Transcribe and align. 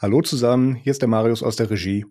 Hallo 0.00 0.22
zusammen, 0.22 0.76
hier 0.76 0.92
ist 0.92 1.02
der 1.02 1.08
Marius 1.08 1.42
aus 1.42 1.56
der 1.56 1.70
Regie. 1.70 2.06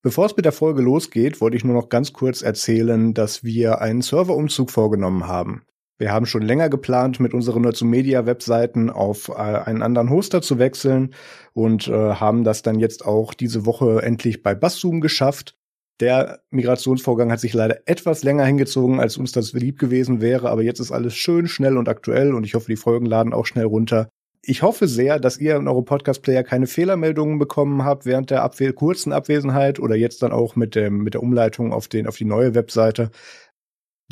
Bevor 0.00 0.26
es 0.26 0.36
mit 0.36 0.44
der 0.44 0.52
Folge 0.52 0.80
losgeht, 0.80 1.40
wollte 1.40 1.56
ich 1.56 1.64
nur 1.64 1.74
noch 1.74 1.88
ganz 1.88 2.12
kurz 2.12 2.40
erzählen, 2.40 3.14
dass 3.14 3.42
wir 3.42 3.80
einen 3.80 4.00
Serverumzug 4.00 4.70
vorgenommen 4.70 5.26
haben. 5.26 5.64
Wir 5.98 6.12
haben 6.12 6.26
schon 6.26 6.42
länger 6.42 6.68
geplant, 6.68 7.18
mit 7.18 7.34
unseren 7.34 7.62
Nerds 7.62 7.82
Media 7.82 8.26
Webseiten 8.26 8.90
auf 8.90 9.28
äh, 9.28 9.32
einen 9.32 9.82
anderen 9.82 10.08
Hoster 10.08 10.40
zu 10.40 10.60
wechseln 10.60 11.14
und 11.52 11.88
äh, 11.88 12.14
haben 12.14 12.44
das 12.44 12.62
dann 12.62 12.78
jetzt 12.78 13.04
auch 13.04 13.34
diese 13.34 13.66
Woche 13.66 14.02
endlich 14.02 14.44
bei 14.44 14.54
Basszoom 14.54 15.00
geschafft. 15.00 15.56
Der 15.98 16.42
Migrationsvorgang 16.50 17.32
hat 17.32 17.40
sich 17.40 17.54
leider 17.54 17.80
etwas 17.86 18.22
länger 18.22 18.44
hingezogen, 18.44 19.00
als 19.00 19.16
uns 19.16 19.32
das 19.32 19.52
lieb 19.52 19.80
gewesen 19.80 20.20
wäre, 20.20 20.48
aber 20.48 20.62
jetzt 20.62 20.78
ist 20.78 20.92
alles 20.92 21.16
schön, 21.16 21.48
schnell 21.48 21.76
und 21.76 21.88
aktuell 21.88 22.34
und 22.34 22.44
ich 22.44 22.54
hoffe, 22.54 22.70
die 22.70 22.76
Folgen 22.76 23.06
laden 23.06 23.32
auch 23.32 23.46
schnell 23.46 23.66
runter. 23.66 24.10
Ich 24.48 24.62
hoffe 24.62 24.86
sehr, 24.86 25.18
dass 25.18 25.38
ihr 25.38 25.56
in 25.56 25.66
eurem 25.66 25.84
Podcast-Player 25.84 26.44
keine 26.44 26.68
Fehlermeldungen 26.68 27.40
bekommen 27.40 27.84
habt 27.84 28.06
während 28.06 28.30
der 28.30 28.44
Abwe 28.44 28.72
kurzen 28.72 29.12
Abwesenheit 29.12 29.80
oder 29.80 29.96
jetzt 29.96 30.22
dann 30.22 30.30
auch 30.30 30.54
mit, 30.54 30.76
dem, 30.76 30.98
mit 30.98 31.14
der 31.14 31.22
Umleitung 31.24 31.72
auf, 31.72 31.88
den, 31.88 32.06
auf 32.06 32.16
die 32.16 32.26
neue 32.26 32.54
Webseite. 32.54 33.10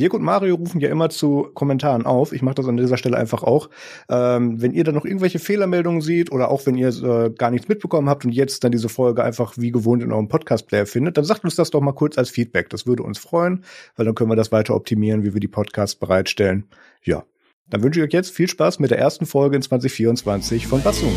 Dirk 0.00 0.12
und 0.12 0.24
Mario 0.24 0.56
rufen 0.56 0.80
ja 0.80 0.88
immer 0.88 1.08
zu 1.08 1.50
Kommentaren 1.54 2.04
auf. 2.04 2.32
Ich 2.32 2.42
mache 2.42 2.56
das 2.56 2.66
an 2.66 2.76
dieser 2.76 2.96
Stelle 2.96 3.16
einfach 3.16 3.44
auch. 3.44 3.70
Ähm, 4.08 4.60
wenn 4.60 4.72
ihr 4.72 4.82
dann 4.82 4.96
noch 4.96 5.04
irgendwelche 5.04 5.38
Fehlermeldungen 5.38 6.00
seht 6.00 6.32
oder 6.32 6.50
auch 6.50 6.66
wenn 6.66 6.74
ihr 6.74 6.88
äh, 6.88 7.30
gar 7.30 7.52
nichts 7.52 7.68
mitbekommen 7.68 8.08
habt 8.08 8.24
und 8.24 8.32
jetzt 8.32 8.64
dann 8.64 8.72
diese 8.72 8.88
Folge 8.88 9.22
einfach 9.22 9.56
wie 9.56 9.70
gewohnt 9.70 10.02
in 10.02 10.10
eurem 10.10 10.26
Podcast-Player 10.26 10.86
findet, 10.86 11.16
dann 11.16 11.24
sagt 11.24 11.44
uns 11.44 11.54
das 11.54 11.70
doch 11.70 11.80
mal 11.80 11.92
kurz 11.92 12.18
als 12.18 12.30
Feedback. 12.30 12.70
Das 12.70 12.88
würde 12.88 13.04
uns 13.04 13.20
freuen, 13.20 13.64
weil 13.94 14.04
dann 14.04 14.16
können 14.16 14.30
wir 14.30 14.36
das 14.36 14.50
weiter 14.50 14.74
optimieren, 14.74 15.22
wie 15.22 15.32
wir 15.32 15.40
die 15.40 15.46
Podcasts 15.46 15.94
bereitstellen. 15.94 16.66
Ja, 17.04 17.22
dann 17.70 17.82
wünsche 17.82 18.00
ich 18.00 18.06
euch 18.06 18.12
jetzt 18.12 18.30
viel 18.30 18.48
Spaß 18.48 18.78
mit 18.78 18.90
der 18.90 18.98
ersten 18.98 19.26
Folge 19.26 19.56
in 19.56 19.62
2024 19.62 20.66
von 20.66 20.82
Bassum. 20.82 21.16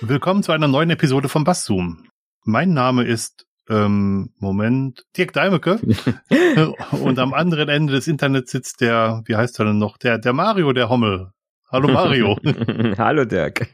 Willkommen 0.00 0.42
zu 0.42 0.52
einer 0.52 0.68
neuen 0.68 0.90
Episode 0.90 1.28
von 1.30 1.44
Basszoom. 1.44 2.06
Mein 2.44 2.74
Name 2.74 3.04
ist 3.04 3.46
ähm, 3.68 4.30
Moment, 4.38 5.04
Dirk 5.16 5.32
Deimecke. 5.32 5.80
und 6.92 7.18
am 7.18 7.34
anderen 7.34 7.68
Ende 7.68 7.92
des 7.92 8.06
Internets 8.06 8.50
sitzt 8.50 8.80
der, 8.80 9.22
wie 9.26 9.36
heißt 9.36 9.58
er 9.58 9.66
denn 9.66 9.78
noch, 9.78 9.96
der, 9.96 10.18
der 10.18 10.32
Mario, 10.32 10.72
der 10.72 10.88
Hommel. 10.88 11.30
Hallo 11.70 11.88
Mario. 11.88 12.36
Hallo 12.98 13.24
Dirk. 13.24 13.68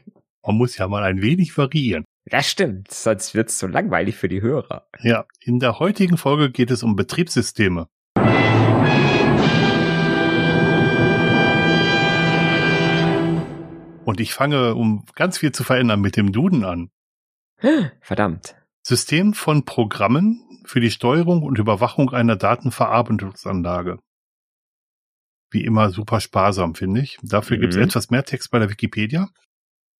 Man 0.45 0.57
muss 0.57 0.77
ja 0.77 0.87
mal 0.87 1.03
ein 1.03 1.21
wenig 1.21 1.55
variieren. 1.57 2.05
Das 2.25 2.49
stimmt, 2.49 2.91
sonst 2.91 3.35
wird's 3.35 3.59
so 3.59 3.67
langweilig 3.67 4.15
für 4.15 4.29
die 4.29 4.41
Hörer. 4.41 4.87
Ja, 5.01 5.25
in 5.39 5.59
der 5.59 5.79
heutigen 5.79 6.17
Folge 6.17 6.51
geht 6.51 6.71
es 6.71 6.83
um 6.83 6.95
Betriebssysteme. 6.95 7.87
Und 14.03 14.19
ich 14.19 14.33
fange, 14.33 14.75
um 14.75 15.05
ganz 15.15 15.37
viel 15.37 15.51
zu 15.51 15.63
verändern, 15.63 16.01
mit 16.01 16.17
dem 16.17 16.31
Duden 16.31 16.63
an. 16.63 16.89
Verdammt. 18.01 18.55
System 18.91 19.33
von 19.33 19.63
Programmen 19.63 20.43
für 20.65 20.81
die 20.81 20.91
Steuerung 20.91 21.43
und 21.43 21.57
Überwachung 21.59 22.09
einer 22.09 22.35
Datenverarbeitungsanlage. 22.35 23.99
Wie 25.49 25.63
immer 25.63 25.91
super 25.91 26.19
sparsam, 26.19 26.75
finde 26.75 26.99
ich. 26.99 27.17
Dafür 27.23 27.55
mhm. 27.55 27.61
gibt 27.61 27.73
es 27.73 27.79
etwas 27.79 28.09
mehr 28.09 28.25
Text 28.25 28.51
bei 28.51 28.59
der 28.59 28.69
Wikipedia. 28.69 29.29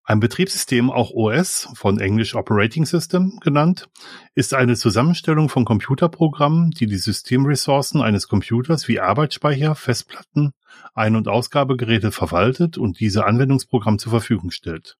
Ein 0.04 0.20
Betriebssystem, 0.20 0.92
auch 0.92 1.12
OS, 1.12 1.70
von 1.74 2.02
Englisch 2.02 2.36
Operating 2.36 2.86
System 2.86 3.40
genannt, 3.40 3.88
ist 4.36 4.54
eine 4.54 4.76
Zusammenstellung 4.76 5.48
von 5.48 5.64
Computerprogrammen, 5.64 6.72
die 6.72 6.88
die 6.88 6.98
Systemressourcen 6.98 8.02
eines 8.02 8.28
Computers 8.28 8.90
wie 8.90 9.00
Arbeitsspeicher, 9.00 9.74
Festplatten, 9.74 10.52
Ein- 10.94 11.16
und 11.16 11.30
Ausgabegeräte 11.30 12.12
verwaltet 12.12 12.78
und 12.78 13.00
diese 13.00 13.26
Anwendungsprogramm 13.26 14.00
zur 14.00 14.10
Verfügung 14.10 14.52
stellt. 14.52 14.98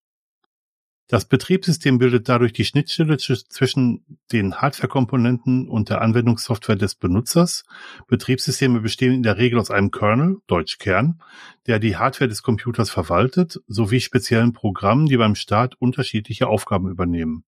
Das 1.12 1.26
Betriebssystem 1.26 1.98
bildet 1.98 2.30
dadurch 2.30 2.54
die 2.54 2.64
Schnittstelle 2.64 3.18
zwischen 3.18 4.18
den 4.32 4.54
Hardware-Komponenten 4.62 5.68
und 5.68 5.90
der 5.90 6.00
Anwendungssoftware 6.00 6.76
des 6.76 6.94
Benutzers. 6.94 7.64
Betriebssysteme 8.08 8.80
bestehen 8.80 9.12
in 9.12 9.22
der 9.22 9.36
Regel 9.36 9.58
aus 9.58 9.70
einem 9.70 9.90
Kernel, 9.90 10.38
Deutsch 10.46 10.78
Kern, 10.78 11.20
der 11.66 11.80
die 11.80 11.98
Hardware 11.98 12.30
des 12.30 12.42
Computers 12.42 12.88
verwaltet, 12.88 13.60
sowie 13.66 14.00
speziellen 14.00 14.54
Programmen, 14.54 15.04
die 15.04 15.18
beim 15.18 15.34
Start 15.34 15.74
unterschiedliche 15.78 16.46
Aufgaben 16.46 16.88
übernehmen. 16.88 17.44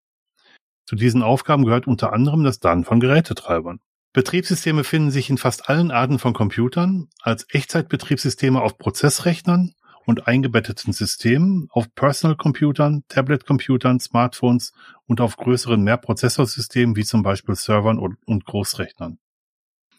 Zu 0.84 0.94
diesen 0.94 1.22
Aufgaben 1.22 1.64
gehört 1.64 1.86
unter 1.86 2.12
anderem 2.12 2.44
das 2.44 2.60
Daten 2.60 2.84
von 2.84 3.00
Gerätetreibern. 3.00 3.80
Betriebssysteme 4.12 4.84
finden 4.84 5.10
sich 5.10 5.30
in 5.30 5.38
fast 5.38 5.70
allen 5.70 5.90
Arten 5.90 6.18
von 6.18 6.34
Computern, 6.34 7.08
als 7.22 7.46
Echtzeitbetriebssysteme 7.48 8.60
auf 8.60 8.76
Prozessrechnern, 8.76 9.72
und 10.06 10.26
eingebetteten 10.26 10.92
Systemen 10.92 11.68
auf 11.70 11.92
Personal-Computern, 11.94 13.04
Tablet-Computern, 13.08 14.00
Smartphones 14.00 14.72
und 15.06 15.20
auf 15.20 15.36
größeren 15.36 15.82
Mehrprozessorsystemen 15.82 16.96
wie 16.96 17.04
zum 17.04 17.22
Beispiel 17.22 17.54
Servern 17.54 17.98
und 17.98 18.44
Großrechnern. 18.44 19.18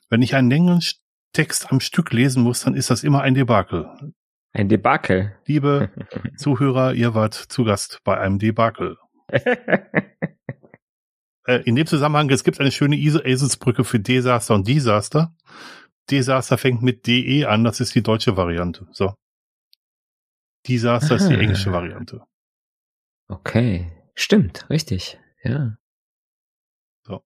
Wenn 0.09 0.21
ich 0.21 0.35
einen 0.35 0.49
längeren 0.49 0.81
Text 1.33 1.71
am 1.71 1.79
Stück 1.79 2.13
lesen 2.13 2.43
muss, 2.43 2.61
dann 2.61 2.75
ist 2.75 2.89
das 2.89 3.03
immer 3.03 3.21
ein 3.21 3.33
Debakel. 3.33 3.89
Ein 4.53 4.69
Debakel. 4.69 5.35
Liebe 5.45 5.91
Zuhörer, 6.37 6.93
ihr 6.93 7.13
wart 7.13 7.33
zu 7.33 7.63
Gast 7.63 7.99
bei 8.03 8.17
einem 8.17 8.39
Debakel. 8.39 8.97
Äh, 11.47 11.61
in 11.65 11.75
dem 11.75 11.85
Zusammenhang, 11.85 12.27
es 12.31 12.43
gibt 12.43 12.59
eine 12.59 12.71
schöne 12.71 12.97
Eselsbrücke 12.97 13.83
für 13.83 13.99
Desaster 13.99 14.55
und 14.55 14.67
Disaster. 14.67 15.35
Desaster 16.09 16.57
fängt 16.57 16.81
mit 16.81 17.07
DE 17.07 17.45
an, 17.45 17.63
das 17.63 17.79
ist 17.79 17.93
die 17.95 18.03
deutsche 18.03 18.35
Variante. 18.37 18.87
So. 18.91 19.13
Disaster 20.67 21.15
Aha. 21.15 21.23
ist 21.23 21.29
die 21.29 21.35
englische 21.35 21.71
Variante. 21.71 22.21
Okay. 23.27 23.91
Stimmt, 24.15 24.69
richtig. 24.69 25.19
Ja. 25.43 25.77
So. 27.03 27.21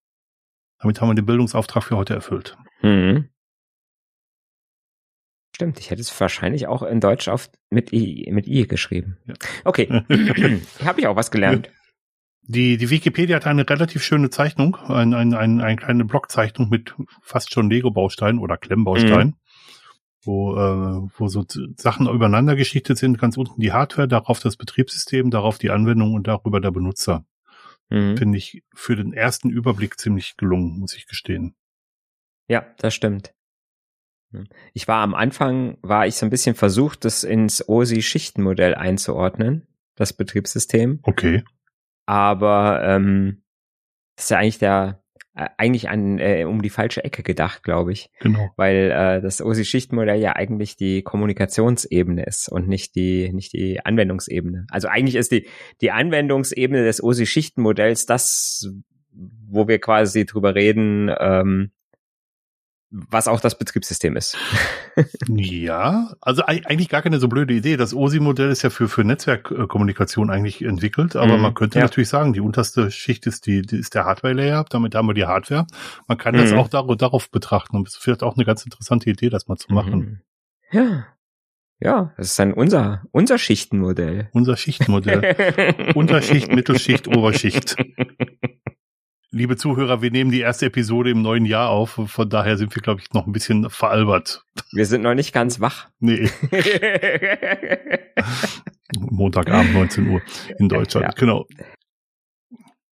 Damit 0.79 0.99
haben 0.99 1.09
wir 1.09 1.15
den 1.15 1.25
Bildungsauftrag 1.25 1.83
für 1.83 1.97
heute 1.97 2.13
erfüllt. 2.13 2.57
Mhm. 2.81 3.29
Stimmt, 5.55 5.79
ich 5.79 5.91
hätte 5.91 6.01
es 6.01 6.19
wahrscheinlich 6.19 6.67
auch 6.67 6.83
in 6.83 7.01
Deutsch 7.01 7.27
auf, 7.27 7.49
mit 7.69 7.91
I, 7.91 8.29
mit 8.31 8.47
I 8.47 8.65
geschrieben. 8.67 9.17
Ja. 9.25 9.33
Okay. 9.65 9.87
Habe 10.85 11.01
ich 11.01 11.07
auch 11.07 11.15
was 11.15 11.31
gelernt. 11.31 11.69
Die, 12.41 12.77
die 12.77 12.89
Wikipedia 12.89 13.35
hat 13.35 13.45
eine 13.45 13.69
relativ 13.69 14.03
schöne 14.03 14.31
Zeichnung, 14.31 14.75
ein, 14.75 15.13
ein, 15.13 15.35
ein, 15.35 15.61
eine 15.61 15.75
kleine 15.75 16.05
Blockzeichnung 16.05 16.69
mit 16.69 16.95
fast 17.21 17.53
schon 17.53 17.69
Lego-Bausteinen 17.69 18.39
oder 18.39 18.57
Klemmbausteinen. 18.57 19.27
Mhm 19.27 19.38
wo, 20.21 20.55
äh, 20.55 21.09
wo 21.17 21.27
so 21.27 21.45
Sachen 21.77 22.07
übereinander 22.07 22.55
geschichtet 22.55 22.97
sind. 22.97 23.17
Ganz 23.17 23.37
unten 23.37 23.59
die 23.59 23.71
Hardware, 23.71 24.07
darauf 24.07 24.39
das 24.39 24.57
Betriebssystem, 24.57 25.29
darauf 25.29 25.57
die 25.57 25.71
Anwendung 25.71 26.13
und 26.13 26.27
darüber 26.27 26.59
der 26.59 26.71
Benutzer. 26.71 27.25
Mhm. 27.89 28.17
Finde 28.17 28.37
ich 28.37 28.63
für 28.73 28.95
den 28.95 29.13
ersten 29.13 29.49
Überblick 29.49 29.99
ziemlich 29.99 30.37
gelungen, 30.37 30.79
muss 30.79 30.95
ich 30.95 31.07
gestehen. 31.07 31.55
Ja, 32.47 32.65
das 32.77 32.93
stimmt. 32.93 33.33
Ich 34.73 34.87
war 34.87 35.01
am 35.01 35.15
Anfang, 35.15 35.77
war 35.81 36.05
ich 36.05 36.15
so 36.15 36.25
ein 36.25 36.29
bisschen 36.29 36.55
versucht, 36.55 37.03
das 37.03 37.23
ins 37.23 37.67
OSI-Schichtenmodell 37.67 38.75
einzuordnen, 38.75 39.67
das 39.95 40.13
Betriebssystem. 40.13 40.99
Okay. 41.01 41.43
Aber 42.05 42.83
ähm, 42.83 43.43
das 44.15 44.25
ist 44.25 44.29
ja 44.29 44.37
eigentlich 44.37 44.59
der, 44.59 45.03
eigentlich 45.57 45.89
an, 45.89 46.19
äh, 46.19 46.45
um 46.45 46.61
die 46.61 46.69
falsche 46.69 47.03
Ecke 47.03 47.23
gedacht, 47.23 47.63
glaube 47.63 47.91
ich. 47.91 48.09
Genau. 48.19 48.49
Weil 48.55 48.91
äh, 48.91 49.21
das 49.21 49.41
OSI-Schichtenmodell 49.41 50.19
ja 50.19 50.35
eigentlich 50.35 50.75
die 50.75 51.01
Kommunikationsebene 51.01 52.25
ist 52.25 52.49
und 52.49 52.67
nicht 52.67 52.95
die, 52.95 53.31
nicht 53.33 53.53
die 53.53 53.83
Anwendungsebene. 53.83 54.67
Also 54.69 54.87
eigentlich 54.87 55.15
ist 55.15 55.31
die, 55.31 55.47
die 55.81 55.91
Anwendungsebene 55.91 56.83
des 56.83 57.03
OSI-Schichtenmodells 57.03 58.05
das, 58.05 58.69
wo 59.11 59.67
wir 59.67 59.79
quasi 59.79 60.25
drüber 60.25 60.55
reden, 60.55 61.11
ähm, 61.19 61.71
was 62.91 63.27
auch 63.27 63.39
das 63.39 63.57
Betriebssystem 63.57 64.17
ist. 64.17 64.37
ja, 65.27 66.13
also 66.21 66.43
eigentlich 66.45 66.89
gar 66.89 67.01
keine 67.01 67.19
so 67.19 67.27
blöde 67.27 67.53
Idee. 67.53 67.77
Das 67.77 67.93
OSI-Modell 67.93 68.49
ist 68.49 68.63
ja 68.63 68.69
für, 68.69 68.87
für 68.89 69.03
Netzwerkkommunikation 69.03 70.31
eigentlich 70.31 70.63
entwickelt, 70.63 71.15
aber 71.15 71.37
mm, 71.37 71.41
man 71.41 71.53
könnte 71.53 71.79
ja. 71.79 71.85
natürlich 71.85 72.09
sagen, 72.09 72.33
die 72.33 72.39
unterste 72.39 72.89
Schicht 72.89 73.27
ist 73.27 73.45
die, 73.45 73.61
die 73.61 73.77
ist 73.77 73.93
der 73.93 74.05
Hardware-Layer, 74.05 74.65
damit 74.69 74.95
haben 74.95 75.07
wir 75.07 75.13
die 75.13 75.25
Hardware. 75.25 75.67
Man 76.07 76.17
kann 76.17 76.35
mm. 76.35 76.39
das 76.39 76.51
mhm. 76.51 76.59
auch 76.59 76.67
dar 76.67 76.83
darauf 76.95 77.29
betrachten 77.29 77.77
und 77.77 77.87
es 77.87 77.95
ist 77.95 78.03
vielleicht 78.03 78.23
auch 78.23 78.35
eine 78.35 78.45
ganz 78.45 78.65
interessante 78.65 79.09
Idee, 79.09 79.29
das 79.29 79.47
mal 79.47 79.57
zu 79.57 79.71
machen. 79.71 79.99
Mm. 80.71 80.75
Ja. 80.75 81.05
Ja, 81.81 82.13
das 82.17 82.31
ist 82.31 82.39
dann 82.39 82.53
unser, 82.53 83.03
unser 83.11 83.37
Schichtenmodell. 83.37 84.29
Unser 84.33 84.57
Schichtenmodell. 84.57 85.93
Unterschicht, 85.95 86.51
Mittelschicht, 86.51 87.07
Oberschicht. 87.07 87.77
liebe 89.31 89.57
Zuhörer, 89.57 90.01
wir 90.01 90.11
nehmen 90.11 90.31
die 90.31 90.41
erste 90.41 90.65
Episode 90.67 91.11
im 91.11 91.21
neuen 91.21 91.45
Jahr 91.45 91.69
auf. 91.69 91.99
Von 92.05 92.29
daher 92.29 92.57
sind 92.57 92.75
wir, 92.75 92.81
glaube 92.81 93.01
ich, 93.01 93.11
noch 93.13 93.27
ein 93.27 93.31
bisschen 93.31 93.69
veralbert. 93.69 94.43
Wir 94.71 94.85
sind 94.85 95.01
noch 95.01 95.13
nicht 95.13 95.33
ganz 95.33 95.59
wach. 95.59 95.89
Nee. 95.99 96.29
Montagabend 98.97 99.73
19 99.73 100.07
Uhr 100.07 100.21
in 100.57 100.69
Deutschland, 100.69 101.07
ja. 101.07 101.11
genau. 101.11 101.47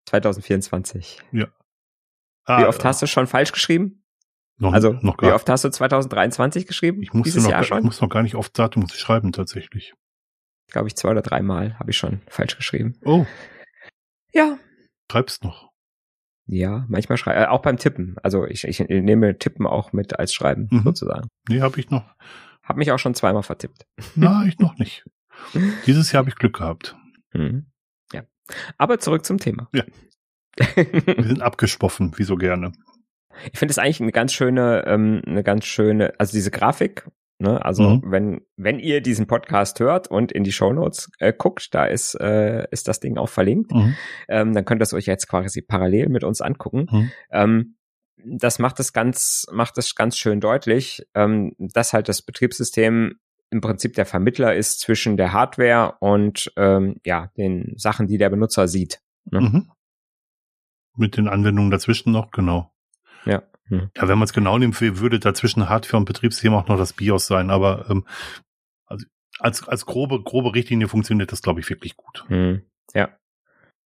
2024. 0.05 1.21
Ja. 1.31 1.47
Ah, 2.45 2.61
wie 2.61 2.65
oft 2.65 2.83
hast 2.85 3.01
du 3.01 3.07
schon 3.07 3.27
falsch 3.27 3.51
geschrieben? 3.51 4.03
Noch, 4.59 4.73
also, 4.73 4.93
noch 5.01 5.17
gar, 5.17 5.29
wie 5.29 5.33
oft 5.33 5.49
hast 5.49 5.65
du 5.65 5.69
2023 5.69 6.65
geschrieben? 6.65 7.03
Ich 7.03 7.13
musste 7.13 7.33
dieses 7.33 7.43
noch, 7.43 7.51
Jahr 7.51 7.63
schon? 7.63 7.79
Ich 7.79 7.83
muss 7.83 8.01
noch 8.01 8.09
gar 8.09 8.23
nicht 8.23 8.35
oft 8.35 8.57
Datum 8.57 8.87
schreiben, 8.89 9.31
tatsächlich. 9.31 9.93
Glaube 10.71 10.87
ich, 10.87 10.95
zwei 10.95 11.11
oder 11.11 11.21
dreimal 11.21 11.77
habe 11.79 11.91
ich 11.91 11.97
schon 11.97 12.21
falsch 12.27 12.57
geschrieben. 12.57 12.97
Oh. 13.03 13.25
Ja. 14.33 14.57
Schreibst 15.11 15.43
noch. 15.43 15.66
Ja, 16.47 16.85
manchmal 16.87 17.17
schreibe, 17.17 17.41
äh, 17.41 17.45
auch 17.47 17.61
beim 17.61 17.77
Tippen. 17.77 18.15
Also 18.23 18.45
ich, 18.45 18.63
ich 18.63 18.79
nehme 18.79 19.37
Tippen 19.37 19.65
auch 19.67 19.91
mit 19.93 20.17
als 20.17 20.33
Schreiben, 20.33 20.67
Mhm. 20.71 20.81
sozusagen. 20.83 21.27
Nee, 21.49 21.61
habe 21.61 21.79
ich 21.79 21.89
noch. 21.89 22.15
Hab 22.63 22.77
mich 22.77 22.91
auch 22.91 22.99
schon 22.99 23.15
zweimal 23.15 23.43
vertippt. 23.43 23.85
Nein, 24.15 24.47
ich 24.47 24.59
noch 24.59 24.77
nicht. 24.77 25.05
Dieses 25.85 26.11
Jahr 26.11 26.19
habe 26.19 26.29
ich 26.29 26.35
Glück 26.35 26.57
gehabt. 26.57 26.95
Mhm. 27.33 27.67
Ja. 28.13 28.23
Aber 28.77 28.99
zurück 28.99 29.25
zum 29.25 29.37
Thema. 29.37 29.69
Ja. 29.73 29.83
Wir 30.75 31.23
sind 31.27 31.41
abgespoffen, 31.41 32.17
wie 32.17 32.23
so 32.23 32.35
gerne. 32.35 32.71
Ich 33.51 33.59
finde 33.59 33.71
es 33.71 33.77
eigentlich 33.77 34.01
eine 34.01 34.11
ganz 34.11 34.33
schöne, 34.33 34.83
ähm, 34.87 35.21
eine 35.27 35.43
ganz 35.43 35.65
schöne, 35.65 36.13
also 36.17 36.31
diese 36.31 36.49
Grafik, 36.49 37.07
ne, 37.39 37.63
also 37.63 37.89
Mhm. 37.89 38.01
wenn, 38.05 38.41
wenn 38.55 38.79
ihr 38.79 39.01
diesen 39.01 39.27
Podcast 39.27 39.79
hört 39.79 40.07
und 40.09 40.31
in 40.31 40.43
die 40.43 40.51
Shownotes 40.51 41.09
äh, 41.19 41.33
guckt, 41.33 41.73
da 41.73 41.85
ist, 41.85 42.15
äh, 42.15 42.67
ist 42.71 42.87
das 42.87 42.99
Ding 42.99 43.17
auch 43.17 43.29
verlinkt, 43.29 43.71
Mhm. 43.71 43.95
ähm, 44.27 44.53
dann 44.53 44.65
könnt 44.65 44.81
ihr 44.81 44.83
es 44.83 44.93
euch 44.93 45.05
jetzt 45.05 45.27
quasi 45.27 45.61
parallel 45.61 46.09
mit 46.09 46.23
uns 46.23 46.41
angucken. 46.41 46.87
Mhm. 46.91 47.11
Ähm, 47.31 47.73
das 48.25 48.59
macht 48.59 48.79
es 48.79 48.93
ganz, 48.93 49.45
macht 49.51 49.77
es 49.77 49.93
ganz 49.95 50.17
schön 50.17 50.39
deutlich, 50.39 51.05
ähm, 51.13 51.53
dass 51.59 51.93
halt 51.93 52.09
das 52.09 52.21
Betriebssystem 52.23 53.19
im 53.49 53.61
Prinzip 53.61 53.93
der 53.93 54.05
Vermittler 54.05 54.55
ist 54.55 54.79
zwischen 54.81 55.15
der 55.15 55.31
Hardware 55.31 55.95
und 56.01 56.51
ähm, 56.57 56.97
ja 57.05 57.31
den 57.37 57.73
Sachen, 57.77 58.07
die 58.07 58.17
der 58.17 58.29
Benutzer 58.29 58.67
sieht. 58.67 58.99
Ne? 59.31 59.39
Mhm. 59.41 59.71
Mit 60.97 61.15
den 61.15 61.27
Anwendungen 61.27 61.71
dazwischen 61.71 62.11
noch, 62.11 62.31
genau. 62.31 62.71
Ja. 63.25 63.43
Mhm. 63.69 63.89
Ja, 63.95 64.07
wenn 64.07 64.17
man 64.17 64.25
es 64.25 64.33
genau 64.33 64.57
nimmt, 64.57 64.79
würde 64.81 65.19
dazwischen 65.19 65.69
Hardware 65.69 65.97
und 65.97 66.05
Betriebssystem 66.05 66.53
auch 66.53 66.67
noch 66.67 66.77
das 66.77 66.93
BIOS 66.93 67.27
sein, 67.27 67.49
aber 67.49 67.89
ähm, 67.89 68.05
also 68.85 69.05
als, 69.39 69.67
als 69.67 69.85
grobe, 69.85 70.21
grobe 70.23 70.53
Richtlinie 70.55 70.87
funktioniert 70.87 71.31
das, 71.31 71.41
glaube 71.41 71.59
ich, 71.59 71.69
wirklich 71.69 71.95
gut. 71.95 72.25
Hm, 72.27 72.61
ja. 72.93 73.09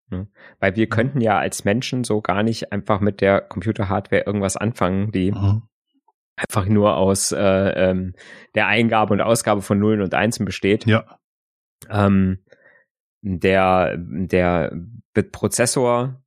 Hm. 0.10 0.28
Weil 0.60 0.76
wir 0.76 0.88
könnten 0.88 1.22
ja 1.22 1.38
als 1.38 1.66
Menschen 1.66 2.04
so 2.04 2.22
gar 2.22 2.44
nicht 2.44 2.72
einfach 2.72 3.00
mit 3.00 3.22
der 3.22 3.42
Computerhardware 3.42 4.24
irgendwas 4.26 4.58
anfangen, 4.58 5.12
die 5.12 5.32
Mhm. 5.32 5.64
einfach 6.36 6.66
nur 6.66 6.96
aus 6.98 7.32
äh, 7.32 7.40
ähm, 7.40 8.14
der 8.56 8.68
Eingabe 8.68 9.14
und 9.14 9.22
Ausgabe 9.22 9.62
von 9.62 9.80
Nullen 9.80 10.02
und 10.02 10.14
Einsen 10.14 10.46
besteht. 10.46 10.86
Ja. 10.86 11.18
Ähm, 11.90 12.40
der 13.22 13.98
der 13.98 14.74
Prozessor, 15.32 16.21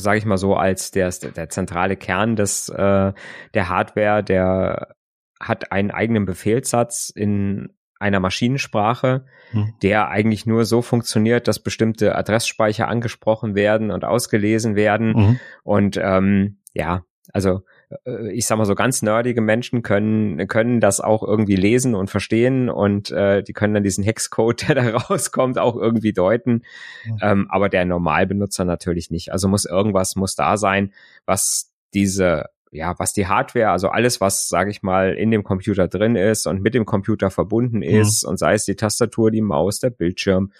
sage 0.00 0.18
ich 0.18 0.24
mal 0.24 0.38
so, 0.38 0.54
als 0.56 0.90
der, 0.90 1.10
der 1.10 1.48
zentrale 1.48 1.96
Kern 1.96 2.36
des 2.36 2.68
äh, 2.68 3.12
der 3.54 3.68
Hardware, 3.68 4.22
der 4.22 4.94
hat 5.40 5.72
einen 5.72 5.90
eigenen 5.90 6.26
Befehlssatz 6.26 7.10
in 7.14 7.70
einer 7.98 8.20
Maschinensprache, 8.20 9.26
Hm. 9.52 9.74
der 9.82 10.08
eigentlich 10.08 10.46
nur 10.46 10.64
so 10.64 10.80
funktioniert, 10.80 11.48
dass 11.48 11.58
bestimmte 11.58 12.14
Adressspeicher 12.14 12.88
angesprochen 12.88 13.54
werden 13.54 13.90
und 13.90 14.04
ausgelesen 14.04 14.76
werden. 14.76 15.12
Mhm. 15.12 15.40
Und 15.64 16.00
ähm, 16.00 16.60
ja, 16.72 17.02
also 17.32 17.62
äh, 18.04 18.32
ich 18.32 18.46
sag 18.46 18.58
mal 18.58 18.64
so 18.64 18.74
ganz 18.74 19.02
nerdige 19.02 19.40
Menschen 19.40 19.82
können 19.82 20.46
können 20.48 20.80
das 20.80 21.00
auch 21.00 21.22
irgendwie 21.22 21.56
lesen 21.56 21.94
und 21.94 22.10
verstehen 22.10 22.68
und 22.68 23.10
äh, 23.10 23.42
die 23.42 23.52
können 23.52 23.74
dann 23.74 23.82
diesen 23.82 24.04
Hexcode, 24.04 24.62
der 24.68 24.74
da 24.74 24.96
rauskommt, 24.96 25.58
auch 25.58 25.76
irgendwie 25.76 26.12
deuten. 26.12 26.62
Mhm. 27.04 27.18
Ähm, 27.22 27.46
aber 27.50 27.68
der 27.68 27.84
Normalbenutzer 27.84 28.64
natürlich 28.64 29.10
nicht. 29.10 29.32
Also 29.32 29.48
muss 29.48 29.64
irgendwas 29.64 30.16
muss 30.16 30.34
da 30.34 30.56
sein, 30.56 30.92
was 31.26 31.72
diese 31.94 32.46
ja, 32.72 32.96
was 32.98 33.12
die 33.12 33.26
Hardware, 33.26 33.70
also 33.70 33.88
alles, 33.88 34.20
was, 34.20 34.48
sage 34.48 34.70
ich 34.70 34.82
mal, 34.82 35.14
in 35.14 35.32
dem 35.32 35.42
Computer 35.42 35.88
drin 35.88 36.14
ist 36.14 36.46
und 36.46 36.62
mit 36.62 36.74
dem 36.74 36.86
Computer 36.86 37.30
verbunden 37.30 37.82
ist, 37.82 38.24
und 38.24 38.38
sei 38.38 38.54
es 38.54 38.64
die 38.64 38.76
Tastatur, 38.76 39.32
die 39.32 39.40
Maus, 39.40 39.80
der 39.80 39.90
Bildschirm, 39.90 40.52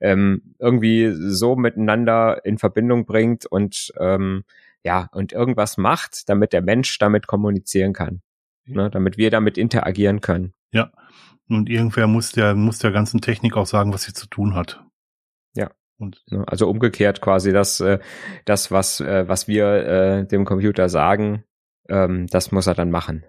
ähm, 0.00 0.54
irgendwie 0.58 1.12
so 1.12 1.56
miteinander 1.56 2.44
in 2.44 2.58
Verbindung 2.58 3.04
bringt 3.04 3.46
und 3.46 3.92
ähm, 3.98 4.44
ja, 4.88 5.10
und 5.12 5.34
irgendwas 5.34 5.76
macht, 5.76 6.30
damit 6.30 6.54
der 6.54 6.62
Mensch 6.62 6.96
damit 6.98 7.26
kommunizieren 7.26 7.92
kann. 7.92 8.22
Ne, 8.64 8.90
damit 8.90 9.18
wir 9.18 9.30
damit 9.30 9.58
interagieren 9.58 10.20
können. 10.20 10.54
Ja. 10.72 10.90
Und 11.48 11.68
irgendwer 11.68 12.06
muss 12.06 12.32
der, 12.32 12.54
muss 12.54 12.78
der 12.78 12.90
ganzen 12.90 13.20
Technik 13.20 13.56
auch 13.56 13.66
sagen, 13.66 13.92
was 13.92 14.04
sie 14.04 14.12
zu 14.12 14.26
tun 14.26 14.54
hat. 14.54 14.82
Ja. 15.54 15.70
Und 15.98 16.22
Ne, 16.30 16.44
Also 16.46 16.68
umgekehrt 16.68 17.20
quasi 17.20 17.52
das, 17.52 17.80
äh, 17.80 17.98
das 18.44 18.70
was, 18.70 19.00
äh, 19.00 19.28
was 19.28 19.46
wir 19.46 19.66
äh, 19.66 20.26
dem 20.26 20.44
Computer 20.44 20.88
sagen, 20.88 21.44
ähm, 21.88 22.26
das 22.28 22.50
muss 22.52 22.66
er 22.66 22.74
dann 22.74 22.90
machen. 22.90 23.24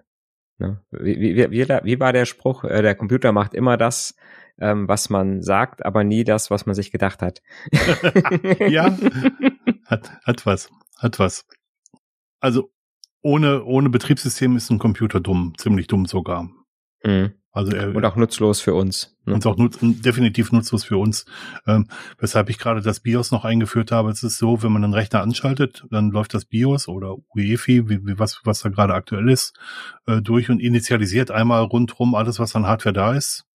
Ne? 0.58 0.82
Wie, 0.90 1.18
wie, 1.18 1.50
wie, 1.50 1.68
wie 1.68 2.00
war 2.00 2.12
der 2.12 2.26
Spruch? 2.26 2.64
Äh, 2.64 2.82
der 2.82 2.94
Computer 2.94 3.32
macht 3.32 3.54
immer 3.54 3.78
das, 3.78 4.14
ähm, 4.60 4.88
was 4.88 5.08
man 5.08 5.42
sagt, 5.42 5.84
aber 5.84 6.04
nie 6.04 6.24
das, 6.24 6.50
was 6.50 6.66
man 6.66 6.74
sich 6.74 6.90
gedacht 6.90 7.22
hat. 7.22 7.40
ja, 8.68 8.96
hat, 9.86 10.12
hat 10.24 10.44
was, 10.44 10.70
hat 11.00 11.18
was. 11.18 11.44
Also 12.40 12.70
ohne, 13.22 13.64
ohne 13.64 13.90
Betriebssystem 13.90 14.56
ist 14.56 14.70
ein 14.70 14.78
Computer 14.78 15.20
dumm, 15.20 15.54
ziemlich 15.58 15.86
dumm 15.86 16.06
sogar. 16.06 16.48
Mhm. 17.04 17.32
Also 17.52 17.72
er 17.72 17.94
Und 17.94 18.04
auch 18.04 18.14
nutzlos 18.14 18.60
für 18.60 18.74
uns. 18.74 19.16
Ne? 19.24 19.34
und 19.34 19.44
auch 19.44 19.56
nutz, 19.56 19.78
definitiv 19.80 20.52
nutzlos 20.52 20.84
für 20.84 20.98
uns. 20.98 21.24
Ähm, 21.66 21.88
weshalb 22.18 22.48
ich 22.48 22.58
gerade 22.58 22.80
das 22.80 23.00
BIOS 23.00 23.32
noch 23.32 23.44
eingeführt 23.44 23.90
habe. 23.90 24.10
Es 24.10 24.22
ist 24.22 24.38
so, 24.38 24.62
wenn 24.62 24.72
man 24.72 24.84
einen 24.84 24.94
Rechner 24.94 25.20
anschaltet, 25.20 25.84
dann 25.90 26.10
läuft 26.10 26.32
das 26.32 26.44
BIOS 26.44 26.86
oder 26.86 27.16
UEFI, 27.34 27.88
wie, 27.88 28.06
wie 28.06 28.18
was, 28.18 28.40
was 28.44 28.60
da 28.60 28.68
gerade 28.68 28.94
aktuell 28.94 29.28
ist, 29.28 29.58
äh, 30.06 30.22
durch 30.22 30.48
und 30.48 30.60
initialisiert 30.60 31.32
einmal 31.32 31.62
rundrum 31.64 32.14
alles, 32.14 32.38
was 32.38 32.54
an 32.54 32.66
Hardware 32.66 32.92
da 32.92 33.14
ist. 33.14 33.46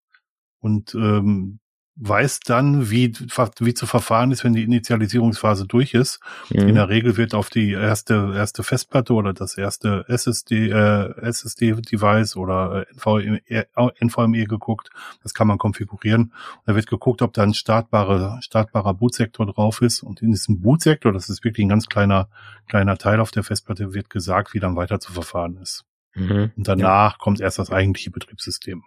Und 0.60 0.94
ähm, 0.94 1.60
weiß 1.98 2.40
dann, 2.40 2.90
wie, 2.90 3.12
wie 3.60 3.74
zu 3.74 3.86
verfahren 3.86 4.30
ist, 4.30 4.44
wenn 4.44 4.52
die 4.52 4.64
Initialisierungsphase 4.64 5.66
durch 5.66 5.94
ist. 5.94 6.20
In 6.50 6.66
Mhm. 6.66 6.74
der 6.74 6.88
Regel 6.90 7.16
wird 7.16 7.34
auf 7.34 7.48
die 7.48 7.72
erste 7.72 8.32
erste 8.36 8.62
Festplatte 8.62 9.14
oder 9.14 9.32
das 9.32 9.56
erste 9.56 10.04
SSD 10.08 10.68
äh, 10.68 11.14
SSD 11.22 11.72
Device 11.72 12.36
oder 12.36 12.82
äh, 12.82 12.94
NVMe, 12.94 13.40
äh, 13.46 13.64
NVMe 14.04 14.44
geguckt. 14.46 14.90
Das 15.22 15.32
kann 15.32 15.46
man 15.46 15.56
konfigurieren. 15.56 16.34
Da 16.66 16.74
wird 16.74 16.86
geguckt, 16.86 17.22
ob 17.22 17.32
da 17.32 17.42
ein 17.42 17.54
startbarer 17.54 18.40
startbarer 18.42 18.92
Bootsektor 18.92 19.46
drauf 19.46 19.80
ist 19.80 20.02
und 20.02 20.20
in 20.20 20.32
diesem 20.32 20.60
Bootsektor, 20.60 21.12
das 21.12 21.30
ist 21.30 21.44
wirklich 21.44 21.64
ein 21.64 21.70
ganz 21.70 21.86
kleiner 21.86 22.28
kleiner 22.68 22.98
Teil 22.98 23.20
auf 23.20 23.30
der 23.30 23.42
Festplatte, 23.42 23.94
wird 23.94 24.10
gesagt, 24.10 24.52
wie 24.52 24.60
dann 24.60 24.76
weiter 24.76 25.00
zu 25.00 25.12
verfahren 25.12 25.56
ist. 25.62 25.84
Mhm. 26.14 26.52
Und 26.56 26.68
danach 26.68 27.18
kommt 27.18 27.40
erst 27.40 27.58
das 27.58 27.70
eigentliche 27.70 28.10
Betriebssystem. 28.10 28.82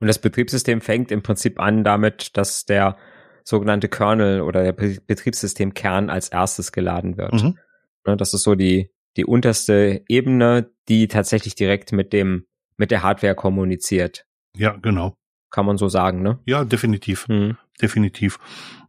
Und 0.00 0.06
das 0.06 0.18
Betriebssystem 0.18 0.80
fängt 0.80 1.10
im 1.10 1.22
Prinzip 1.22 1.60
an 1.60 1.84
damit, 1.84 2.36
dass 2.36 2.64
der 2.64 2.96
sogenannte 3.44 3.88
Kernel 3.88 4.42
oder 4.42 4.62
der 4.62 4.72
Be- 4.72 4.98
Betriebssystemkern 5.06 6.10
als 6.10 6.28
erstes 6.28 6.70
geladen 6.72 7.16
wird. 7.16 7.32
Mhm. 7.32 7.58
Ne, 8.06 8.16
Das 8.16 8.34
ist 8.34 8.42
so 8.42 8.54
die, 8.54 8.90
die 9.16 9.24
unterste 9.24 10.04
Ebene, 10.08 10.70
die 10.88 11.08
tatsächlich 11.08 11.54
direkt 11.54 11.92
mit 11.92 12.12
dem, 12.12 12.46
mit 12.76 12.90
der 12.90 13.02
Hardware 13.02 13.34
kommuniziert. 13.34 14.24
Ja, 14.56 14.76
genau. 14.76 15.16
Kann 15.50 15.66
man 15.66 15.78
so 15.78 15.88
sagen, 15.88 16.22
ne? 16.22 16.38
Ja, 16.44 16.64
definitiv. 16.64 17.26
Hm. 17.28 17.56
definitiv. 17.80 18.38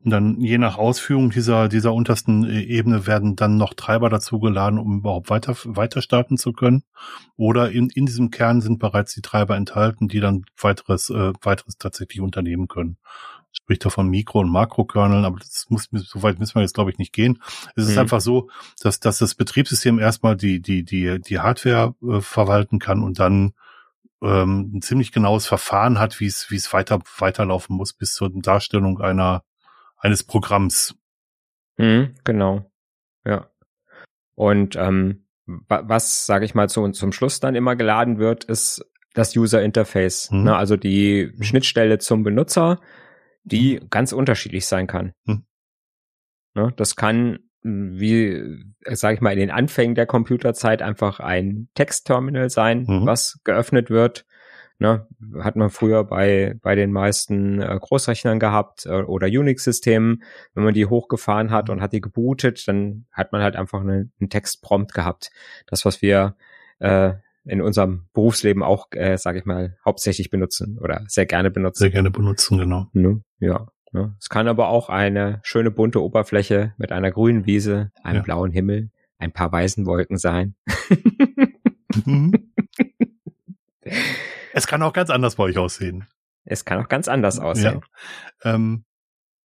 Und 0.04 0.12
dann 0.12 0.40
je 0.42 0.58
nach 0.58 0.78
Ausführung 0.78 1.30
dieser, 1.30 1.68
dieser 1.70 1.94
untersten 1.94 2.44
äh, 2.46 2.62
Ebene 2.62 3.06
werden 3.06 3.36
dann 3.36 3.58
noch 3.58 3.74
Treiber 3.74 4.10
dazu 4.10 4.40
geladen, 4.40 4.80
um 4.80 5.00
überhaupt 5.00 5.30
weiter, 5.30 5.56
weiter 5.66 6.02
starten 6.02 6.38
zu 6.38 6.54
können. 6.54 6.84
Oder 7.36 7.72
in, 7.72 7.90
in 7.94 8.06
diesem 8.06 8.30
Kern 8.32 8.62
sind 8.62 8.80
bereits 8.80 9.14
die 9.14 9.22
Treiber 9.22 9.56
enthalten, 9.58 10.08
die 10.08 10.20
dann 10.22 10.46
weiteres, 10.58 11.10
äh, 11.10 11.34
weiteres 11.42 11.78
tatsächlich 11.78 12.22
unternehmen 12.22 12.68
können. 12.68 12.98
Spricht 13.52 13.84
da 13.86 13.90
von 13.90 14.08
Mikro- 14.10 14.40
und 14.42 14.52
Makrokerneln, 14.52 15.26
aber 15.26 15.40
das 15.40 15.66
muss, 15.70 15.90
so 15.92 16.24
weit 16.24 16.40
müssen 16.40 16.56
wir 16.56 16.62
jetzt, 16.62 16.76
glaube 16.76 16.92
ich, 16.92 16.98
nicht 16.98 17.14
gehen. 17.14 17.42
Es 17.76 17.88
ist 17.88 17.94
Mhm. 17.94 18.00
einfach 18.00 18.22
so, 18.22 18.50
dass, 18.82 19.00
dass 19.00 19.18
das 19.18 19.36
Betriebssystem 19.36 20.00
erstmal 20.00 20.36
die, 20.38 20.62
die, 20.62 20.84
die, 20.84 21.20
die 21.20 21.40
Hardware 21.40 21.96
äh, 22.08 22.22
verwalten 22.22 22.80
kann 22.80 23.02
und 23.04 23.20
dann 23.20 23.54
ähm, 24.22 24.72
ein 24.76 24.82
ziemlich 24.82 25.12
genaues 25.12 25.48
Verfahren 25.48 26.00
hat, 26.00 26.20
wie 26.20 26.26
es 26.28 26.50
wie 26.52 26.56
es 26.56 26.72
weiter 26.74 27.00
weiterlaufen 27.18 27.76
muss 27.76 27.94
bis 27.94 28.14
zur 28.14 28.30
Darstellung 28.34 29.00
einer 29.02 29.44
eines 29.98 30.24
Programms. 30.24 30.96
Hm, 31.78 32.16
genau. 32.24 32.72
Ja. 33.26 33.50
Und 34.36 34.76
ähm, 34.76 35.28
wa- 35.46 35.84
was, 35.86 36.26
sage 36.26 36.46
ich 36.46 36.56
mal, 36.56 36.70
zu, 36.70 36.88
zum 36.92 37.12
Schluss 37.12 37.40
dann 37.40 37.56
immer 37.56 37.76
geladen 37.76 38.18
wird, 38.20 38.46
ist 38.46 38.86
das 39.14 39.36
User 39.36 39.62
Interface. 39.62 40.32
Mhm. 40.32 40.44
Ne? 40.44 40.56
Also 40.56 40.78
die 40.78 41.34
Schnittstelle 41.42 42.00
zum 42.00 42.24
Benutzer, 42.24 42.80
die 43.44 43.82
ganz 43.90 44.14
unterschiedlich 44.14 44.66
sein 44.68 44.88
kann. 44.88 45.14
Mhm. 45.26 45.46
Ne? 46.56 46.74
Das 46.78 46.96
kann, 46.96 47.40
wie, 47.62 48.64
sage 48.86 49.16
ich 49.16 49.22
mal, 49.22 49.34
in 49.34 49.40
den 49.40 49.52
Anfängen 49.52 49.96
der 49.96 50.06
Computerzeit 50.06 50.82
einfach 50.82 51.20
ein 51.20 51.68
Textterminal 51.76 52.50
sein, 52.50 52.86
mhm. 52.88 53.06
was 53.06 53.40
geöffnet 53.44 53.90
wird. 53.90 54.26
Ne? 54.80 55.08
Hat 55.42 55.58
man 55.58 55.70
früher 55.70 56.06
bei, 56.06 56.56
bei 56.62 56.76
den 56.76 56.92
meisten 56.92 57.62
äh, 57.62 57.78
Großrechnern 57.80 58.40
gehabt 58.40 58.86
äh, 58.86 59.02
oder 59.02 59.28
Unix-Systemen. 59.28 60.24
Wenn 60.54 60.64
man 60.64 60.74
die 60.74 60.86
hochgefahren 60.86 61.52
hat 61.52 61.70
und 61.70 61.82
hat 61.82 61.92
die 61.92 62.00
gebootet, 62.00 62.66
dann 62.68 63.06
hat 63.12 63.34
man 63.34 63.42
halt 63.42 63.58
einfach 63.58 63.82
eine, 63.82 64.10
einen 64.20 64.30
Textprompt 64.30 64.94
gehabt. 64.94 65.32
Das, 65.68 65.84
was 65.84 66.02
wir 66.02 66.38
äh, 66.80 67.12
in 67.44 67.62
unserem 67.62 68.06
Berufsleben 68.14 68.64
auch, 68.64 68.88
äh, 68.92 69.18
sage 69.18 69.40
ich 69.40 69.46
mal, 69.46 69.78
hauptsächlich 69.84 70.30
benutzen 70.30 70.78
oder 70.80 71.04
sehr 71.08 71.26
gerne 71.26 71.52
benutzen. 71.52 71.80
Sehr 71.82 71.92
gerne 71.92 72.12
benutzen, 72.12 72.58
genau. 72.58 72.88
Ne? 72.94 73.22
Ja. 73.40 73.68
Ne? 73.92 74.16
Es 74.20 74.30
kann 74.30 74.48
aber 74.48 74.70
auch 74.70 74.90
eine 74.90 75.40
schöne 75.44 75.72
bunte 75.72 76.02
Oberfläche 76.02 76.74
mit 76.78 76.92
einer 76.92 77.12
grünen 77.12 77.46
Wiese, 77.46 77.92
einem 78.04 78.18
ja. 78.18 78.24
blauen 78.24 78.52
Himmel, 78.52 78.90
ein 79.18 79.32
paar 79.32 79.52
weißen 79.52 79.86
Wolken 79.86 80.18
sein. 80.18 80.56
Mhm. 82.06 82.52
es 84.54 84.68
kann 84.68 84.82
auch 84.84 84.94
ganz 84.94 85.10
anders 85.10 85.36
bei 85.36 85.44
euch 85.44 85.58
aussehen. 85.58 86.08
Es 86.46 86.66
kann 86.66 86.84
auch 86.84 86.88
ganz 86.88 87.08
anders 87.08 87.40
aussehen. 87.40 87.82
Ja. 88.44 88.56
Ähm, 88.56 88.86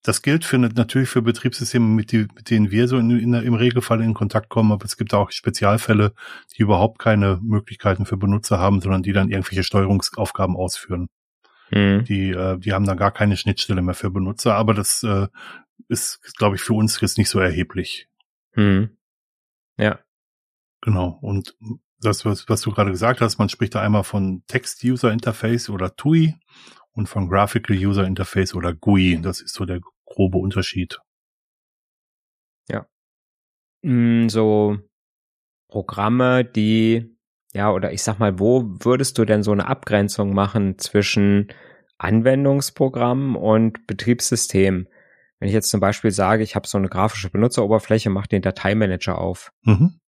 das 0.02 0.20
gilt 0.20 0.44
für 0.44 0.58
natürlich 0.58 1.08
für 1.08 1.22
Betriebssysteme, 1.22 1.86
mit, 1.86 2.12
die, 2.12 2.26
mit 2.34 2.50
denen 2.50 2.70
wir 2.70 2.88
so 2.88 2.98
in, 2.98 3.10
in, 3.10 3.32
im 3.32 3.54
Regelfall 3.54 4.02
in 4.02 4.12
Kontakt 4.12 4.50
kommen, 4.50 4.70
aber 4.70 4.84
es 4.84 4.98
gibt 4.98 5.14
auch 5.14 5.30
Spezialfälle, 5.30 6.12
die 6.54 6.62
überhaupt 6.62 6.98
keine 6.98 7.40
Möglichkeiten 7.42 8.04
für 8.04 8.18
Benutzer 8.18 8.58
haben, 8.58 8.82
sondern 8.82 9.02
die 9.02 9.14
dann 9.14 9.30
irgendwelche 9.30 9.64
Steuerungsaufgaben 9.64 10.56
ausführen. 10.56 11.08
Mhm. 11.70 12.04
Die, 12.04 12.30
äh, 12.30 12.58
die 12.58 12.72
haben 12.72 12.86
dann 12.86 12.96
gar 12.96 13.12
keine 13.12 13.36
Schnittstelle 13.36 13.82
mehr 13.82 13.94
für 13.94 14.10
Benutzer, 14.10 14.54
aber 14.54 14.74
das 14.74 15.02
äh, 15.02 15.28
ist, 15.88 16.20
glaube 16.36 16.56
ich, 16.56 16.62
für 16.62 16.74
uns 16.74 17.00
jetzt 17.00 17.18
nicht 17.18 17.28
so 17.28 17.38
erheblich. 17.38 18.08
Mhm. 18.54 18.96
Ja. 19.76 20.00
Genau. 20.80 21.18
Und 21.22 21.56
das, 22.00 22.24
was, 22.24 22.48
was 22.48 22.60
du 22.60 22.70
gerade 22.70 22.90
gesagt 22.90 23.20
hast, 23.20 23.38
man 23.38 23.48
spricht 23.48 23.74
da 23.74 23.80
einmal 23.80 24.04
von 24.04 24.44
Text 24.46 24.84
User 24.84 25.10
Interface 25.10 25.70
oder 25.70 25.96
TUI 25.96 26.34
und 26.92 27.08
von 27.08 27.28
Graphical 27.28 27.76
User 27.76 28.06
Interface 28.06 28.54
oder 28.54 28.74
GUI. 28.74 29.20
Das 29.22 29.40
ist 29.40 29.54
so 29.54 29.64
der 29.64 29.80
grobe 30.04 30.38
Unterschied. 30.38 31.00
Ja. 32.68 32.86
Mm, 33.82 34.28
so 34.28 34.78
Programme, 35.68 36.44
die, 36.44 37.13
ja, 37.54 37.70
oder 37.72 37.92
ich 37.92 38.02
sag 38.02 38.18
mal, 38.18 38.38
wo 38.38 38.64
würdest 38.80 39.16
du 39.16 39.24
denn 39.24 39.42
so 39.42 39.52
eine 39.52 39.68
Abgrenzung 39.68 40.34
machen 40.34 40.78
zwischen 40.78 41.48
Anwendungsprogramm 41.98 43.36
und 43.36 43.86
Betriebssystem? 43.86 44.88
Wenn 45.38 45.48
ich 45.48 45.54
jetzt 45.54 45.70
zum 45.70 45.80
Beispiel 45.80 46.10
sage, 46.10 46.42
ich 46.42 46.56
habe 46.56 46.66
so 46.66 46.78
eine 46.78 46.88
grafische 46.88 47.30
Benutzeroberfläche, 47.30 48.10
mach 48.10 48.26
den 48.26 48.42
Dateimanager 48.42 49.18
auf. 49.18 49.52
Mhm. 49.62 50.00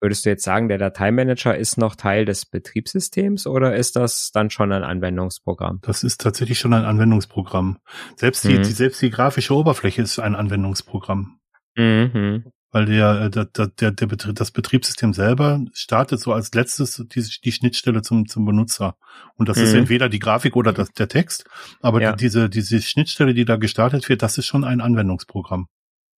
Würdest 0.00 0.24
du 0.24 0.30
jetzt 0.30 0.44
sagen, 0.44 0.68
der 0.68 0.78
Dateimanager 0.78 1.56
ist 1.56 1.78
noch 1.78 1.94
Teil 1.94 2.24
des 2.24 2.46
Betriebssystems 2.46 3.46
oder 3.46 3.74
ist 3.74 3.96
das 3.96 4.30
dann 4.32 4.50
schon 4.50 4.72
ein 4.72 4.84
Anwendungsprogramm? 4.84 5.80
Das 5.82 6.04
ist 6.04 6.20
tatsächlich 6.20 6.58
schon 6.58 6.74
ein 6.74 6.84
Anwendungsprogramm. 6.84 7.78
Selbst 8.16 8.44
die, 8.44 8.58
mhm. 8.58 8.62
die 8.62 8.72
selbst 8.72 9.00
die 9.02 9.10
grafische 9.10 9.54
Oberfläche 9.54 10.02
ist 10.02 10.18
ein 10.18 10.34
Anwendungsprogramm. 10.34 11.38
Mhm. 11.76 12.44
Weil 12.74 12.86
der, 12.86 13.30
der, 13.30 13.44
der, 13.44 13.68
der, 13.68 13.90
der 13.92 14.06
Betrieb, 14.06 14.34
das 14.34 14.50
Betriebssystem 14.50 15.12
selber 15.12 15.60
startet 15.74 16.18
so 16.18 16.32
als 16.32 16.52
letztes 16.54 16.96
die, 17.14 17.24
die 17.44 17.52
Schnittstelle 17.52 18.02
zum, 18.02 18.26
zum 18.26 18.44
Benutzer. 18.44 18.96
Und 19.36 19.48
das 19.48 19.58
mhm. 19.58 19.62
ist 19.62 19.74
entweder 19.74 20.08
die 20.08 20.18
Grafik 20.18 20.56
oder 20.56 20.72
das, 20.72 20.90
der 20.90 21.06
Text. 21.06 21.44
Aber 21.82 22.02
ja. 22.02 22.16
diese, 22.16 22.50
diese 22.50 22.82
Schnittstelle, 22.82 23.32
die 23.32 23.44
da 23.44 23.54
gestartet 23.54 24.08
wird, 24.08 24.22
das 24.22 24.38
ist 24.38 24.46
schon 24.46 24.64
ein 24.64 24.80
Anwendungsprogramm. 24.80 25.68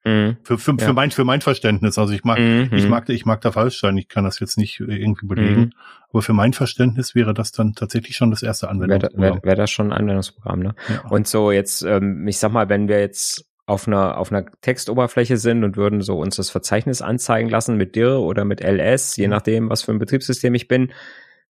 Mhm. 0.07 0.39
Für, 0.45 0.57
für, 0.57 0.75
ja. 0.79 0.87
für, 0.87 0.95
mein, 0.95 1.11
für 1.11 1.27
mein 1.27 1.43
Verständnis. 1.43 1.99
Also 1.99 2.15
ich 2.15 2.25
mag, 2.25 2.39
mhm. 2.39 2.71
ich 2.73 2.89
mag, 2.89 3.07
ich 3.11 3.27
mag 3.27 3.43
da 3.43 3.53
falsch 3.53 3.79
sein. 3.79 3.99
Ich 3.99 4.09
kann 4.09 4.25
das 4.25 4.41
jetzt 4.41 4.57
nicht 4.57 4.81
irgendwie 4.81 5.27
belegen. 5.27 5.61
Mhm. 5.61 5.73
Aber 6.09 6.23
für 6.23 6.33
mein 6.33 6.55
Verständnis 6.55 7.15
wäre 7.15 7.35
das 7.35 7.53
dann 7.53 7.75
tatsächlich 7.75 8.17
schon 8.17 8.31
das 8.31 8.43
erste 8.43 8.71
Anwendungsprogramm. 8.71 9.21
Wäre 9.21 9.35
wär, 9.35 9.45
wär 9.45 9.57
das 9.57 9.71
schon 9.71 9.93
ein 9.93 9.99
Anwendungsprogramm, 9.99 10.61
ne? 10.61 10.75
Ja. 10.89 11.07
Und 11.11 11.29
so 11.29 11.53
jetzt, 11.53 11.83
ähm, 11.83 12.27
ich 12.27 12.39
sag 12.39 12.51
mal, 12.51 12.71
wenn 12.71 12.89
wir 12.89 12.99
jetzt 12.99 13.45
auf 13.67 13.89
einer, 13.89 14.17
auf 14.17 14.31
einer 14.31 14.47
Textoberfläche 14.61 15.37
sind 15.37 15.65
und 15.65 15.77
würden 15.77 16.01
so 16.01 16.19
uns 16.19 16.37
das 16.37 16.51
Verzeichnis 16.51 17.03
anzeigen 17.03 17.51
lassen 17.51 17.77
mit 17.77 17.97
dir 17.97 18.21
oder 18.21 18.45
mit 18.45 18.61
LS, 18.63 19.17
je 19.17 19.27
mhm. 19.27 19.31
nachdem, 19.31 19.71
was 19.71 19.83
für 19.83 19.93
ein 19.93 19.99
Betriebssystem 19.99 20.55
ich 20.55 20.69
bin, 20.69 20.93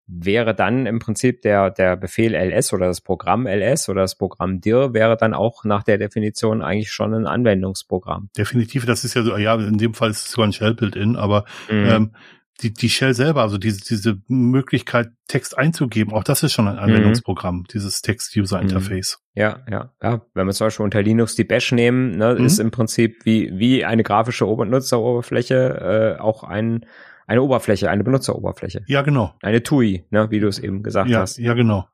wäre 0.07 0.55
dann 0.55 0.85
im 0.85 0.99
Prinzip 0.99 1.41
der, 1.41 1.69
der 1.69 1.97
Befehl 1.97 2.33
ls 2.33 2.71
oder 2.73 2.87
das 2.87 3.01
Programm 3.01 3.45
ls 3.45 3.89
oder 3.89 4.01
das 4.01 4.15
Programm 4.15 4.61
dir 4.61 4.93
wäre 4.93 5.17
dann 5.17 5.33
auch 5.33 5.65
nach 5.65 5.83
der 5.83 5.97
Definition 5.97 6.61
eigentlich 6.61 6.91
schon 6.91 7.13
ein 7.13 7.27
Anwendungsprogramm. 7.27 8.29
Definitiv, 8.37 8.85
das 8.85 9.03
ist 9.03 9.13
ja 9.15 9.23
so, 9.23 9.35
ja, 9.37 9.55
in 9.55 9.77
dem 9.77 9.93
Fall 9.93 10.09
ist 10.09 10.25
es 10.25 10.31
sogar 10.31 10.47
ein 10.47 10.53
Shell-Build-In, 10.53 11.17
aber 11.17 11.43
mhm. 11.69 11.85
ähm, 11.85 12.11
die, 12.61 12.73
die 12.73 12.89
Shell 12.89 13.13
selber, 13.13 13.41
also 13.41 13.57
diese, 13.57 13.81
diese 13.81 14.21
Möglichkeit, 14.27 15.11
Text 15.27 15.57
einzugeben, 15.57 16.13
auch 16.13 16.23
das 16.23 16.43
ist 16.43 16.53
schon 16.53 16.67
ein. 16.67 16.79
Anwendungsprogramm, 16.79 17.57
mhm. 17.57 17.65
dieses 17.73 18.01
Text-User-Interface. 18.01 19.19
Mhm. 19.35 19.41
Ja, 19.41 19.65
ja, 19.69 19.93
ja. 20.01 20.21
Wenn 20.33 20.47
wir 20.47 20.53
zum 20.53 20.67
Beispiel 20.67 20.83
unter 20.83 21.01
Linux 21.01 21.35
die 21.35 21.43
Bash 21.43 21.71
nehmen, 21.71 22.17
ne, 22.17 22.35
mhm. 22.37 22.45
ist 22.45 22.59
im 22.59 22.71
Prinzip 22.71 23.25
wie, 23.25 23.51
wie 23.57 23.85
eine 23.85 24.03
grafische 24.03 24.45
Nutzeroberfläche 24.45 26.17
äh, 26.17 26.21
auch 26.21 26.43
ein 26.43 26.85
eine 27.27 27.41
Oberfläche, 27.41 27.89
eine 27.89 28.05
Benutzeroberfläche. 28.05 28.83
Ja, 28.87 29.01
genau. 29.01 29.35
Eine 29.41 29.61
TUI, 29.61 30.05
ne, 30.09 30.31
wie 30.31 30.39
du 30.39 30.47
es 30.47 30.59
eben 30.59 30.81
gesagt 30.81 31.09
ja, 31.09 31.19
hast. 31.19 31.37
Ja, 31.37 31.53
genau. 31.53 31.85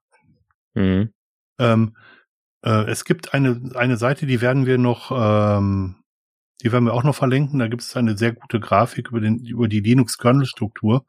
Mhm. 0.75 1.11
Ähm, 1.59 1.95
äh, 2.63 2.89
es 2.89 3.03
gibt 3.03 3.33
eine, 3.33 3.71
eine 3.73 3.97
Seite, 3.97 4.25
die 4.25 4.41
werden 4.41 4.65
wir 4.65 4.77
noch, 4.77 5.11
ähm, 5.11 5.95
die 6.63 6.71
werden 6.71 6.85
wir 6.85 6.93
auch 6.93 7.03
noch 7.03 7.15
verlinken. 7.15 7.59
Da 7.59 7.67
gibt 7.67 7.81
es 7.81 7.95
eine 7.95 8.17
sehr 8.17 8.33
gute 8.33 8.59
Grafik 8.59 9.09
über, 9.09 9.19
den, 9.19 9.45
über 9.45 9.67
die 9.67 9.81
Linux-Kernel-Struktur 9.81 11.05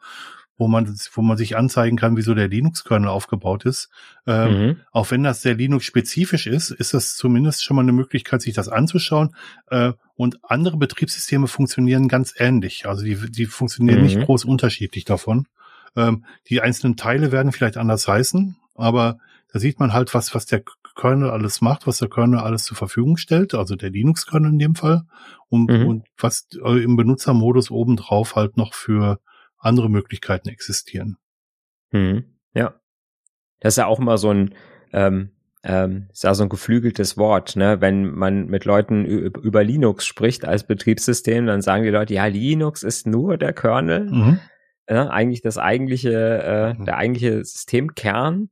wo 0.57 0.69
man, 0.69 0.97
wo 1.13 1.23
man 1.23 1.37
sich 1.37 1.57
anzeigen 1.57 1.97
kann, 1.97 2.17
wieso 2.17 2.35
der 2.35 2.49
Linux-Kernel 2.49 3.09
aufgebaut 3.09 3.65
ist. 3.65 3.89
Ähm, 4.27 4.53
mhm. 4.59 4.77
Auch 4.93 5.11
wenn 5.11 5.23
das 5.23 5.43
sehr 5.43 5.55
Linux-spezifisch 5.55 6.47
ist, 6.47 6.71
ist 6.71 6.95
das 6.95 7.17
zumindest 7.17 7.65
schon 7.65 7.77
mal 7.77 7.83
eine 7.83 7.93
Möglichkeit, 7.93 8.43
sich 8.43 8.55
das 8.55 8.69
anzuschauen. 8.69 9.35
Äh, 9.71 9.93
und 10.15 10.39
andere 10.45 10.77
Betriebssysteme 10.77 11.49
funktionieren 11.49 12.07
ganz 12.07 12.35
ähnlich. 12.37 12.87
Also 12.87 13.05
die, 13.05 13.17
die 13.31 13.47
funktionieren 13.47 13.99
mhm. 13.99 14.05
nicht 14.05 14.21
groß 14.21 14.45
unterschiedlich 14.45 15.05
davon. 15.05 15.47
Ähm, 15.97 16.25
die 16.49 16.61
einzelnen 16.61 16.97
Teile 16.97 17.33
werden 17.33 17.51
vielleicht 17.51 17.77
anders 17.77 18.07
heißen, 18.07 18.57
aber 18.77 19.19
da 19.55 19.61
sieht 19.61 19.79
man 19.79 19.93
halt, 19.93 20.13
was, 20.15 20.35
was 20.35 20.47
der 20.47 20.65
Kernel 20.97 21.31
alles 21.31 21.61
macht, 21.61 21.87
was 21.87 21.99
der 21.99 22.09
Kernel 22.09 22.41
alles 22.41 22.65
zur 22.65 22.77
Verfügung 22.77 23.17
stellt, 23.17 23.55
also 23.55 23.77
der 23.77 23.91
Linux-Kernel 23.91 24.51
in 24.51 24.59
dem 24.59 24.75
Fall, 24.75 25.03
und, 25.49 25.71
mhm. 25.71 25.87
und 25.87 26.07
was 26.19 26.49
äh, 26.61 26.83
im 26.83 26.97
Benutzermodus 26.97 27.71
obendrauf 27.71 28.35
halt 28.35 28.57
noch 28.57 28.75
für 28.75 29.21
andere 29.57 29.89
Möglichkeiten 29.89 30.49
existieren. 30.49 31.19
Hm, 31.93 32.25
ja. 32.53 32.75
Das 33.61 33.75
ist 33.75 33.77
ja 33.77 33.87
auch 33.87 34.01
immer 34.01 34.19
so 34.19 34.31
ein, 34.31 34.57
ähm, 34.93 35.31
ähm, 35.63 36.09
ist 36.11 36.25
ja 36.25 36.35
so 36.35 36.43
ein 36.43 36.49
geflügeltes 36.49 37.17
Wort, 37.17 37.55
ne? 37.55 37.81
Wenn 37.81 38.11
man 38.11 38.47
mit 38.47 38.65
Leuten 38.65 39.05
über 39.05 39.63
Linux 39.63 40.05
spricht 40.05 40.45
als 40.45 40.67
Betriebssystem, 40.67 41.47
dann 41.47 41.63
sagen 41.63 41.85
die 41.85 41.91
Leute, 41.91 42.13
ja, 42.13 42.27
Linux 42.27 42.83
ist 42.83 43.07
nur 43.07 43.39
der 43.39 43.53
Kernel, 43.53 44.11
mhm. 44.11 44.41
ja, 44.89 45.11
eigentlich 45.11 45.43
das 45.43 45.59
eigentliche, 45.59 46.11
äh, 46.11 46.75
mhm. 46.75 46.87
der 46.87 46.97
eigentliche 46.97 47.45
Systemkern 47.45 48.51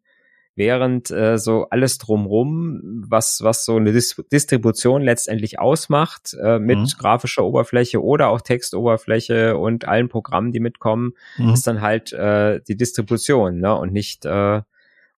während 0.54 1.10
äh, 1.10 1.38
so 1.38 1.66
alles 1.70 1.98
drumrum, 1.98 3.04
was 3.08 3.40
was 3.42 3.64
so 3.64 3.76
eine 3.76 3.92
Dis 3.92 4.16
Distribution 4.30 5.02
letztendlich 5.02 5.58
ausmacht, 5.58 6.34
äh, 6.42 6.58
mit 6.58 6.78
mhm. 6.78 6.86
grafischer 6.98 7.44
Oberfläche 7.44 8.02
oder 8.02 8.28
auch 8.28 8.40
Textoberfläche 8.40 9.56
und 9.56 9.86
allen 9.86 10.08
Programmen, 10.08 10.52
die 10.52 10.60
mitkommen, 10.60 11.12
mhm. 11.38 11.50
ist 11.50 11.66
dann 11.66 11.80
halt 11.80 12.12
äh, 12.12 12.60
die 12.66 12.76
Distribution, 12.76 13.58
ne? 13.58 13.74
Und 13.74 13.92
nicht 13.92 14.24
äh, 14.24 14.62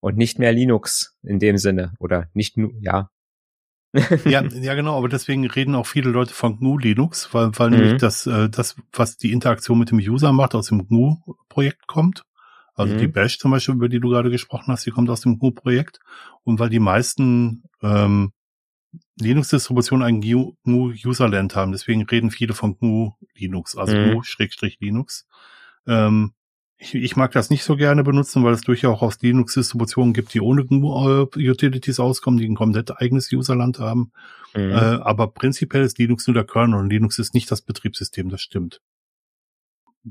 und 0.00 0.16
nicht 0.18 0.38
mehr 0.38 0.52
Linux 0.52 1.16
in 1.22 1.38
dem 1.38 1.56
Sinne 1.56 1.94
oder 1.98 2.28
nicht 2.34 2.56
nur 2.56 2.72
ja. 2.80 3.10
ja, 4.24 4.42
ja, 4.42 4.74
genau, 4.74 4.98
aber 4.98 5.08
deswegen 5.08 5.46
reden 5.46 5.76
auch 5.76 5.86
viele 5.86 6.10
Leute 6.10 6.34
von 6.34 6.58
GNU 6.58 6.78
Linux, 6.78 7.32
weil, 7.32 7.52
weil 7.56 7.70
mhm. 7.70 7.76
nämlich 7.76 8.00
das, 8.00 8.26
äh, 8.26 8.50
das, 8.50 8.76
was 8.92 9.16
die 9.16 9.32
Interaktion 9.32 9.78
mit 9.78 9.92
dem 9.92 9.98
User 9.98 10.32
macht, 10.32 10.54
aus 10.54 10.66
dem 10.66 10.88
GNU-Projekt 10.88 11.86
kommt. 11.86 12.24
Also 12.74 12.94
mhm. 12.94 12.98
die 12.98 13.08
Bash 13.08 13.38
zum 13.38 13.50
Beispiel, 13.50 13.74
über 13.74 13.88
die 13.88 14.00
du 14.00 14.08
gerade 14.08 14.30
gesprochen 14.30 14.72
hast, 14.72 14.84
die 14.86 14.90
kommt 14.90 15.08
aus 15.10 15.20
dem 15.20 15.38
GNU-Projekt. 15.38 16.00
Und 16.42 16.58
weil 16.58 16.70
die 16.70 16.80
meisten 16.80 17.64
ähm, 17.82 18.32
Linux-Distributionen 19.20 20.06
ein 20.06 20.20
GNU-Userland 20.20 21.54
haben, 21.54 21.72
deswegen 21.72 22.02
reden 22.02 22.30
viele 22.30 22.54
von 22.54 22.76
GNU 22.78 23.12
Linux, 23.34 23.76
also 23.76 23.96
mhm. 23.96 24.20
GNU-Linux. 24.20 25.26
Ähm, 25.86 26.32
ich, 26.76 26.94
ich 26.94 27.16
mag 27.16 27.30
das 27.32 27.50
nicht 27.50 27.64
so 27.64 27.76
gerne 27.76 28.02
benutzen, 28.02 28.42
weil 28.44 28.52
es 28.52 28.62
durchaus 28.62 29.00
aus 29.00 29.22
Linux-Distributionen 29.22 30.12
gibt, 30.12 30.34
die 30.34 30.40
ohne 30.40 30.64
GNU-Utilities 30.64 32.00
auskommen, 32.00 32.38
die 32.38 32.48
ein 32.48 32.56
komplett 32.56 33.00
eigenes 33.00 33.32
Userland 33.32 33.78
haben. 33.78 34.12
Mhm. 34.54 34.70
Äh, 34.72 34.74
aber 34.74 35.28
prinzipiell 35.28 35.84
ist 35.84 35.98
Linux 35.98 36.26
nur 36.26 36.34
der 36.34 36.44
Kernel 36.44 36.78
und 36.80 36.90
Linux 36.90 37.18
ist 37.18 37.34
nicht 37.34 37.50
das 37.50 37.62
Betriebssystem, 37.62 38.28
das 38.28 38.42
stimmt. 38.42 38.80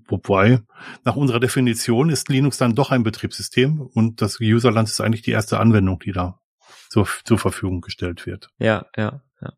Wobei, 0.07 0.62
nach 1.03 1.15
unserer 1.15 1.39
Definition 1.39 2.09
ist 2.09 2.29
Linux 2.29 2.57
dann 2.57 2.75
doch 2.75 2.91
ein 2.91 3.03
Betriebssystem 3.03 3.79
und 3.79 4.21
das 4.21 4.39
Userland 4.39 4.89
ist 4.89 5.00
eigentlich 5.01 5.21
die 5.21 5.31
erste 5.31 5.59
Anwendung, 5.59 6.00
die 6.00 6.12
da 6.12 6.39
zur, 6.89 7.07
zur 7.23 7.38
Verfügung 7.38 7.81
gestellt 7.81 8.25
wird. 8.25 8.50
Ja, 8.57 8.88
ja, 8.97 9.21
ja. 9.41 9.53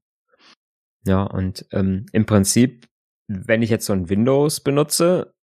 Ja, 1.05 1.23
und 1.23 1.65
ähm, 1.71 2.07
im 2.11 2.25
Prinzip, 2.25 2.87
wenn 3.27 3.61
ich 3.61 3.69
jetzt 3.69 3.85
so 3.85 3.93
ein 3.93 4.09
Windows 4.09 4.59
benutze, 4.59 5.33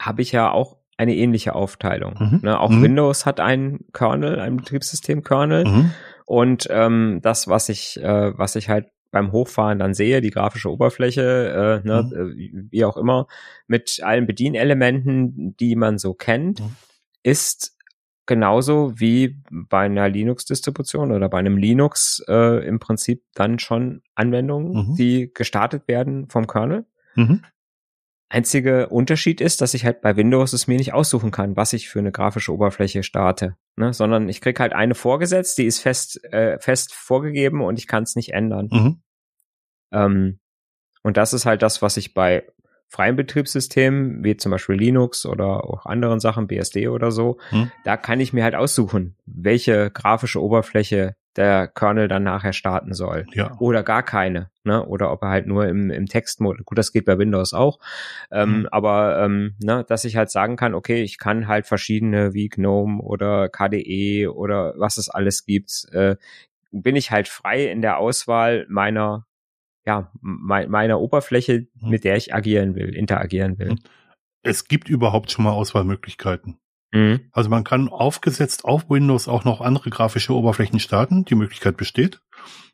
habe 0.00 0.22
ich 0.22 0.32
ja 0.32 0.50
auch 0.50 0.78
eine 0.96 1.14
ähnliche 1.14 1.54
Aufteilung. 1.54 2.14
Mhm. 2.18 2.40
Ne, 2.42 2.58
auch 2.58 2.70
mhm. 2.70 2.82
Windows 2.82 3.26
hat 3.26 3.40
einen 3.40 3.86
Kernel, 3.92 4.40
ein 4.40 4.56
Betriebssystem-Kernel. 4.56 5.64
Mhm. 5.64 5.90
Und 6.26 6.66
ähm, 6.70 7.20
das, 7.22 7.48
was 7.48 7.68
ich, 7.68 7.98
äh, 8.00 8.36
was 8.38 8.56
ich 8.56 8.68
halt 8.68 8.88
beim 9.12 9.30
Hochfahren 9.30 9.78
dann 9.78 9.94
sehe, 9.94 10.20
die 10.20 10.30
grafische 10.30 10.72
Oberfläche, 10.72 11.82
äh, 11.84 11.86
ne, 11.86 12.02
mhm. 12.02 12.12
Äh, 12.12 12.64
wie 12.70 12.84
auch 12.84 12.96
immer, 12.96 13.28
mit 13.68 14.00
allen 14.02 14.26
Bedienelementen, 14.26 15.56
die 15.58 15.76
man 15.76 15.98
so 15.98 16.14
kennt, 16.14 16.60
mhm. 16.60 16.74
ist 17.22 17.76
genauso 18.26 18.98
wie 18.98 19.40
bei 19.50 19.80
einer 19.80 20.08
Linux-Distribution 20.08 21.12
oder 21.12 21.28
bei 21.28 21.38
einem 21.38 21.56
Linux 21.56 22.24
äh, 22.28 22.66
im 22.66 22.78
Prinzip 22.78 23.22
dann 23.34 23.58
schon 23.58 24.02
Anwendungen, 24.14 24.90
mhm. 24.90 24.94
die 24.96 25.30
gestartet 25.32 25.86
werden 25.86 26.28
vom 26.28 26.46
Kernel. 26.46 26.86
Mhm. 27.14 27.42
Einzige 28.30 28.88
Unterschied 28.88 29.42
ist, 29.42 29.60
dass 29.60 29.74
ich 29.74 29.84
halt 29.84 30.00
bei 30.00 30.16
Windows 30.16 30.54
es 30.54 30.66
mir 30.66 30.78
nicht 30.78 30.94
aussuchen 30.94 31.30
kann, 31.30 31.56
was 31.56 31.74
ich 31.74 31.90
für 31.90 31.98
eine 31.98 32.12
grafische 32.12 32.54
Oberfläche 32.54 33.02
starte, 33.02 33.56
ne? 33.76 33.92
sondern 33.92 34.28
ich 34.28 34.40
krieg 34.40 34.58
halt 34.60 34.72
eine 34.72 34.94
vorgesetzt, 34.94 35.58
die 35.58 35.66
ist 35.66 35.80
fest 35.80 36.22
äh, 36.24 36.58
fest 36.58 36.94
vorgegeben 36.94 37.62
und 37.62 37.78
ich 37.78 37.86
kann 37.86 38.02
es 38.02 38.16
nicht 38.16 38.32
ändern. 38.32 38.68
Mhm. 38.70 39.02
Ähm, 39.92 40.38
und 41.02 41.16
das 41.16 41.32
ist 41.32 41.46
halt 41.46 41.62
das, 41.62 41.82
was 41.82 41.96
ich 41.96 42.14
bei 42.14 42.44
freien 42.88 43.16
Betriebssystemen, 43.16 44.22
wie 44.22 44.36
zum 44.36 44.52
Beispiel 44.52 44.76
Linux 44.76 45.24
oder 45.24 45.64
auch 45.64 45.86
anderen 45.86 46.20
Sachen, 46.20 46.46
BSD 46.46 46.88
oder 46.88 47.10
so, 47.10 47.38
mhm. 47.50 47.72
da 47.84 47.96
kann 47.96 48.20
ich 48.20 48.34
mir 48.34 48.44
halt 48.44 48.54
aussuchen, 48.54 49.16
welche 49.24 49.90
grafische 49.90 50.42
Oberfläche 50.42 51.16
der 51.36 51.68
Kernel 51.68 52.08
dann 52.08 52.24
nachher 52.24 52.52
starten 52.52 52.94
soll. 52.94 53.26
Ja. 53.32 53.56
Oder 53.58 53.82
gar 53.82 54.02
keine. 54.02 54.50
Ne? 54.64 54.84
Oder 54.84 55.10
ob 55.10 55.22
er 55.22 55.30
halt 55.30 55.46
nur 55.46 55.66
im, 55.66 55.90
im 55.90 56.06
Textmodus, 56.06 56.64
gut, 56.64 56.78
das 56.78 56.92
geht 56.92 57.04
bei 57.04 57.18
Windows 57.18 57.52
auch, 57.52 57.78
ähm, 58.30 58.60
mhm. 58.60 58.68
aber 58.70 59.22
ähm, 59.24 59.54
ne, 59.62 59.84
dass 59.88 60.04
ich 60.04 60.16
halt 60.16 60.30
sagen 60.30 60.56
kann, 60.56 60.74
okay, 60.74 61.02
ich 61.02 61.18
kann 61.18 61.48
halt 61.48 61.66
verschiedene 61.66 62.32
wie 62.34 62.48
GNOME 62.48 63.02
oder 63.02 63.48
KDE 63.48 64.28
oder 64.28 64.74
was 64.76 64.98
es 64.98 65.08
alles 65.08 65.44
gibt, 65.44 65.86
äh, 65.92 66.16
bin 66.70 66.96
ich 66.96 67.10
halt 67.10 67.28
frei 67.28 67.66
in 67.66 67.82
der 67.82 67.98
Auswahl 67.98 68.66
meiner 68.68 69.26
ja, 69.84 70.12
me 70.20 70.68
meiner 70.68 71.00
Oberfläche, 71.00 71.66
mhm. 71.80 71.90
mit 71.90 72.04
der 72.04 72.16
ich 72.16 72.34
agieren 72.34 72.74
will, 72.74 72.94
interagieren 72.94 73.58
will. 73.58 73.70
Mhm. 73.70 73.78
Es 74.42 74.66
gibt 74.66 74.88
überhaupt 74.88 75.30
schon 75.30 75.44
mal 75.44 75.52
Auswahlmöglichkeiten. 75.52 76.58
Mhm. 76.92 77.20
Also 77.32 77.50
man 77.50 77.64
kann 77.64 77.88
aufgesetzt 77.88 78.64
auf 78.64 78.88
Windows 78.90 79.26
auch 79.26 79.44
noch 79.44 79.60
andere 79.60 79.90
grafische 79.90 80.34
Oberflächen 80.34 80.78
starten. 80.78 81.24
Die 81.24 81.34
Möglichkeit 81.34 81.76
besteht. 81.76 82.20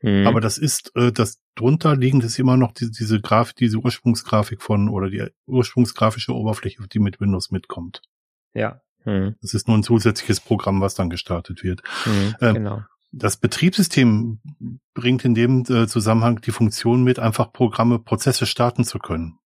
Mhm. 0.03 0.27
Aber 0.27 0.41
das 0.41 0.59
ist, 0.59 0.95
äh, 0.97 1.13
das 1.13 1.41
drunter 1.55 1.97
liegend 1.97 2.25
ist 2.25 2.39
immer 2.39 2.57
noch 2.57 2.73
die, 2.73 2.91
diese 2.91 3.21
Grafik, 3.21 3.57
diese 3.57 3.79
Ursprungsgrafik 3.79 4.63
von 4.63 4.89
oder 4.89 5.09
die 5.09 5.25
ursprungsgrafische 5.47 6.35
Oberfläche, 6.35 6.87
die 6.89 6.99
mit 6.99 7.21
Windows 7.21 7.51
mitkommt. 7.51 8.03
Ja. 8.55 8.81
Mhm. 9.05 9.37
Das 9.41 9.55
ist 9.55 9.69
nur 9.69 9.79
ein 9.79 9.85
zusätzliches 9.85 10.41
Programm, 10.41 10.81
was 10.81 10.95
dann 10.95 11.11
gestartet 11.11 11.63
wird. 11.63 11.83
Mhm, 12.05 12.35
ähm, 12.41 12.55
genau. 12.55 12.83
Das 13.11 13.39
Betriebssystem 13.39 14.41
bringt 14.93 15.25
in 15.25 15.35
dem 15.35 15.65
äh, 15.69 15.87
Zusammenhang 15.87 16.41
die 16.43 16.51
Funktion 16.51 17.05
mit, 17.05 17.19
einfach 17.19 17.53
Programme, 17.53 17.99
Prozesse 17.99 18.45
starten 18.45 18.85
zu 18.85 18.99
können. 18.99 19.39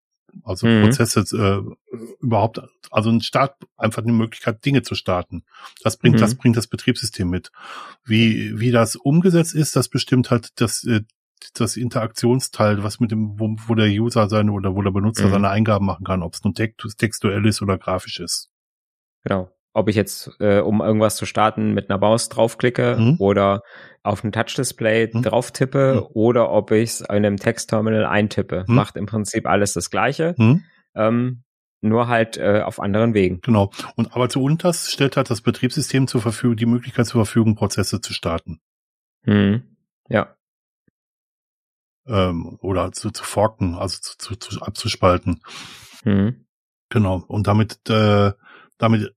Also 0.45 0.67
mhm. 0.67 0.85
Prozesse 0.85 1.21
äh, 1.37 1.97
überhaupt, 2.21 2.61
also 2.91 3.11
ein 3.11 3.21
Start, 3.21 3.57
einfach 3.77 4.03
eine 4.03 4.13
Möglichkeit, 4.13 4.65
Dinge 4.65 4.83
zu 4.83 4.95
starten. 4.95 5.45
Das 5.83 5.97
bringt, 5.97 6.17
mhm. 6.17 6.21
das 6.21 6.35
bringt 6.35 6.57
das 6.57 6.67
Betriebssystem 6.67 7.29
mit. 7.29 7.53
Wie, 8.05 8.59
wie 8.59 8.71
das 8.71 8.97
umgesetzt 8.97 9.55
ist, 9.55 9.77
das 9.77 9.89
bestimmt 9.89 10.31
halt 10.31 10.61
das, 10.61 10.85
äh, 10.85 11.03
das 11.55 11.77
Interaktionsteil, 11.77 12.83
was 12.83 13.01
mit 13.01 13.11
dem, 13.11 13.39
wo, 13.39 13.57
wo 13.67 13.75
der 13.75 13.89
User 13.89 14.29
seine 14.29 14.53
oder 14.53 14.75
wo 14.75 14.83
der 14.83 14.93
Benutzer 14.93 15.27
mhm. 15.27 15.33
seine 15.33 15.51
Eingaben 15.51 15.87
machen 15.87 16.05
kann, 16.05 16.23
ob 16.23 16.35
es 16.35 16.45
nun 16.45 16.55
textuell 16.55 17.45
ist 17.47 17.63
oder 17.63 17.79
grafisch 17.79 18.21
ist. 18.21 18.51
Genau 19.25 19.51
ob 19.75 19.89
ich 19.89 19.97
jetzt, 19.97 20.31
äh, 20.41 20.59
um 20.59 20.81
irgendwas 20.81 21.17
zu 21.17 21.27
starten, 21.27 21.73
mit 21.73 21.91
einer 21.91 21.99
Maus 21.99 22.29
draufklicke 22.29 22.97
mhm. 22.99 23.17
oder 23.19 23.63
auf 24.03 24.25
ein 24.25 24.33
Touch-Display 24.33 25.11
mhm. 25.13 25.23
drauf 25.23 25.51
tippe 25.53 25.95
mhm. 25.95 26.07
oder 26.15 26.51
ob 26.51 26.71
ich 26.71 26.91
es 26.91 27.01
in 27.01 27.09
einem 27.09 27.37
Textterminal 27.37 28.05
eintippe. 28.05 28.65
Mhm. 28.67 28.75
Macht 28.75 28.97
im 28.97 29.07
Prinzip 29.07 29.47
alles 29.47 29.73
das 29.73 29.91
Gleiche. 29.91 30.35
Mhm. 30.37 30.65
Ähm, 30.95 31.43
nur 31.81 32.09
halt 32.09 32.37
äh, 32.37 32.63
auf 32.65 32.81
anderen 32.81 33.13
Wegen. 33.13 33.41
Genau. 33.41 33.71
Und 33.97 34.15
aber 34.15 34.29
zu 34.29 34.43
unters 34.43 34.91
stellt 34.91 35.17
halt 35.17 35.31
das 35.31 35.41
Betriebssystem 35.41 36.07
zur 36.07 36.21
Verfügung, 36.21 36.57
die 36.57 36.67
Möglichkeit 36.67 37.07
zur 37.07 37.25
Verfügung, 37.25 37.57
Prozesse 37.57 38.01
zu 38.01 38.13
starten. 38.13 38.61
Mhm. 39.25 39.63
Ja. 40.09 40.37
Ähm, 42.07 42.59
oder 42.61 42.93
zu, 42.93 43.11
zu 43.11 43.25
forken, 43.25 43.75
also 43.75 43.99
zu, 44.01 44.17
zu, 44.17 44.37
zu 44.37 44.63
abzuspalten. 44.63 45.43
Mhm. 46.05 46.47
Genau. 46.89 47.25
Und 47.27 47.47
damit, 47.47 47.89
äh, 47.89 48.33
damit 48.79 49.15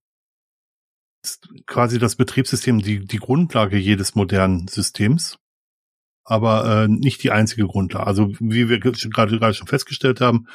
quasi 1.65 1.99
das 1.99 2.15
Betriebssystem 2.15 2.79
die, 2.79 3.05
die 3.05 3.17
Grundlage 3.17 3.77
jedes 3.77 4.15
modernen 4.15 4.67
Systems, 4.67 5.37
aber 6.23 6.83
äh, 6.83 6.87
nicht 6.87 7.23
die 7.23 7.31
einzige 7.31 7.67
Grundlage. 7.67 8.07
Also 8.07 8.31
wie 8.39 8.69
wir 8.69 8.79
gerade, 8.79 9.09
gerade 9.09 9.53
schon 9.53 9.67
festgestellt 9.67 10.21
haben, 10.21 10.47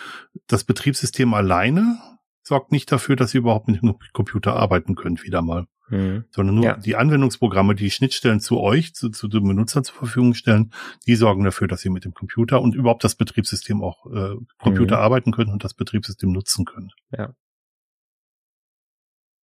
das 0.47 0.65
Betriebssystem 0.65 1.33
alleine 1.35 1.99
sorgt 2.43 2.73
nicht 2.73 2.91
dafür, 2.91 3.17
dass 3.17 3.35
ihr 3.35 3.41
überhaupt 3.41 3.69
mit 3.69 3.83
dem 3.83 3.97
Computer 4.13 4.57
arbeiten 4.57 4.97
könnt, 4.97 5.23
wieder 5.23 5.43
mal. 5.43 5.67
Mhm. 5.89 6.25
Sondern 6.31 6.55
nur 6.57 6.65
ja. 6.65 6.77
die 6.77 6.97
Anwendungsprogramme, 6.97 7.75
die 7.75 7.91
Schnittstellen 7.91 8.41
zu 8.41 8.61
euch, 8.61 8.95
zu, 8.95 9.11
zu 9.11 9.29
den 9.29 9.47
Benutzern 9.47 9.85
zur 9.85 9.97
Verfügung 9.97 10.35
stellen, 10.35 10.73
die 11.07 11.17
sorgen 11.17 11.45
dafür, 11.45 11.69
dass 11.69 11.85
ihr 11.85 11.91
mit 11.91 12.05
dem 12.05 12.15
Computer 12.15 12.61
und 12.61 12.75
überhaupt 12.75 13.05
das 13.05 13.17
Betriebssystem 13.17 13.83
auch 13.83 14.07
äh, 14.07 14.37
Computer 14.59 14.97
mhm. 14.97 15.03
arbeiten 15.03 15.33
könnt 15.33 15.51
und 15.51 15.65
das 15.65 15.75
Betriebssystem 15.75 16.31
nutzen 16.31 16.65
könnt. 16.65 16.95
Ja. 17.17 17.35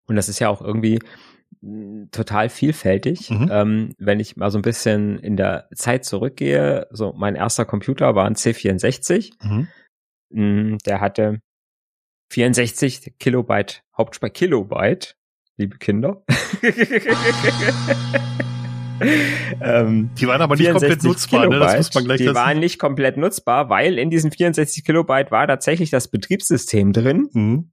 Und 0.06 0.16
das 0.16 0.28
ist 0.28 0.38
ja 0.38 0.48
auch 0.48 0.60
irgendwie 0.62 0.98
hm, 1.62 2.08
total 2.12 2.48
vielfältig. 2.48 3.30
Mhm. 3.30 3.48
Ähm, 3.50 3.94
wenn 3.98 4.20
ich 4.20 4.36
mal 4.36 4.50
so 4.50 4.58
ein 4.58 4.62
bisschen 4.62 5.18
in 5.18 5.36
der 5.36 5.68
Zeit 5.74 6.04
zurückgehe, 6.04 6.86
so 6.90 7.12
mein 7.16 7.34
erster 7.34 7.64
Computer 7.64 8.14
war 8.14 8.26
ein 8.26 8.34
C64. 8.34 9.32
Mhm. 9.42 9.68
Hm, 10.32 10.78
der 10.84 11.00
hatte 11.00 11.40
64 12.32 13.14
Kilobyte 13.18 13.82
Hauptspeicher, 13.96 14.32
Kilobyte, 14.32 15.16
liebe 15.56 15.78
Kinder. 15.78 16.24
ähm, 19.60 20.10
die 20.18 20.26
waren 20.26 20.42
aber 20.42 20.56
nicht 20.56 20.70
komplett 20.70 21.04
nutzbar, 21.04 21.42
Kilobyte, 21.42 21.60
ne? 21.60 21.66
das 21.66 21.76
muss 21.76 21.94
man 21.94 22.04
gleich 22.04 22.18
Die 22.18 22.34
waren 22.34 22.58
nicht 22.58 22.78
komplett 22.78 23.16
nutzbar, 23.16 23.70
weil 23.70 23.98
in 23.98 24.10
diesen 24.10 24.32
64 24.32 24.84
Kilobyte 24.84 25.30
war 25.30 25.46
tatsächlich 25.46 25.90
das 25.90 26.08
Betriebssystem 26.08 26.92
drin. 26.92 27.28
Mhm 27.32 27.70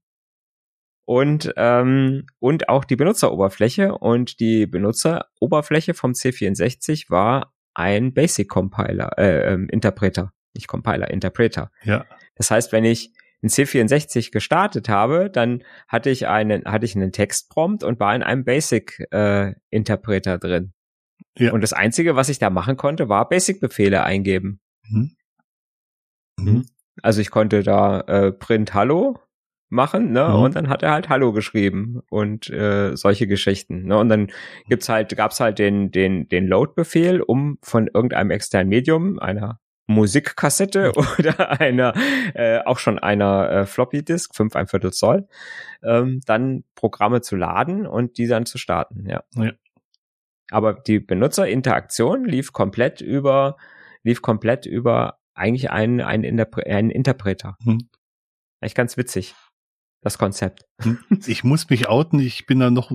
und 1.06 1.54
ähm, 1.58 2.26
und 2.40 2.70
auch 2.70 2.86
die 2.86 2.96
Benutzeroberfläche 2.96 3.98
und 3.98 4.40
die 4.40 4.66
Benutzeroberfläche 4.66 5.94
vom 5.94 6.12
C64 6.12 7.10
war 7.10 7.54
ein 7.74 8.14
Basic 8.14 8.48
Compiler 8.50 9.18
äh, 9.18 9.54
ähm, 9.54 9.68
Interpreter, 9.70 10.34
nicht 10.54 10.68
Compiler, 10.68 11.10
Interpreter. 11.10 11.72
Ja. 11.84 12.06
Das 12.36 12.52
heißt, 12.52 12.72
wenn 12.72 12.86
ich 12.86 13.14
in 13.42 13.50
C64 13.50 14.32
gestartet 14.32 14.88
habe, 14.88 15.30
dann 15.30 15.64
hatte 15.90 16.10
ich 16.10 16.28
einen 16.28 16.64
hatte 16.66 16.86
ich 16.86 16.96
einen 16.96 17.12
Textprompt 17.12 17.84
und 17.84 18.00
war 18.00 18.16
in 18.16 18.24
einem 18.24 18.46
Basic 18.46 19.06
äh, 19.12 19.54
Interpreter 19.70 20.38
drin. 20.38 20.74
Ja. 21.38 21.52
Und 21.52 21.62
das 21.62 21.74
einzige, 21.74 22.16
was 22.16 22.30
ich 22.30 22.40
da 22.40 22.50
machen 22.50 22.78
konnte, 22.78 23.10
war 23.10 23.28
Basic 23.28 23.60
Befehle 23.60 24.04
eingeben. 24.04 24.62
Mhm. 24.88 25.16
Mhm. 26.38 26.66
Also 27.02 27.20
ich 27.22 27.32
konnte 27.32 27.64
da 27.64 28.02
äh, 28.02 28.32
print 28.32 28.74
Hallo 28.74 29.20
machen, 29.74 30.12
ne? 30.12 30.30
Mhm. 30.30 30.36
Und 30.36 30.56
dann 30.56 30.70
hat 30.70 30.84
er 30.84 30.92
halt 30.92 31.10
Hallo 31.10 31.34
geschrieben 31.34 32.02
und 32.10 32.50
äh, 32.50 32.96
solche 32.96 33.28
Geschichten. 33.28 33.86
Ne? 33.86 33.98
Und 33.98 34.10
dann 34.10 34.32
gibt's 34.70 34.88
halt, 34.88 35.16
gab's 35.18 35.40
halt 35.40 35.60
den, 35.60 35.92
den, 35.92 36.30
den 36.30 36.48
Load-Befehl, 36.48 37.22
um 37.22 37.58
von 37.62 37.90
irgendeinem 37.94 38.32
externen 38.32 38.70
Medium, 38.70 39.20
einer 39.20 39.60
Musikkassette 39.88 40.94
oder 41.20 41.60
einer, 41.60 41.94
äh, 42.34 42.60
auch 42.60 42.80
schon 42.80 43.00
einer 43.00 43.50
äh, 43.50 43.66
Floppy 43.66 44.04
Disk, 44.04 44.36
5 44.36 44.56
ein 44.56 44.68
Viertel 44.68 44.94
Zoll, 44.94 45.28
ähm, 45.84 46.22
dann 46.26 46.64
Programme 46.76 47.22
zu 47.22 47.36
laden 47.36 47.86
und 47.86 48.18
die 48.18 48.28
dann 48.28 48.46
zu 48.46 48.58
starten, 48.58 49.10
ja. 49.10 49.24
ja. 49.36 49.52
Aber 50.52 50.74
die 50.74 51.00
Benutzerinteraktion 51.00 52.26
lief 52.26 52.54
komplett 52.54 53.02
über, 53.02 53.58
lief 54.04 54.22
komplett 54.22 54.66
über 54.66 55.18
eigentlich 55.34 55.72
einen, 55.72 56.00
einen, 56.00 56.24
Interpre 56.24 56.66
einen 56.66 56.92
Interpreter. 56.92 57.58
Hm. 57.64 57.90
Echt 58.62 58.76
ganz 58.76 58.96
witzig 58.98 59.36
das 60.04 60.18
Konzept. 60.18 60.66
Hm. 60.82 61.00
Ich 61.26 61.44
muss 61.44 61.70
mich 61.70 61.88
outen, 61.88 62.20
ich 62.20 62.46
bin 62.46 62.60
dann 62.60 62.74
noch 62.74 62.92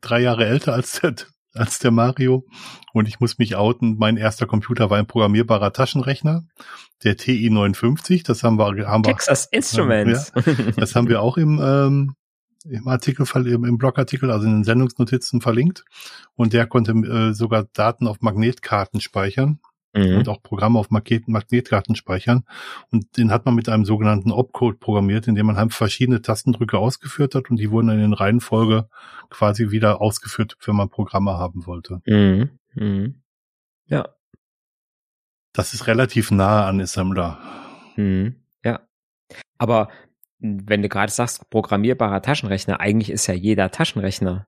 drei 0.00 0.20
Jahre 0.20 0.46
älter 0.46 0.74
als 0.74 1.00
der, 1.00 1.14
als 1.54 1.78
der 1.78 1.90
Mario 1.90 2.46
und 2.92 3.08
ich 3.08 3.20
muss 3.20 3.38
mich 3.38 3.56
outen. 3.56 3.96
Mein 3.98 4.16
erster 4.16 4.46
Computer 4.46 4.90
war 4.90 4.98
ein 4.98 5.06
programmierbarer 5.06 5.72
Taschenrechner, 5.72 6.44
der 7.04 7.16
TI 7.16 7.50
59. 7.50 8.22
Das 8.22 8.42
haben 8.42 8.58
wir, 8.58 8.86
haben 8.86 9.04
wir 9.04 9.12
Texas 9.12 9.46
Instruments. 9.50 10.32
Ja, 10.34 10.42
das 10.76 10.94
haben 10.94 11.08
wir 11.08 11.22
auch 11.22 11.36
im 11.36 11.60
ähm, 11.62 12.14
im 12.64 12.86
Artikel, 12.88 13.26
im, 13.46 13.64
im 13.64 13.78
Blogartikel, 13.78 14.30
also 14.30 14.46
in 14.46 14.52
den 14.52 14.64
Sendungsnotizen 14.64 15.40
verlinkt. 15.40 15.84
Und 16.34 16.52
der 16.52 16.66
konnte 16.66 16.92
äh, 16.92 17.32
sogar 17.34 17.64
Daten 17.72 18.06
auf 18.06 18.20
Magnetkarten 18.20 19.00
speichern. 19.00 19.58
Mhm. 19.94 20.18
und 20.18 20.28
auch 20.28 20.42
Programme 20.42 20.78
auf 20.78 20.90
Magneten, 20.90 21.32
Magnetkarten 21.32 21.94
speichern. 21.94 22.44
Und 22.90 23.16
den 23.16 23.30
hat 23.30 23.44
man 23.46 23.54
mit 23.54 23.68
einem 23.68 23.84
sogenannten 23.84 24.32
Opcode 24.32 24.80
programmiert, 24.80 25.28
in 25.28 25.34
dem 25.34 25.46
man 25.46 25.56
halt 25.56 25.72
verschiedene 25.72 26.22
Tastendrücke 26.22 26.78
ausgeführt 26.78 27.34
hat 27.34 27.50
und 27.50 27.56
die 27.56 27.70
wurden 27.70 27.88
dann 27.88 28.00
in 28.00 28.12
Reihenfolge 28.12 28.88
quasi 29.30 29.70
wieder 29.70 30.00
ausgeführt, 30.00 30.56
wenn 30.64 30.76
man 30.76 30.88
Programme 30.88 31.32
haben 31.32 31.66
wollte. 31.66 32.00
Mhm. 32.06 32.50
Mhm. 32.74 33.22
Ja. 33.86 34.08
Das 35.52 35.74
ist 35.74 35.86
relativ 35.86 36.30
nahe 36.30 36.64
an 36.64 36.80
Assembler. 36.80 37.38
Mhm. 37.96 38.36
Ja. 38.64 38.80
Aber 39.58 39.88
wenn 40.38 40.82
du 40.82 40.88
gerade 40.88 41.12
sagst, 41.12 41.48
programmierbarer 41.50 42.22
Taschenrechner, 42.22 42.80
eigentlich 42.80 43.10
ist 43.10 43.26
ja 43.26 43.34
jeder 43.34 43.70
Taschenrechner 43.70 44.46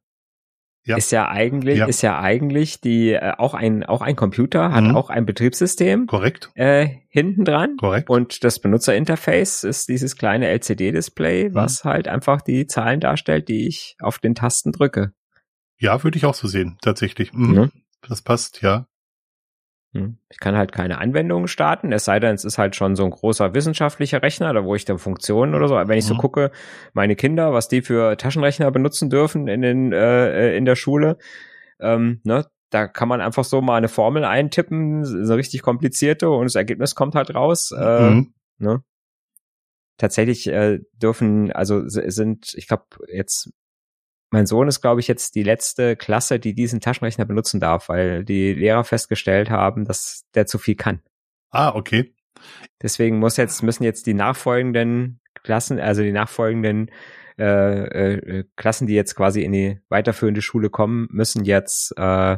ja. 0.85 0.97
ist 0.97 1.12
ja 1.12 1.29
eigentlich 1.29 1.79
ja. 1.79 1.87
ist 1.87 2.03
ja 2.03 2.20
eigentlich 2.20 2.81
die 2.81 3.12
äh, 3.12 3.33
auch 3.38 3.55
ein 3.55 3.85
auch 3.85 4.03
ein 4.03 4.16
Computer 4.16 4.73
hat 4.73 4.85
mhm. 4.85 4.97
auch 4.97 5.11
ein 5.11 5.27
Betriebssystem 5.27 6.07
korrekt 6.07 6.51
äh, 6.55 6.88
hinten 7.09 7.44
dran 7.44 7.77
korrekt 7.77 8.11
und 8.11 8.44
das 8.44 8.59
Benutzerinterface 8.59 9.64
ist 9.64 9.88
dieses 9.88 10.16
kleine 10.16 10.49
LCD-Display 10.49 11.51
mhm. 11.51 11.55
was 11.55 11.85
halt 11.85 12.09
einfach 12.09 12.42
die 12.42 12.66
Zahlen 12.66 13.01
darstellt 13.01 13.49
die 13.49 13.66
ich 13.66 13.97
auf 14.01 14.18
den 14.18 14.35
Tasten 14.35 14.73
drücke 14.73 15.12
ja 15.79 16.03
würde 16.05 16.18
ich 16.18 16.27
auch 16.27 16.35
so 16.35 16.49
sehen 16.49 16.79
tatsächlich 16.83 17.33
mhm. 17.33 17.70
das 18.07 18.23
passt 18.23 18.62
ja. 18.62 18.87
Ich 20.28 20.40
kann 20.40 20.57
halt 20.57 20.72
keine 20.72 20.98
Anwendungen 20.98 21.46
starten, 21.46 21.92
es 21.92 22.04
sei 22.04 22.18
denn, 22.18 22.35
es 22.35 22.44
ist 22.44 22.59
halt 22.59 22.74
schon 22.74 22.96
so 22.96 23.04
ein 23.04 23.11
großer 23.11 23.54
wissenschaftlicher 23.54 24.22
Rechner, 24.22 24.52
da 24.52 24.64
wo 24.64 24.74
ich 24.74 24.85
dann 24.85 24.98
Funktionen 24.98 25.54
oder 25.54 25.68
so, 25.68 25.74
wenn 25.74 25.98
ich 25.98 26.04
so 26.04 26.14
mhm. 26.14 26.18
gucke, 26.18 26.50
meine 26.92 27.14
Kinder, 27.14 27.52
was 27.52 27.68
die 27.68 27.80
für 27.80 28.16
Taschenrechner 28.16 28.70
benutzen 28.70 29.09
dürfen 29.09 29.46
in 29.46 29.62
den 29.62 29.92
äh, 29.92 30.50
äh, 30.50 30.57
in 30.57 30.64
der 30.64 30.74
Schule, 30.74 31.16
ähm, 31.80 32.20
ne, 32.24 32.46
da 32.70 32.88
kann 32.88 33.09
man 33.09 33.20
einfach 33.20 33.44
so 33.44 33.61
mal 33.61 33.76
eine 33.76 33.88
Formel 33.88 34.24
eintippen, 34.24 35.04
so 35.04 35.35
richtig 35.35 35.62
komplizierte 35.62 36.28
und 36.28 36.44
das 36.44 36.57
Ergebnis 36.57 36.96
kommt 36.96 37.14
halt 37.14 37.33
raus. 37.33 37.70
Äh, 37.70 38.11
mhm. 38.11 38.35
ne? 38.59 38.83
Tatsächlich 39.96 40.48
äh, 40.48 40.80
dürfen, 40.92 41.52
also 41.52 41.83
sind, 41.87 42.52
ich 42.57 42.66
glaube, 42.66 42.85
jetzt 43.07 43.52
mein 44.35 44.47
Sohn 44.47 44.68
ist, 44.68 44.81
glaube 44.81 45.01
ich, 45.01 45.09
jetzt 45.09 45.37
die 45.37 45.44
letzte 45.44 45.97
Klasse, 45.97 46.38
die 46.38 46.55
diesen 46.55 46.81
Taschenrechner 46.81 47.25
benutzen 47.25 47.61
darf, 47.61 47.88
weil 47.88 48.25
die 48.25 48.53
Lehrer 48.53 48.85
festgestellt 48.85 49.49
haben, 49.49 49.85
dass 49.85 50.25
der 50.35 50.47
zu 50.47 50.59
viel 50.59 50.75
kann. 50.75 51.01
Ah, 51.51 51.75
okay. 51.75 52.12
Deswegen 52.83 53.20
muss 53.20 53.37
jetzt, 53.37 53.62
müssen 53.62 53.85
jetzt 53.85 54.07
die 54.07 54.14
nachfolgenden 54.14 55.20
Klassen, 55.44 55.79
also 55.79 56.03
die 56.03 56.12
nachfolgenden 56.12 56.90
äh, 57.38 58.14
äh, 58.14 58.44
Klassen, 58.57 58.88
die 58.88 58.94
jetzt 58.94 59.14
quasi 59.14 59.42
in 59.42 59.53
die 59.53 59.81
weiterführende 59.88 60.42
Schule 60.42 60.68
kommen, 60.68 61.07
müssen 61.11 61.44
jetzt 61.44 61.94
äh, 61.97 62.37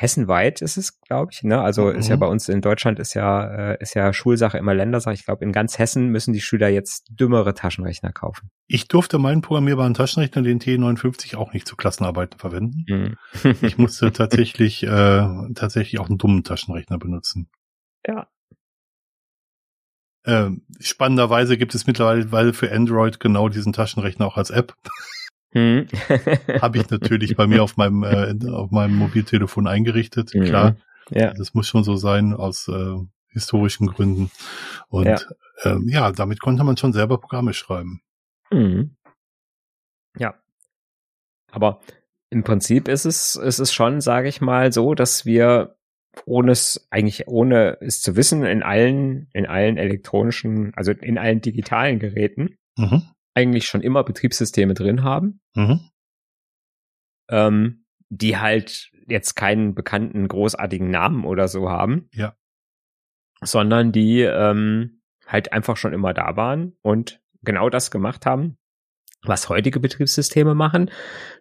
hessenweit 0.00 0.62
ist 0.62 0.76
es, 0.76 1.00
glaube 1.00 1.32
ich. 1.32 1.42
Ne? 1.42 1.60
Also 1.60 1.86
mhm. 1.86 1.96
ist 1.96 2.08
ja 2.08 2.16
mhm. 2.16 2.20
bei 2.20 2.26
uns 2.26 2.48
in 2.48 2.60
Deutschland 2.60 2.98
ist 2.98 3.14
ja 3.14 3.72
äh, 3.72 3.76
ist 3.80 3.94
ja 3.94 4.12
Schulsache 4.12 4.58
immer 4.58 4.74
Ländersache. 4.74 5.14
Ich 5.14 5.24
glaube, 5.24 5.44
in 5.44 5.52
ganz 5.52 5.78
Hessen 5.78 6.08
müssen 6.08 6.32
die 6.32 6.40
Schüler 6.40 6.68
jetzt 6.68 7.06
dümmere 7.10 7.54
Taschenrechner 7.54 8.12
kaufen. 8.12 8.50
Ich 8.66 8.88
durfte 8.88 9.18
meinen 9.18 9.42
programmierbaren 9.42 9.94
Taschenrechner, 9.94 10.42
den 10.42 10.60
T59, 10.60 11.36
auch 11.36 11.52
nicht 11.52 11.66
zu 11.66 11.76
Klassenarbeiten 11.76 12.38
verwenden. 12.38 12.84
Mhm. 12.88 13.16
ich 13.62 13.78
musste 13.78 14.12
tatsächlich 14.12 14.82
äh, 14.82 15.26
tatsächlich 15.54 16.00
auch 16.00 16.08
einen 16.08 16.18
dummen 16.18 16.44
Taschenrechner 16.44 16.98
benutzen. 16.98 17.48
Ja. 18.06 18.28
Äh, 20.24 20.50
spannenderweise 20.80 21.56
gibt 21.56 21.74
es 21.74 21.86
mittlerweile 21.86 22.52
für 22.52 22.70
Android 22.70 23.20
genau 23.20 23.48
diesen 23.48 23.72
Taschenrechner 23.72 24.26
auch 24.26 24.36
als 24.36 24.50
App. 24.50 24.74
Hm. 25.52 25.86
Habe 26.60 26.78
ich 26.78 26.88
natürlich 26.90 27.36
bei 27.36 27.46
mir 27.46 27.62
auf 27.62 27.76
meinem 27.76 28.04
äh, 28.04 28.34
auf 28.50 28.70
meinem 28.70 28.96
Mobiltelefon 28.96 29.66
eingerichtet. 29.66 30.34
Mhm. 30.34 30.44
Klar, 30.44 30.76
ja. 31.10 31.32
das 31.34 31.54
muss 31.54 31.66
schon 31.66 31.82
so 31.82 31.96
sein 31.96 32.32
aus 32.32 32.68
äh, 32.68 32.96
historischen 33.30 33.88
Gründen. 33.88 34.30
Und 34.88 35.06
ja. 35.06 35.18
Ähm, 35.62 35.88
ja, 35.88 36.10
damit 36.12 36.40
konnte 36.40 36.64
man 36.64 36.76
schon 36.76 36.92
selber 36.92 37.18
Programme 37.18 37.52
schreiben. 37.52 38.00
Mhm. 38.50 38.96
Ja, 40.16 40.34
aber 41.50 41.80
im 42.30 42.44
Prinzip 42.44 42.88
ist 42.88 43.04
es 43.04 43.34
ist 43.34 43.58
es 43.58 43.72
schon, 43.72 44.00
sage 44.00 44.28
ich 44.28 44.40
mal, 44.40 44.72
so, 44.72 44.94
dass 44.94 45.26
wir 45.26 45.76
ohne 46.24 46.52
es 46.52 46.86
eigentlich 46.90 47.26
ohne 47.28 47.78
es 47.80 48.02
zu 48.02 48.16
wissen 48.16 48.44
in 48.44 48.62
allen 48.62 49.28
in 49.32 49.46
allen 49.46 49.76
elektronischen, 49.78 50.72
also 50.74 50.92
in 50.92 51.18
allen 51.18 51.40
digitalen 51.40 51.98
Geräten 51.98 52.56
mhm 52.76 53.02
eigentlich 53.34 53.66
schon 53.66 53.82
immer 53.82 54.04
Betriebssysteme 54.04 54.74
drin 54.74 55.02
haben, 55.02 55.40
mhm. 55.54 55.80
ähm, 57.28 57.84
die 58.08 58.38
halt 58.38 58.90
jetzt 59.06 59.34
keinen 59.34 59.74
bekannten 59.74 60.28
großartigen 60.28 60.90
Namen 60.90 61.24
oder 61.24 61.48
so 61.48 61.68
haben. 61.68 62.08
Ja. 62.12 62.34
Sondern 63.42 63.92
die 63.92 64.20
ähm, 64.20 65.02
halt 65.26 65.52
einfach 65.52 65.76
schon 65.76 65.92
immer 65.92 66.12
da 66.12 66.36
waren 66.36 66.76
und 66.82 67.20
genau 67.42 67.70
das 67.70 67.90
gemacht 67.90 68.26
haben, 68.26 68.58
was 69.22 69.48
heutige 69.48 69.80
Betriebssysteme 69.80 70.54
machen, 70.54 70.90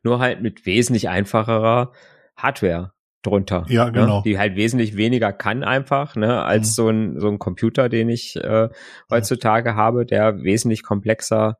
nur 0.03 0.19
halt 0.19 0.41
mit 0.41 0.65
wesentlich 0.65 1.09
einfacherer 1.09 1.91
Hardware 2.35 2.93
drunter. 3.21 3.65
Ja, 3.67 3.85
ne? 3.85 3.91
genau. 3.91 4.17
Ne? 4.17 4.23
Die 4.25 4.39
halt 4.39 4.55
wesentlich 4.55 4.95
weniger 4.95 5.33
kann 5.33 5.63
einfach, 5.63 6.15
ne, 6.15 6.43
als 6.43 6.69
mhm. 6.69 6.73
so 6.73 6.89
ein 6.89 7.19
so 7.19 7.27
ein 7.27 7.39
Computer, 7.39 7.89
den 7.89 8.09
ich 8.09 8.35
äh, 8.37 8.69
heutzutage 9.09 9.75
habe, 9.75 10.05
der 10.05 10.41
wesentlich 10.43 10.83
komplexer 10.83 11.57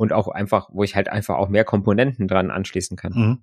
und 0.00 0.14
auch 0.14 0.28
einfach, 0.28 0.70
wo 0.72 0.82
ich 0.82 0.96
halt 0.96 1.10
einfach 1.10 1.36
auch 1.36 1.50
mehr 1.50 1.64
Komponenten 1.64 2.26
dran 2.26 2.50
anschließen 2.50 2.96
kann. 2.96 3.12
Mhm. 3.12 3.38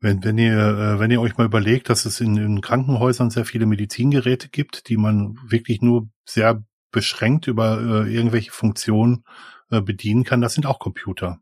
Wenn, 0.00 0.24
wenn 0.24 0.38
ihr, 0.38 0.58
äh, 0.58 0.98
wenn 0.98 1.12
ihr 1.12 1.20
euch 1.20 1.36
mal 1.38 1.44
überlegt, 1.44 1.88
dass 1.88 2.04
es 2.04 2.20
in, 2.20 2.36
in 2.36 2.60
Krankenhäusern 2.60 3.30
sehr 3.30 3.44
viele 3.44 3.66
Medizingeräte 3.66 4.48
gibt, 4.48 4.88
die 4.88 4.96
man 4.96 5.38
wirklich 5.46 5.82
nur 5.82 6.08
sehr 6.24 6.64
beschränkt 6.90 7.46
über 7.46 7.80
äh, 7.80 8.12
irgendwelche 8.12 8.50
Funktionen 8.50 9.22
äh, 9.70 9.80
bedienen 9.80 10.24
kann, 10.24 10.40
das 10.40 10.54
sind 10.54 10.66
auch 10.66 10.80
Computer. 10.80 11.38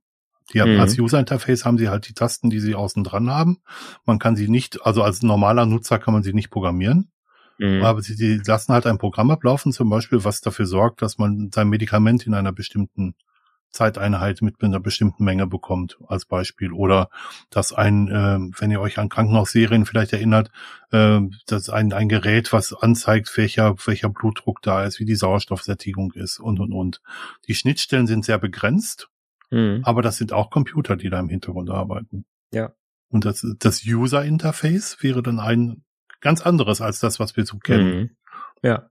Die 0.53 0.61
haben, 0.61 0.75
mhm. 0.75 0.81
als 0.81 0.99
User 0.99 1.19
Interface 1.19 1.65
haben 1.65 1.79
sie 1.79 1.89
halt 1.89 2.07
die 2.11 2.15
Tasten, 2.15 2.51
die 2.51 2.61
sie 2.61 2.75
außen 2.75 3.05
dran 3.05 3.31
haben. 3.31 3.63
Man 4.05 4.19
kann 4.19 4.37
sie 4.37 4.49
nicht, 4.49 4.85
also 4.85 5.03
als 5.03 5.23
normaler 5.23 5.65
Nutzer 5.65 5.99
kann 5.99 6.13
man 6.13 6.23
sie 6.23 6.35
nicht 6.35 6.51
programmieren. 6.51 7.11
Mhm. 7.57 7.83
Aber 7.83 8.03
sie, 8.03 8.13
sie 8.13 8.39
lassen 8.47 8.75
halt 8.75 8.85
ein 8.85 8.99
Programm 8.99 9.31
ablaufen, 9.31 9.73
zum 9.73 9.89
Beispiel, 9.89 10.25
was 10.25 10.43
dafür 10.43 10.67
sorgt, 10.67 11.01
dass 11.01 11.17
man 11.17 11.51
sein 11.55 11.71
Medikament 11.71 12.27
in 12.27 12.35
einer 12.35 12.53
bestimmten 12.53 13.15
Zeiteinheit 13.71 14.43
mit 14.43 14.63
einer 14.63 14.81
bestimmten 14.81 15.25
Menge 15.25 15.47
bekommt, 15.47 15.99
als 16.07 16.25
Beispiel. 16.25 16.73
Oder 16.73 17.11
dass 17.51 17.73
ein, 17.73 18.09
äh, 18.09 18.39
wenn 18.61 18.71
ihr 18.71 18.81
euch 18.81 18.99
an 18.99 19.09
Krankenhausserien 19.09 19.87
vielleicht 19.87 20.13
erinnert, 20.13 20.51
äh, 20.91 21.21
dass 21.47 21.69
ein, 21.71 21.93
ein 21.93 22.09
Gerät, 22.09 22.53
was 22.53 22.73
anzeigt, 22.73 23.37
welcher, 23.37 23.77
welcher 23.87 24.09
Blutdruck 24.09 24.63
da 24.63 24.85
ist, 24.85 24.99
wie 25.01 25.05
die 25.05 25.15
Sauerstoffsättigung 25.15 26.13
ist 26.13 26.39
und, 26.39 26.61
und, 26.61 26.73
und. 26.73 27.03
Die 27.49 27.55
Schnittstellen 27.55 28.07
sind 28.07 28.25
sehr 28.25 28.39
begrenzt, 28.39 29.09
mhm. 29.51 29.81
aber 29.85 30.03
das 30.03 30.17
sind 30.17 30.33
auch 30.33 30.51
Computer, 30.51 30.97
die 30.97 31.11
da 31.11 31.21
im 31.21 31.29
Hintergrund 31.29 31.71
arbeiten. 31.71 32.25
Ja. 32.53 32.73
Und 33.09 33.25
das, 33.25 33.47
das 33.59 33.85
User 33.85 34.25
Interface 34.25 35.03
wäre 35.03 35.23
dann 35.23 35.39
ein 35.39 35.85
ganz 36.21 36.43
anderes 36.43 36.81
als 36.81 36.99
das, 37.01 37.21
was 37.21 37.37
wir 37.37 37.47
so 37.47 37.59
kennen. 37.59 37.97
Mhm. 37.97 38.11
Ja. 38.63 38.91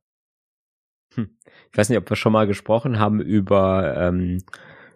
Hm. 1.16 1.38
Ich 1.72 1.78
weiß 1.78 1.90
nicht, 1.90 1.98
ob 1.98 2.10
wir 2.10 2.16
schon 2.16 2.34
mal 2.34 2.48
gesprochen 2.48 3.00
haben 3.00 3.20
über, 3.20 3.96
ähm, 3.98 4.44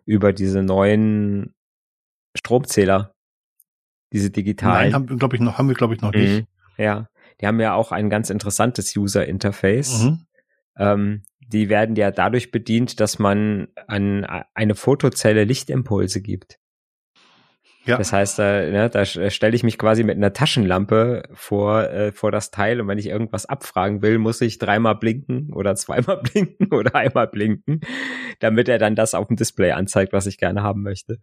über 0.06 0.34
diese 0.34 0.64
neuen 0.64 1.54
Stromzähler. 2.38 3.14
Diese 4.12 4.32
digitalen. 4.32 4.92
Nein, 4.92 4.94
haben 4.94 5.10
wir, 5.10 5.18
glaube 5.18 5.36
ich, 5.36 5.42
noch, 5.42 5.58
haben 5.58 5.68
wir, 5.68 5.76
glaube 5.76 5.94
ich, 5.94 6.02
noch 6.02 6.12
nicht. 6.12 6.42
Mhm. 6.42 6.84
Ja. 6.84 7.08
Die 7.42 7.48
haben 7.48 7.60
ja 7.60 7.74
auch 7.74 7.92
ein 7.92 8.10
ganz 8.10 8.30
interessantes 8.30 8.96
User-Interface. 8.96 10.04
Mhm. 10.04 10.26
Ähm, 10.78 11.24
die 11.40 11.70
werden 11.70 11.96
ja 11.96 12.12
dadurch 12.12 12.52
bedient, 12.52 13.00
dass 13.00 13.20
man 13.20 13.70
an 13.88 14.26
eine 14.54 14.76
Fotozelle 14.76 15.44
Lichtimpulse 15.46 16.22
gibt. 16.22 16.60
Ja. 17.86 17.98
Das 17.98 18.12
heißt, 18.12 18.38
da, 18.40 18.62
ne, 18.70 18.90
da 18.90 19.06
stelle 19.06 19.56
ich 19.56 19.64
mich 19.64 19.78
quasi 19.78 20.04
mit 20.04 20.18
einer 20.18 20.34
Taschenlampe 20.34 21.24
vor, 21.34 21.84
äh, 21.90 22.12
vor 22.12 22.32
das 22.32 22.52
Teil 22.52 22.82
und 22.82 22.88
wenn 22.88 22.98
ich 22.98 23.08
irgendwas 23.08 23.46
abfragen 23.46 24.02
will, 24.02 24.18
muss 24.18 24.42
ich 24.42 24.58
dreimal 24.58 24.96
blinken 24.96 25.54
oder 25.54 25.76
zweimal 25.76 26.18
blinken 26.24 26.74
oder 26.74 26.96
einmal 26.96 27.28
blinken, 27.28 27.82
damit 28.40 28.70
er 28.70 28.78
dann 28.78 28.96
das 28.96 29.14
auf 29.14 29.28
dem 29.28 29.38
Display 29.38 29.72
anzeigt, 29.72 30.14
was 30.14 30.26
ich 30.26 30.38
gerne 30.38 30.62
haben 30.62 30.84
möchte. 30.84 31.20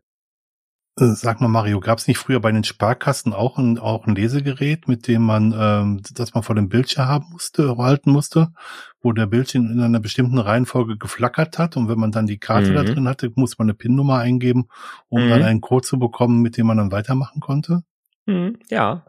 Äh, 0.98 1.08
sag 1.08 1.42
mal, 1.42 1.48
Mario, 1.48 1.80
gab 1.80 1.98
es 1.98 2.08
nicht 2.08 2.16
früher 2.16 2.40
bei 2.40 2.50
den 2.50 2.64
Sparkassen 2.64 3.34
auch 3.34 3.58
ein, 3.58 3.78
auch 3.78 4.06
ein 4.06 4.14
Lesegerät, 4.14 4.88
mit 4.88 5.06
dem 5.08 5.22
man, 5.22 5.54
ähm, 5.56 6.00
das 6.14 6.32
man 6.32 6.42
vor 6.42 6.54
dem 6.54 6.70
Bildschirm 6.70 7.06
haben 7.06 7.26
musste, 7.32 7.76
halten 7.76 8.10
musste, 8.10 8.48
wo 9.02 9.12
der 9.12 9.26
Bildschirm 9.26 9.70
in 9.70 9.80
einer 9.80 10.00
bestimmten 10.00 10.38
Reihenfolge 10.38 10.96
geflackert 10.96 11.58
hat 11.58 11.76
und 11.76 11.90
wenn 11.90 11.98
man 11.98 12.12
dann 12.12 12.26
die 12.26 12.38
Karte 12.38 12.70
mhm. 12.70 12.74
da 12.74 12.82
drin 12.84 13.08
hatte, 13.08 13.30
muss 13.34 13.58
man 13.58 13.66
eine 13.66 13.74
PIN-Nummer 13.74 14.18
eingeben, 14.18 14.68
um 15.08 15.26
mhm. 15.26 15.30
dann 15.30 15.42
einen 15.42 15.60
Code 15.60 15.86
zu 15.86 15.98
bekommen, 15.98 16.40
mit 16.40 16.56
dem 16.56 16.66
man 16.66 16.78
dann 16.78 16.92
weitermachen 16.92 17.40
konnte? 17.40 17.82
Mhm, 18.24 18.58
ja. 18.70 19.04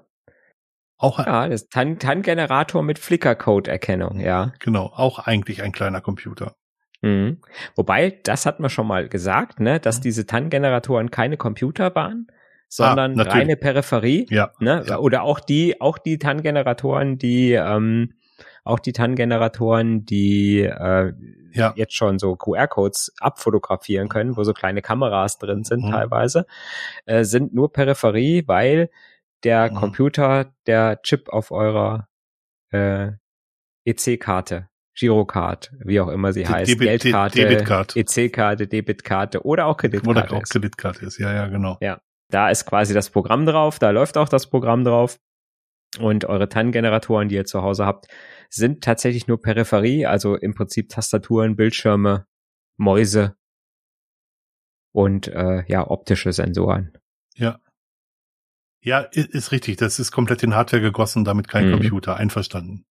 Auch 0.98 1.20
ja, 1.20 1.48
das 1.48 1.70
TAN-Generator 1.70 2.84
mit 2.84 3.00
Flickr-Code-Erkennung, 3.00 4.20
ja. 4.20 4.52
Genau, 4.60 4.88
auch 4.88 5.20
eigentlich 5.20 5.62
ein 5.62 5.72
kleiner 5.72 6.02
Computer. 6.02 6.56
Mhm. 7.02 7.38
Wobei, 7.76 8.20
das 8.24 8.46
hat 8.46 8.60
man 8.60 8.70
schon 8.70 8.88
mal 8.88 9.08
gesagt, 9.10 9.60
ne, 9.60 9.80
dass 9.80 10.02
diese 10.02 10.26
TAN-Generatoren 10.26 11.12
keine 11.12 11.38
Computer 11.38 11.94
waren, 11.96 12.28
sondern 12.70 13.20
Ah, 13.20 13.24
reine 13.24 13.56
Peripherie. 13.56 14.26
Ja. 14.30 14.52
Ne? 14.60 14.84
Ja. 14.88 14.98
Oder 14.98 15.22
auch 15.24 15.40
die, 15.40 15.80
auch 15.80 15.98
die 16.00 16.18
TAN-Generatoren, 16.18 17.18
die, 17.18 17.52
ähm, 17.54 18.14
auch 18.64 18.80
die 18.80 18.92
TAN-Generatoren, 18.94 20.06
die 20.06 20.62
äh, 20.62 21.14
Ja. 21.54 21.74
jetzt 21.78 21.94
schon 21.96 22.20
so 22.20 22.36
QR-Codes 22.36 23.14
abfotografieren 23.22 24.10
können, 24.10 24.36
wo 24.36 24.44
so 24.44 24.54
kleine 24.54 24.82
Kameras 24.82 25.38
drin 25.38 25.64
sind 25.64 25.86
Mhm. 25.86 25.92
teilweise, 25.92 26.46
äh, 27.06 27.24
sind 27.24 27.54
nur 27.54 27.72
Peripherie, 27.72 28.44
weil 28.48 28.90
der 29.44 29.72
Mhm. 29.72 29.76
Computer, 29.76 30.54
der 30.66 31.02
Chip 31.04 31.30
auf 31.30 31.52
eurer 31.52 32.08
äh, 32.72 33.12
EC-Karte, 33.86 34.68
Girocard, 34.98 35.72
wie 35.80 36.00
auch 36.00 36.08
immer 36.10 36.34
sie 36.34 36.42
Die 36.44 36.48
heißt, 36.50 36.70
Debit- 36.72 37.02
Geldkarte. 37.02 37.40
EC-Karte, 38.00 38.68
Debitkarte 38.68 39.44
oder 39.46 39.66
auch 39.68 39.78
Kreditkarte 39.78 40.10
Oder 40.28 40.34
auch 40.38 40.42
ist. 40.44 40.50
Kreditkarte 40.52 41.06
ist. 41.06 41.18
Ja, 41.20 41.34
ja, 41.34 41.48
genau. 41.48 41.78
Da 42.30 42.50
ist 42.50 42.66
quasi 42.66 42.94
das 42.94 43.10
Programm 43.10 43.46
drauf, 43.46 43.80
da 43.80 43.92
läuft 43.92 44.18
auch 44.18 44.28
das 44.28 44.50
Programm 44.50 44.84
drauf. 44.84 45.18
Und 46.00 46.26
eure 46.26 46.50
TAN-Generatoren, 46.50 47.30
die 47.30 47.36
ihr 47.36 47.46
zu 47.46 47.62
Hause 47.62 47.86
habt, 47.86 48.08
sind 48.50 48.84
tatsächlich 48.84 49.28
nur 49.28 49.42
Peripherie, 49.42 50.06
also 50.06 50.36
im 50.36 50.54
Prinzip 50.54 50.90
Tastaturen, 50.90 51.56
Bildschirme, 51.56 52.28
Mäuse 52.76 53.38
und 54.94 55.28
äh, 55.30 55.64
ja, 55.68 55.90
optische 55.90 56.34
Sensoren. 56.34 56.92
Ja. 57.36 57.60
Ja, 58.84 59.08
i- 59.16 59.28
ist 59.32 59.52
richtig. 59.54 59.78
Das 59.78 59.98
ist 60.00 60.12
komplett 60.12 60.44
in 60.44 60.54
Hardware 60.56 60.82
gegossen, 60.82 61.24
damit 61.24 61.48
kein 61.48 61.68
Mhm. 61.70 61.74
Computer. 61.74 62.18
Einverstanden. 62.18 62.86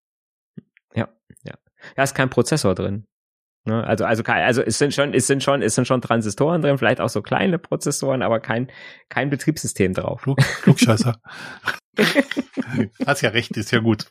Da 1.95 2.03
ist 2.03 2.15
kein 2.15 2.31
Prozessor 2.31 2.75
drin. 2.75 3.07
Ne? 3.65 3.85
Also, 3.85 4.05
also, 4.05 4.23
also 4.25 4.63
es 4.63 4.79
sind 4.79 4.95
schon, 4.95 5.13
es 5.13 5.27
sind 5.27 5.43
schon, 5.43 5.61
es 5.61 5.75
sind 5.75 5.87
schon 5.87 6.01
Transistoren 6.01 6.63
drin, 6.63 6.79
vielleicht 6.79 7.01
auch 7.01 7.09
so 7.09 7.21
kleine 7.21 7.59
Prozessoren, 7.59 8.23
aber 8.23 8.41
kein, 8.41 8.71
kein 9.09 9.29
Betriebssystem 9.29 9.93
drauf. 9.93 10.23
Klug, 10.23 10.39
Klugscheißer. 10.63 11.21
Hast 13.07 13.23
ja 13.23 13.31
recht, 13.31 13.57
ist 13.57 13.73
ja 13.73 13.81
gut. 13.81 14.07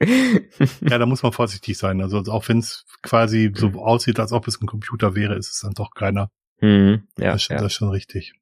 Ja, 0.00 0.98
da 0.98 1.06
muss 1.06 1.22
man 1.22 1.32
vorsichtig 1.32 1.76
sein. 1.78 2.00
Also 2.00 2.18
auch 2.30 2.48
wenn 2.48 2.58
es 2.58 2.84
quasi 3.02 3.52
so 3.54 3.68
aussieht, 3.72 4.20
als 4.20 4.32
ob 4.32 4.46
es 4.46 4.60
ein 4.60 4.66
Computer 4.66 5.14
wäre, 5.14 5.36
ist 5.36 5.50
es 5.50 5.60
dann 5.60 5.72
doch 5.72 5.90
keiner. 5.94 6.30
Mhm, 6.60 7.04
ja, 7.18 7.32
das, 7.32 7.42
ist 7.42 7.48
ja. 7.48 7.56
das 7.56 7.66
ist 7.66 7.72
schon 7.74 7.90
richtig. 7.90 8.34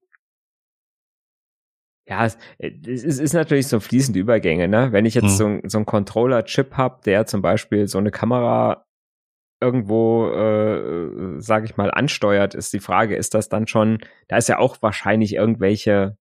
Ja, 2.08 2.24
es, 2.24 2.38
es 2.58 3.18
ist, 3.18 3.32
natürlich 3.32 3.66
so 3.66 3.80
fließende 3.80 4.20
Übergänge, 4.20 4.68
ne? 4.68 4.92
Wenn 4.92 5.06
ich 5.06 5.14
jetzt 5.14 5.24
Hm. 5.24 5.30
so, 5.30 5.46
ein- 5.46 5.68
so 5.68 5.78
einen 5.78 5.86
Controller-Chip 5.86 6.74
habe, 6.76 7.00
der 7.04 7.26
zum 7.26 7.42
Beispiel 7.42 7.88
so 7.88 7.98
eine 7.98 8.12
Kamera 8.12 8.84
irgendwo, 9.60 10.28
äh, 10.30 11.40
sage 11.40 11.64
ich 11.64 11.76
mal, 11.76 11.90
ansteuert, 11.90 12.54
ist 12.54 12.72
die 12.72 12.78
Frage, 12.80 13.16
ist 13.16 13.34
das 13.34 13.48
dann 13.48 13.66
schon, 13.66 13.98
da 14.28 14.36
ist 14.36 14.48
ja 14.48 14.58
auch 14.58 14.80
wahrscheinlich 14.82 15.34
irgendwelche 15.34 16.16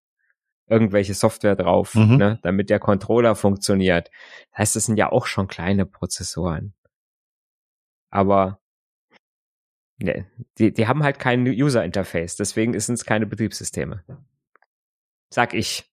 irgendwelche 0.69 1.13
Software 1.13 1.58
drauf, 1.58 1.93
Mhm. 1.93 2.15
ne, 2.17 2.39
damit 2.41 2.69
der 2.69 2.80
Controller 2.80 3.36
funktioniert. 3.36 4.10
Das 4.52 4.60
heißt, 4.60 4.76
das 4.78 4.86
sind 4.86 4.96
ja 4.98 5.12
auch 5.12 5.26
schon 5.26 5.48
kleine 5.48 5.86
Prozessoren. 5.86 6.74
Aber 8.10 8.60
ne, 9.98 10.26
die, 10.58 10.74
die 10.74 10.88
haben 10.88 11.04
halt 11.04 11.19
kein 11.19 11.46
User-Interface, 11.46 12.38
deswegen 12.38 12.80
sind 12.80 12.96
es 12.96 13.04
keine 13.06 13.26
Betriebssysteme. 13.26 14.04
Sag 15.34 15.56
ich. 15.56 15.84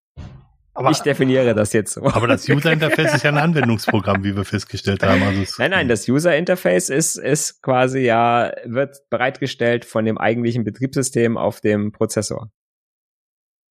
Aber, 0.74 0.90
ich 0.90 1.00
definiere 1.00 1.54
das 1.54 1.72
jetzt 1.72 1.94
so. 1.94 2.04
aber 2.04 2.26
das 2.26 2.46
User 2.48 2.72
Interface 2.72 3.14
ist 3.14 3.24
ja 3.24 3.30
ein 3.30 3.38
Anwendungsprogramm, 3.38 4.22
wie 4.22 4.36
wir 4.36 4.44
festgestellt 4.44 5.02
haben. 5.02 5.22
Also 5.22 5.42
Nein, 5.58 5.70
nein, 5.70 5.88
das 5.88 6.06
User 6.08 6.36
Interface 6.36 6.90
ist, 6.90 7.16
ist 7.16 7.62
quasi 7.62 8.00
ja, 8.00 8.52
wird 8.66 8.98
bereitgestellt 9.10 9.84
von 9.86 10.04
dem 10.04 10.18
eigentlichen 10.18 10.62
Betriebssystem 10.64 11.38
auf 11.38 11.60
dem 11.62 11.90
Prozessor. 11.92 12.50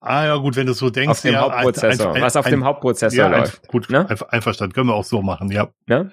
Ah 0.01 0.25
ja, 0.25 0.35
gut, 0.37 0.55
wenn 0.55 0.65
du 0.65 0.73
so 0.73 0.89
denkst. 0.89 1.09
Auf 1.11 1.21
dem 1.21 1.33
ja, 1.33 1.41
Hauptprozessor, 1.41 2.09
ein- 2.11 2.15
ein- 2.17 2.21
was 2.21 2.35
auf 2.35 2.45
ein- 2.45 2.51
dem 2.51 2.63
Hauptprozessor 2.65 3.17
ja, 3.17 3.25
ein- 3.27 3.31
läuft. 3.41 3.67
Gut, 3.67 3.89
Ne? 3.89 4.07
einver- 4.09 4.31
einverstanden. 4.33 4.73
Können 4.73 4.87
wir 4.87 4.95
auch 4.95 5.03
so 5.03 5.21
machen, 5.21 5.51
ja. 5.51 5.69
Ne? 5.87 6.11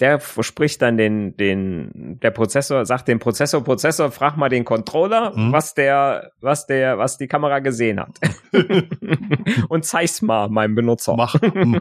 Der 0.00 0.20
verspricht 0.20 0.82
dann 0.82 0.96
den, 0.96 1.36
den, 1.36 2.18
der 2.20 2.30
Prozessor, 2.30 2.84
sagt 2.86 3.08
dem 3.08 3.18
Prozessor, 3.18 3.62
Prozessor, 3.64 4.10
frag 4.10 4.36
mal 4.36 4.48
den 4.48 4.64
Controller, 4.64 5.32
Mhm. 5.36 5.52
was 5.52 5.74
der, 5.74 6.32
was 6.40 6.66
der, 6.66 6.98
was 6.98 7.18
die 7.18 7.28
Kamera 7.28 7.60
gesehen 7.60 8.00
hat. 8.00 8.18
Und 9.68 9.84
zeig's 9.84 10.22
mal 10.22 10.48
meinem 10.48 10.74
Benutzer. 10.74 11.16
mach, 11.16 11.34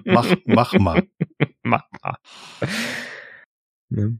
mach, 0.05 0.35
mach 0.45 0.73
mal. 0.73 1.03
Mach 1.63 1.83
mal. 2.01 2.15
Ne? 3.89 4.19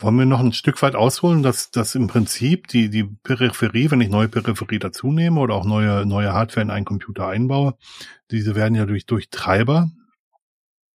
Wollen 0.00 0.18
wir 0.18 0.24
noch 0.26 0.40
ein 0.40 0.52
Stück 0.52 0.80
weit 0.82 0.96
ausholen, 0.96 1.42
dass, 1.42 1.70
dass 1.70 1.94
im 1.94 2.06
Prinzip 2.08 2.68
die, 2.68 2.88
die 2.90 3.04
Peripherie, 3.04 3.90
wenn 3.90 4.00
ich 4.00 4.08
neue 4.08 4.28
Peripherie 4.28 4.78
dazu 4.78 5.12
nehme 5.12 5.40
oder 5.40 5.54
auch 5.54 5.64
neue, 5.64 6.04
neue 6.06 6.32
Hardware 6.32 6.62
in 6.62 6.70
einen 6.70 6.84
Computer 6.84 7.28
einbaue, 7.28 7.74
diese 8.30 8.54
werden 8.54 8.74
ja 8.74 8.86
durch, 8.86 9.06
durch 9.06 9.30
Treiber 9.30 9.90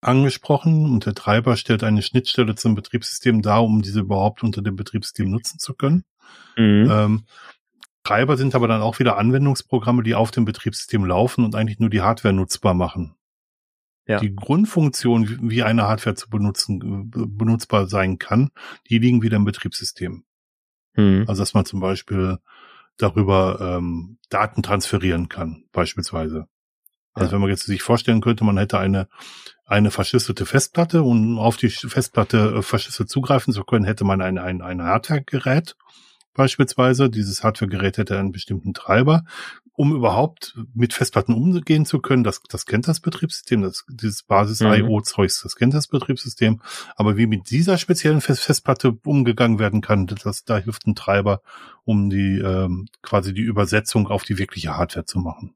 angesprochen 0.01 0.85
und 0.85 1.05
der 1.05 1.13
Treiber 1.13 1.55
stellt 1.57 1.83
eine 1.83 2.01
Schnittstelle 2.01 2.55
zum 2.55 2.75
Betriebssystem 2.75 3.41
dar, 3.41 3.63
um 3.63 3.81
diese 3.81 3.99
überhaupt 4.01 4.43
unter 4.43 4.61
dem 4.61 4.75
Betriebssystem 4.75 5.29
nutzen 5.29 5.59
zu 5.59 5.73
können. 5.73 6.03
Mhm. 6.57 6.89
Ähm, 6.91 7.23
Treiber 8.03 8.37
sind 8.37 8.55
aber 8.55 8.67
dann 8.67 8.81
auch 8.81 8.99
wieder 8.99 9.17
Anwendungsprogramme, 9.17 10.03
die 10.03 10.15
auf 10.15 10.31
dem 10.31 10.45
Betriebssystem 10.45 11.03
laufen 11.05 11.43
und 11.43 11.53
eigentlich 11.55 11.79
nur 11.79 11.89
die 11.89 12.01
Hardware 12.01 12.33
nutzbar 12.33 12.73
machen. 12.73 13.15
Ja. 14.07 14.19
Die 14.19 14.33
Grundfunktion, 14.35 15.49
wie- 15.51 15.63
eine 15.63 15.83
Hardware 15.87 16.15
zu 16.15 16.29
benutzen, 16.29 17.11
äh, 17.13 17.25
benutzbar 17.27 17.87
sein 17.87 18.17
kann, 18.17 18.49
die 18.89 18.97
liegen 18.97 19.21
wieder 19.21 19.35
im 19.37 19.45
Betriebssystem. 19.45 20.23
Mhm. 20.95 21.25
Also 21.27 21.41
dass 21.41 21.53
man 21.53 21.65
zum 21.65 21.79
Beispiel 21.79 22.39
darüber 22.97 23.59
ähm, 23.77 24.17
Daten 24.29 24.63
transferieren 24.63 25.29
kann, 25.29 25.65
beispielsweise. 25.71 26.47
Also 27.19 27.33
wenn 27.33 27.41
man 27.41 27.49
jetzt 27.49 27.65
sich 27.65 27.81
vorstellen 27.81 28.21
könnte, 28.21 28.43
man 28.43 28.57
hätte 28.57 28.79
eine 28.79 29.07
eine 29.69 29.91
verschlüsselte 29.91 30.47
Festplatte 30.47 31.03
und 31.03 31.33
um 31.33 31.39
auf 31.39 31.55
die 31.55 31.69
Festplatte 31.69 32.55
äh, 32.57 32.61
verschlüsselt 32.63 33.09
zugreifen 33.09 33.53
zu 33.53 33.63
können, 33.63 33.85
hätte 33.85 34.03
man 34.03 34.19
ein, 34.19 34.39
ein, 34.39 34.61
ein 34.61 34.81
Hardware-Gerät 34.81 35.75
beispielsweise. 36.33 37.09
Dieses 37.09 37.43
Hardware-Gerät 37.43 37.97
hätte 37.97 38.17
einen 38.17 38.31
bestimmten 38.31 38.73
Treiber. 38.73 39.23
Um 39.73 39.95
überhaupt 39.95 40.57
mit 40.73 40.93
Festplatten 40.93 41.33
umgehen 41.33 41.85
zu 41.85 41.99
können, 41.99 42.25
das, 42.25 42.41
das 42.49 42.65
kennt 42.65 42.87
das 42.87 42.99
Betriebssystem, 42.99 43.61
das, 43.61 43.85
dieses 43.87 44.23
Basis-IO-Zeugs, 44.23 45.41
das 45.43 45.55
kennt 45.55 45.73
das 45.73 45.87
Betriebssystem. 45.87 46.61
Aber 46.97 47.15
wie 47.15 47.27
mit 47.27 47.49
dieser 47.49 47.77
speziellen 47.77 48.19
Fest 48.19 48.41
Festplatte 48.41 48.97
umgegangen 49.05 49.57
werden 49.57 49.79
kann, 49.79 50.07
das, 50.07 50.43
da 50.43 50.57
hilft 50.57 50.85
ein 50.85 50.95
Treiber, 50.95 51.41
um 51.85 52.09
die 52.09 52.39
ähm, 52.39 52.87
quasi 53.01 53.33
die 53.33 53.43
Übersetzung 53.43 54.07
auf 54.07 54.23
die 54.23 54.37
wirkliche 54.37 54.75
Hardware 54.75 55.05
zu 55.05 55.19
machen. 55.19 55.55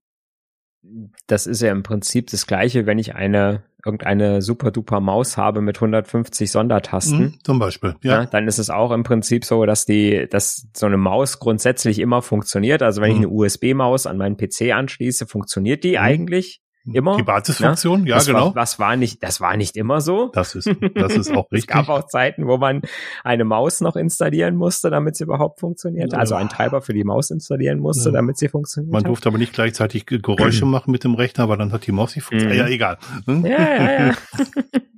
Das 1.27 1.47
ist 1.47 1.61
ja 1.61 1.71
im 1.71 1.83
Prinzip 1.83 2.29
das 2.29 2.45
gleiche, 2.47 2.85
wenn 2.85 2.99
ich 2.99 3.15
eine 3.15 3.63
irgendeine 3.85 4.41
super 4.41 4.71
duper 4.71 5.01
Maus 5.01 5.35
habe 5.35 5.59
mit 5.61 5.75
150 5.77 6.49
Sondertasten. 6.49 7.19
Mhm, 7.19 7.33
zum 7.43 7.59
Beispiel, 7.59 7.95
ja. 8.01 8.21
Ja, 8.21 8.25
dann 8.25 8.47
ist 8.47 8.57
es 8.57 8.69
auch 8.69 8.91
im 8.91 9.03
Prinzip 9.03 9.43
so, 9.43 9.65
dass 9.65 9.85
die, 9.85 10.25
dass 10.29 10.67
so 10.73 10.85
eine 10.85 10.95
Maus 10.97 11.39
grundsätzlich 11.39 11.99
immer 11.99 12.21
funktioniert. 12.21 12.81
Also 12.81 13.01
wenn 13.01 13.11
ich 13.11 13.17
Mhm. 13.17 13.25
eine 13.25 13.33
USB-Maus 13.33 14.07
an 14.07 14.17
meinen 14.17 14.37
PC 14.37 14.71
anschließe, 14.73 15.27
funktioniert 15.27 15.83
die 15.83 15.91
Mhm. 15.91 15.97
eigentlich 15.97 16.61
immer. 16.85 17.15
Die 17.17 17.23
Basisfunktion, 17.23 18.05
ja, 18.05 18.15
das 18.15 18.25
genau. 18.27 18.47
War, 18.47 18.55
was 18.55 18.79
war 18.79 18.95
nicht, 18.95 19.23
das 19.23 19.39
war 19.41 19.55
nicht 19.57 19.77
immer 19.77 20.01
so. 20.01 20.31
Das 20.33 20.55
ist, 20.55 20.69
das 20.95 21.15
ist 21.15 21.31
auch 21.31 21.45
Es 21.51 21.51
richtig. 21.51 21.67
gab 21.73 21.89
auch 21.89 22.07
Zeiten, 22.07 22.47
wo 22.47 22.57
man 22.57 22.81
eine 23.23 23.45
Maus 23.45 23.79
noch 23.81 23.95
installieren 23.95 24.55
musste, 24.55 24.89
damit 24.89 25.15
sie 25.15 25.23
überhaupt 25.23 25.59
funktioniert. 25.59 26.13
Also 26.13 26.35
einen 26.35 26.49
Treiber 26.49 26.81
für 26.81 26.93
die 26.93 27.03
Maus 27.03 27.31
installieren 27.31 27.79
musste, 27.79 28.09
Ja. 28.09 28.15
damit 28.15 28.37
sie 28.37 28.49
funktioniert. 28.49 28.91
Man 28.91 29.03
hat. 29.03 29.07
durfte 29.09 29.29
aber 29.29 29.37
nicht 29.37 29.53
gleichzeitig 29.53 30.05
Ge- 30.05 30.19
Geräusche 30.19 30.65
machen 30.65 30.91
mit 30.91 31.03
dem 31.03 31.13
Rechner, 31.15 31.47
weil 31.49 31.57
dann 31.57 31.71
hat 31.71 31.85
die 31.87 31.91
Maus 31.91 32.15
nicht 32.15 32.25
funktioniert. 32.25 32.59
Mhm. 32.65 32.67
Ja, 32.67 32.73
egal. 32.73 32.97
Ja, 33.27 33.35
ja, 33.45 34.07
ja. 34.07 34.13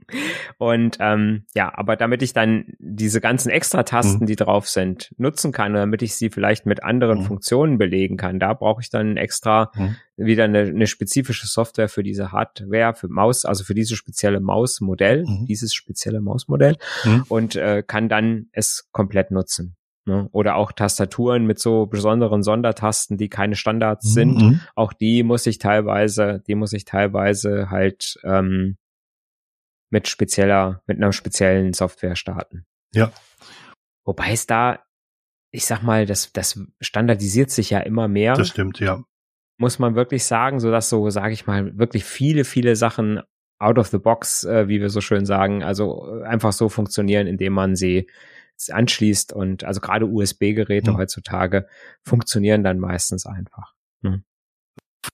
Und 0.58 0.98
ähm, 1.00 1.46
ja, 1.56 1.72
aber 1.76 1.96
damit 1.96 2.22
ich 2.22 2.34
dann 2.34 2.65
diese 2.80 3.22
ganzen 3.22 3.50
Extratasten, 3.50 4.22
Mhm. 4.22 4.26
die 4.28 4.36
drauf 4.36 4.68
sind, 4.70 5.13
nutzen 5.18 5.52
kann, 5.52 5.74
damit 5.74 6.02
ich 6.02 6.15
sie 6.15 6.30
vielleicht 6.30 6.65
mit 6.65 6.84
anderen 6.84 7.20
Mhm. 7.20 7.24
Funktionen 7.24 7.78
belegen 7.78 8.18
kann, 8.18 8.39
da 8.39 8.54
brauche 8.54 8.82
ich 8.82 8.89
dann 8.89 9.18
extra 9.18 9.72
Mhm. 9.76 9.96
wieder 10.18 10.46
eine, 10.46 10.60
eine 10.60 10.88
spezifische 10.88 11.48
Software 11.48 11.89
für 11.89 12.04
diese 12.04 12.32
Hardware, 12.32 12.94
für 12.96 13.08
Maus, 13.08 13.46
also 13.46 13.63
für 13.63 13.74
dieses 13.74 13.98
spezielle 13.98 14.39
Mausmodell, 14.39 15.26
Mhm. 15.26 15.46
dieses 15.48 15.74
spezielle 15.74 16.22
Mausmodell 16.22 16.78
Mhm. 17.06 17.26
und 17.28 17.56
äh, 17.56 17.84
kann 17.86 18.10
dann 18.10 18.48
es 18.52 18.88
komplett 18.91 19.32
nutzen. 19.32 19.76
Ne? 20.08 20.30
Oder 20.32 20.56
auch 20.56 20.72
Tastaturen 20.72 21.46
mit 21.48 21.58
so 21.60 21.88
besonderen 21.88 22.44
Sondertasten, 22.44 23.18
die 23.18 23.28
keine 23.28 23.56
Standards 23.56 24.13
sind 24.13 24.38
Mhm. 24.41 24.60
auch 24.76 24.94
die 24.94 25.24
muss 25.24 25.48
ich 25.48 25.58
teilweise, 25.58 26.44
die 26.48 26.54
muss 26.54 26.74
ich 26.74 26.86
teilweise 26.86 27.72
halt 27.72 28.20
ähm, 28.24 28.78
mit 29.89 30.08
spezieller, 30.08 30.82
mit 30.88 30.98
einer 30.98 31.13
speziellen 31.13 31.74
Software 31.74 32.15
starten. 32.15 32.65
Ja. 32.93 33.12
Wobei 34.04 34.32
es 34.32 34.48
da, 34.48 34.80
ich 35.52 35.65
sag 35.65 35.82
mal, 35.84 36.06
das, 36.06 36.32
das 36.34 36.60
standardisiert 36.82 37.50
sich 37.52 37.69
ja 37.69 37.80
immer 37.80 38.08
mehr, 38.08 38.34
Das 38.36 38.50
stimmt, 38.50 38.80
ja. 38.80 39.04
muss 39.58 39.80
man 39.80 39.95
wirklich 39.95 40.24
sagen, 40.26 40.60
so 40.60 40.71
dass 40.71 40.89
so, 40.89 41.10
sage 41.10 41.34
ich 41.34 41.48
mal, 41.48 41.78
wirklich 41.78 42.04
viele, 42.06 42.43
viele 42.45 42.76
Sachen 42.76 43.21
out 43.58 43.78
of 43.78 43.88
the 43.88 43.98
box, 43.98 44.43
äh, 44.43 44.67
wie 44.67 44.82
wir 44.82 44.89
so 44.89 45.02
schön 45.02 45.26
sagen, 45.26 45.63
also 45.63 46.21
äh, 46.21 46.24
einfach 46.26 46.52
so 46.52 46.67
funktionieren, 46.69 47.26
indem 47.28 47.54
man 47.54 47.76
sie 47.76 48.10
anschließt 48.69 49.34
und 49.34 49.63
also 49.63 49.82
gerade 49.82 50.06
USB-Geräte 50.06 50.91
Mhm. 50.91 50.98
heutzutage 50.98 51.67
funktionieren 52.04 52.63
dann 52.63 52.80
meistens 52.80 53.26
einfach. 53.26 53.74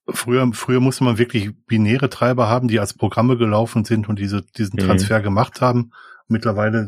Früher, 0.10 0.50
früher 0.54 0.80
musste 0.80 1.04
man 1.04 1.18
wirklich 1.18 1.52
binäre 1.66 2.10
Treiber 2.10 2.48
haben, 2.48 2.68
die 2.68 2.80
als 2.80 2.94
Programme 2.94 3.38
gelaufen 3.38 3.86
sind 3.86 4.10
und 4.10 4.20
diese, 4.20 4.42
diesen 4.42 4.80
mhm. 4.80 4.86
Transfer 4.86 5.20
mhm. 5.20 5.24
gemacht 5.24 5.62
haben. 5.62 5.92
Mittlerweile 6.28 6.88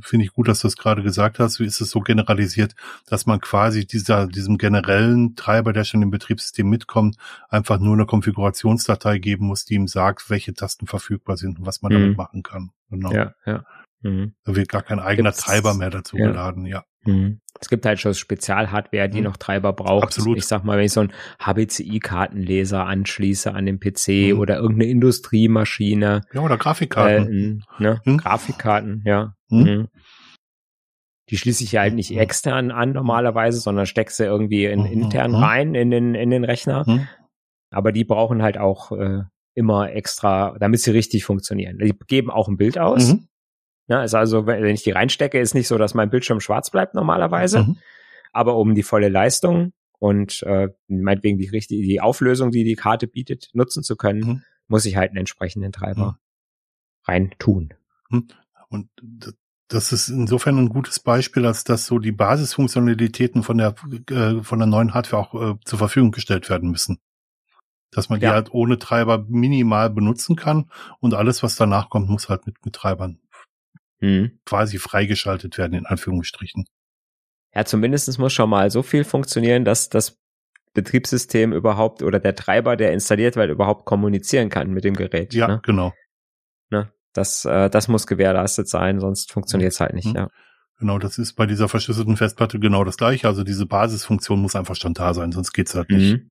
finde 0.00 0.24
ich 0.24 0.32
gut, 0.32 0.48
dass 0.48 0.60
du 0.60 0.68
es 0.68 0.78
gerade 0.78 1.02
gesagt 1.02 1.38
hast. 1.38 1.60
Wie 1.60 1.66
ist 1.66 1.82
es 1.82 1.90
so 1.90 2.00
generalisiert, 2.00 2.74
dass 3.06 3.26
man 3.26 3.38
quasi 3.38 3.86
dieser, 3.86 4.26
diesem 4.26 4.56
generellen 4.56 5.36
Treiber, 5.36 5.74
der 5.74 5.84
schon 5.84 6.00
im 6.00 6.10
Betriebssystem 6.10 6.66
mitkommt, 6.68 7.16
einfach 7.50 7.78
nur 7.78 7.92
eine 7.92 8.06
Konfigurationsdatei 8.06 9.18
geben 9.18 9.46
muss, 9.46 9.66
die 9.66 9.74
ihm 9.74 9.88
sagt, 9.88 10.30
welche 10.30 10.54
Tasten 10.54 10.86
verfügbar 10.86 11.36
sind 11.36 11.58
und 11.58 11.66
was 11.66 11.82
man 11.82 11.92
mhm. 11.92 12.00
damit 12.00 12.16
machen 12.16 12.42
kann. 12.42 12.70
Genau. 12.88 13.12
Ja, 13.12 13.34
ja. 13.44 13.66
Mhm. 14.00 14.34
Da 14.44 14.56
wird 14.56 14.70
gar 14.70 14.82
kein 14.82 15.00
eigener 15.00 15.30
Gibt's, 15.30 15.44
Treiber 15.44 15.74
mehr 15.74 15.90
dazu 15.90 16.16
ja. 16.16 16.28
geladen, 16.28 16.64
ja. 16.64 16.84
Mhm. 17.04 17.41
Es 17.62 17.68
gibt 17.68 17.86
halt 17.86 18.00
schon 18.00 18.12
Spezialhardware, 18.12 19.08
die 19.08 19.18
mhm. 19.18 19.24
noch 19.24 19.36
Treiber 19.36 19.72
braucht. 19.72 20.02
Absolut. 20.02 20.36
Ich 20.36 20.46
sag 20.46 20.64
mal, 20.64 20.76
wenn 20.76 20.84
ich 20.84 20.92
so 20.92 21.00
einen 21.00 21.12
HBCI-Kartenleser 21.40 22.84
anschließe 22.84 23.54
an 23.54 23.66
den 23.66 23.78
PC 23.78 24.32
mhm. 24.34 24.40
oder 24.40 24.56
irgendeine 24.56 24.90
Industriemaschine. 24.90 26.22
Ja, 26.32 26.40
oder 26.40 26.58
Grafikkarten. 26.58 27.64
Äh, 27.78 27.82
ne? 27.82 28.00
Hm? 28.04 28.18
Grafikkarten, 28.18 29.02
ja. 29.06 29.34
Mhm. 29.48 29.62
mhm. 29.62 29.88
Die 31.30 31.38
schließe 31.38 31.64
ich 31.64 31.72
ja 31.72 31.82
halt 31.82 31.94
nicht 31.94 32.10
mhm. 32.10 32.18
extern 32.18 32.70
an 32.72 32.92
normalerweise, 32.92 33.60
sondern 33.60 33.86
stecke 33.86 34.12
sie 34.12 34.24
irgendwie 34.24 34.66
in, 34.66 34.84
intern 34.84 35.34
rein 35.34 35.74
in 35.74 35.90
den, 35.90 36.14
in 36.14 36.30
den 36.30 36.44
Rechner. 36.44 36.84
Aber 37.70 37.92
die 37.92 38.04
brauchen 38.04 38.42
halt 38.42 38.58
auch 38.58 38.92
äh, 38.92 39.22
immer 39.54 39.92
extra, 39.92 40.56
damit 40.58 40.80
sie 40.80 40.90
richtig 40.90 41.24
funktionieren. 41.24 41.78
Die 41.78 41.94
geben 42.06 42.30
auch 42.30 42.48
ein 42.48 42.56
Bild 42.56 42.78
aus. 42.78 43.12
Mhm. 43.12 43.28
Ja, 43.88 44.02
ist 44.04 44.14
also, 44.14 44.46
wenn 44.46 44.64
ich 44.66 44.82
die 44.82 44.92
reinstecke, 44.92 45.38
ist 45.38 45.54
nicht 45.54 45.68
so, 45.68 45.76
dass 45.76 45.94
mein 45.94 46.10
Bildschirm 46.10 46.40
schwarz 46.40 46.70
bleibt 46.70 46.94
normalerweise. 46.94 47.64
Mhm. 47.64 47.76
Aber 48.32 48.56
um 48.56 48.74
die 48.74 48.82
volle 48.82 49.08
Leistung 49.08 49.72
und 49.98 50.42
äh, 50.44 50.68
meinetwegen 50.88 51.38
die 51.38 51.48
richtige, 51.48 51.82
die 51.82 52.00
Auflösung, 52.00 52.50
die 52.50 52.64
die 52.64 52.76
Karte 52.76 53.06
bietet, 53.06 53.50
nutzen 53.52 53.82
zu 53.82 53.96
können, 53.96 54.20
mhm. 54.20 54.42
muss 54.68 54.84
ich 54.84 54.96
halt 54.96 55.10
einen 55.10 55.18
entsprechenden 55.18 55.72
Treiber 55.72 56.06
mhm. 56.06 56.16
rein 57.06 57.30
tun. 57.38 57.74
Mhm. 58.08 58.28
Und 58.68 58.88
das 59.68 59.92
ist 59.92 60.08
insofern 60.08 60.58
ein 60.58 60.68
gutes 60.68 61.00
Beispiel, 61.00 61.46
als 61.46 61.64
dass 61.64 61.86
so 61.86 61.98
die 61.98 62.12
Basisfunktionalitäten 62.12 63.42
von 63.42 63.58
der 63.58 63.74
äh, 64.10 64.42
von 64.42 64.58
der 64.58 64.66
neuen 64.66 64.94
Hardware 64.94 65.22
auch 65.22 65.34
äh, 65.34 65.54
zur 65.64 65.78
Verfügung 65.78 66.10
gestellt 66.10 66.48
werden 66.50 66.70
müssen. 66.70 66.98
Dass 67.90 68.08
man 68.08 68.20
die 68.20 68.24
ja. 68.24 68.32
halt 68.32 68.52
ohne 68.52 68.78
Treiber 68.78 69.24
minimal 69.28 69.90
benutzen 69.90 70.36
kann 70.36 70.70
und 71.00 71.12
alles, 71.12 71.42
was 71.42 71.56
danach 71.56 71.90
kommt, 71.90 72.08
muss 72.08 72.28
halt 72.28 72.46
mit, 72.46 72.64
mit 72.64 72.74
Treibern 72.74 73.21
mhm. 74.02 74.38
quasi 74.44 74.78
freigeschaltet 74.78 75.56
werden, 75.56 75.74
in 75.74 75.86
Anführungsstrichen. 75.86 76.66
Ja, 77.54 77.64
zumindestens 77.64 78.18
muss 78.18 78.32
schon 78.32 78.50
mal 78.50 78.70
so 78.70 78.82
viel 78.82 79.04
funktionieren, 79.04 79.64
dass 79.64 79.88
das 79.88 80.18
Betriebssystem 80.74 81.52
überhaupt 81.52 82.02
oder 82.02 82.18
der 82.18 82.34
Treiber, 82.34 82.76
der 82.76 82.92
installiert 82.92 83.36
wird, 83.36 83.50
überhaupt 83.50 83.84
kommunizieren 83.84 84.48
kann 84.48 84.70
mit 84.70 84.84
dem 84.84 84.94
Gerät. 84.94 85.34
Ja, 85.34 85.48
ne? 85.48 85.60
genau. 85.62 85.92
Ne? 86.70 86.90
Das, 87.12 87.44
äh, 87.44 87.68
das 87.68 87.88
muss 87.88 88.06
gewährleistet 88.06 88.68
sein, 88.68 89.00
sonst 89.00 89.32
funktioniert 89.32 89.72
es 89.72 89.80
halt 89.80 89.94
nicht, 89.94 90.08
mhm. 90.08 90.16
ja. 90.16 90.28
Genau, 90.78 90.98
das 90.98 91.16
ist 91.16 91.34
bei 91.34 91.46
dieser 91.46 91.68
verschlüsselten 91.68 92.16
Festplatte 92.16 92.58
genau 92.58 92.82
das 92.82 92.96
gleiche. 92.96 93.28
Also 93.28 93.44
diese 93.44 93.66
Basisfunktion 93.66 94.42
muss 94.42 94.56
einfach 94.56 94.74
schon 94.74 94.94
da 94.94 95.14
sein, 95.14 95.30
sonst 95.30 95.52
geht's 95.52 95.76
halt 95.76 95.90
nicht. 95.90 96.24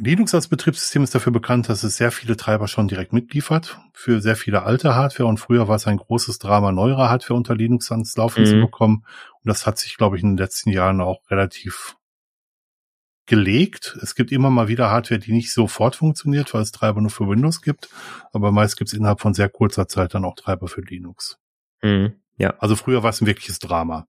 Linux 0.00 0.34
als 0.34 0.48
Betriebssystem 0.48 1.02
ist 1.02 1.14
dafür 1.14 1.32
bekannt, 1.32 1.68
dass 1.68 1.82
es 1.82 1.96
sehr 1.96 2.10
viele 2.10 2.36
Treiber 2.36 2.68
schon 2.68 2.88
direkt 2.88 3.12
mitliefert 3.12 3.78
für 3.92 4.20
sehr 4.20 4.34
viele 4.34 4.62
alte 4.62 4.94
Hardware 4.94 5.28
und 5.28 5.38
früher 5.38 5.68
war 5.68 5.76
es 5.76 5.86
ein 5.86 5.98
großes 5.98 6.38
Drama, 6.38 6.72
neuere 6.72 7.10
Hardware 7.10 7.36
unter 7.36 7.54
Linux 7.54 7.90
ans 7.92 8.16
Laufen 8.16 8.42
mhm. 8.42 8.46
zu 8.46 8.60
bekommen 8.60 9.04
und 9.42 9.48
das 9.48 9.66
hat 9.66 9.78
sich, 9.78 9.96
glaube 9.96 10.16
ich, 10.16 10.22
in 10.22 10.30
den 10.30 10.38
letzten 10.38 10.70
Jahren 10.70 11.00
auch 11.00 11.20
relativ 11.30 11.96
gelegt. 13.26 13.96
Es 14.02 14.14
gibt 14.14 14.32
immer 14.32 14.50
mal 14.50 14.68
wieder 14.68 14.90
Hardware, 14.90 15.20
die 15.20 15.32
nicht 15.32 15.52
sofort 15.52 15.96
funktioniert, 15.96 16.52
weil 16.54 16.62
es 16.62 16.72
Treiber 16.72 17.00
nur 17.00 17.10
für 17.10 17.28
Windows 17.28 17.60
gibt, 17.60 17.88
aber 18.32 18.52
meist 18.52 18.76
gibt 18.76 18.88
es 18.88 18.94
innerhalb 18.94 19.20
von 19.20 19.34
sehr 19.34 19.48
kurzer 19.48 19.86
Zeit 19.86 20.14
dann 20.14 20.24
auch 20.24 20.34
Treiber 20.34 20.66
für 20.66 20.80
Linux. 20.80 21.38
Mhm. 21.82 22.14
Ja. 22.38 22.54
Also 22.58 22.74
früher 22.74 23.02
war 23.02 23.10
es 23.10 23.20
ein 23.20 23.26
wirkliches 23.26 23.58
Drama. 23.58 24.06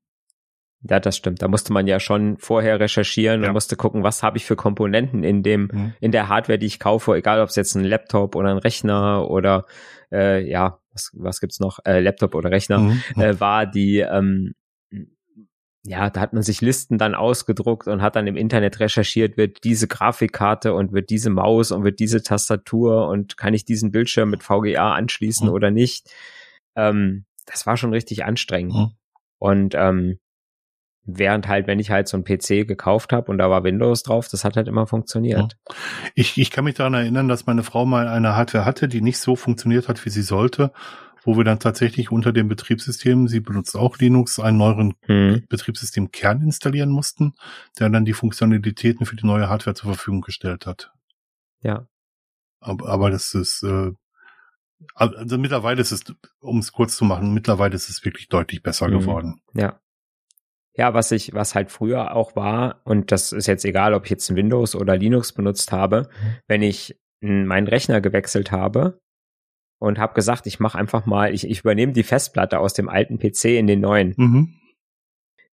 Ja, 0.89 0.99
das 0.99 1.15
stimmt. 1.15 1.41
Da 1.41 1.47
musste 1.47 1.73
man 1.73 1.85
ja 1.85 1.99
schon 1.99 2.37
vorher 2.37 2.79
recherchieren 2.79 3.41
ja. 3.41 3.47
und 3.47 3.53
musste 3.53 3.75
gucken, 3.75 4.03
was 4.03 4.23
habe 4.23 4.37
ich 4.37 4.45
für 4.45 4.55
Komponenten 4.55 5.23
in 5.23 5.43
dem, 5.43 5.69
mhm. 5.71 5.93
in 5.99 6.11
der 6.11 6.27
Hardware, 6.27 6.57
die 6.57 6.65
ich 6.65 6.79
kaufe, 6.79 7.13
egal 7.13 7.39
ob 7.39 7.49
es 7.49 7.55
jetzt 7.55 7.75
ein 7.75 7.83
Laptop 7.83 8.35
oder 8.35 8.49
ein 8.49 8.57
Rechner 8.57 9.29
oder 9.29 9.65
äh, 10.11 10.43
ja, 10.49 10.79
was, 10.93 11.11
was 11.13 11.39
gibt's 11.39 11.59
noch, 11.59 11.79
äh, 11.85 11.99
Laptop 11.99 12.33
oder 12.33 12.49
Rechner, 12.49 12.79
mhm. 12.79 13.01
äh, 13.15 13.39
war 13.39 13.67
die, 13.67 13.99
ähm, 13.99 14.55
ja, 15.83 16.09
da 16.09 16.19
hat 16.19 16.33
man 16.33 16.43
sich 16.43 16.61
Listen 16.61 16.97
dann 16.97 17.15
ausgedruckt 17.15 17.87
und 17.87 18.01
hat 18.01 18.15
dann 18.15 18.27
im 18.27 18.35
Internet 18.35 18.79
recherchiert, 18.79 19.37
wird 19.37 19.63
diese 19.63 19.87
Grafikkarte 19.87 20.73
und 20.73 20.93
wird 20.93 21.09
diese 21.09 21.29
Maus 21.29 21.71
und 21.71 21.83
wird 21.83 21.99
diese 21.99 22.21
Tastatur 22.21 23.07
und 23.07 23.37
kann 23.37 23.53
ich 23.53 23.65
diesen 23.65 23.91
Bildschirm 23.91 24.29
mit 24.29 24.43
VGA 24.43 24.93
anschließen 24.93 25.47
mhm. 25.47 25.53
oder 25.53 25.71
nicht. 25.71 26.11
Ähm, 26.75 27.25
das 27.45 27.65
war 27.65 27.77
schon 27.77 27.93
richtig 27.93 28.25
anstrengend. 28.25 28.73
Mhm. 28.73 28.91
Und 29.39 29.75
ähm, 29.75 30.19
Während 31.03 31.47
halt, 31.47 31.65
wenn 31.65 31.79
ich 31.79 31.89
halt 31.89 32.07
so 32.07 32.15
einen 32.15 32.23
PC 32.23 32.67
gekauft 32.67 33.11
habe 33.11 33.31
und 33.31 33.39
da 33.39 33.49
war 33.49 33.63
Windows 33.63 34.03
drauf, 34.03 34.27
das 34.27 34.43
hat 34.43 34.55
halt 34.55 34.67
immer 34.67 34.85
funktioniert. 34.85 35.57
Ich, 36.13 36.37
ich 36.37 36.51
kann 36.51 36.63
mich 36.63 36.75
daran 36.75 36.93
erinnern, 36.93 37.27
dass 37.27 37.47
meine 37.47 37.63
Frau 37.63 37.85
mal 37.85 38.07
eine 38.07 38.35
Hardware 38.35 38.65
hatte, 38.65 38.87
die 38.87 39.01
nicht 39.01 39.17
so 39.17 39.35
funktioniert 39.35 39.87
hat, 39.87 40.05
wie 40.05 40.11
sie 40.11 40.21
sollte, 40.21 40.71
wo 41.23 41.37
wir 41.37 41.43
dann 41.43 41.59
tatsächlich 41.59 42.11
unter 42.11 42.31
dem 42.31 42.47
Betriebssystem, 42.47 43.27
sie 43.27 43.39
benutzt 43.39 43.75
auch 43.75 43.97
Linux, 43.97 44.39
einen 44.39 44.57
neuen 44.57 44.93
hm. 45.01 45.43
Betriebssystemkern 45.49 46.41
installieren 46.41 46.89
mussten, 46.89 47.33
der 47.79 47.89
dann 47.89 48.05
die 48.05 48.13
Funktionalitäten 48.13 49.05
für 49.05 49.15
die 49.15 49.25
neue 49.25 49.49
Hardware 49.49 49.75
zur 49.75 49.93
Verfügung 49.93 50.21
gestellt 50.21 50.65
hat. 50.65 50.91
Ja. 51.61 51.87
Aber, 52.59 52.87
aber 52.89 53.09
das 53.09 53.33
ist, 53.33 53.63
äh, 53.63 53.91
also 54.95 55.37
mittlerweile 55.37 55.81
ist 55.81 55.91
es, 55.91 56.03
um 56.39 56.59
es 56.59 56.71
kurz 56.71 56.95
zu 56.95 57.05
machen, 57.05 57.33
mittlerweile 57.33 57.75
ist 57.75 57.89
es 57.89 58.03
wirklich 58.05 58.27
deutlich 58.29 58.61
besser 58.61 58.87
hm. 58.87 58.99
geworden. 58.99 59.41
Ja. 59.53 59.79
Ja, 60.81 60.95
was 60.95 61.11
ich, 61.11 61.35
was 61.35 61.53
halt 61.53 61.69
früher 61.69 62.15
auch 62.15 62.35
war, 62.35 62.81
und 62.85 63.11
das 63.11 63.33
ist 63.33 63.45
jetzt 63.45 63.65
egal, 63.65 63.93
ob 63.93 64.05
ich 64.05 64.09
jetzt 64.09 64.35
Windows 64.35 64.73
oder 64.73 64.97
Linux 64.97 65.31
benutzt 65.31 65.71
habe, 65.71 66.09
mhm. 66.09 66.37
wenn 66.47 66.61
ich 66.63 66.99
meinen 67.19 67.67
Rechner 67.67 68.01
gewechselt 68.01 68.51
habe 68.51 68.99
und 69.79 69.99
habe 69.99 70.15
gesagt, 70.15 70.47
ich 70.47 70.59
mache 70.59 70.79
einfach 70.79 71.05
mal, 71.05 71.35
ich, 71.35 71.47
ich 71.47 71.59
übernehme 71.59 71.93
die 71.93 72.01
Festplatte 72.01 72.57
aus 72.57 72.73
dem 72.73 72.89
alten 72.89 73.19
PC 73.19 73.59
in 73.59 73.67
den 73.67 73.79
neuen. 73.79 74.15
Mhm. 74.17 74.55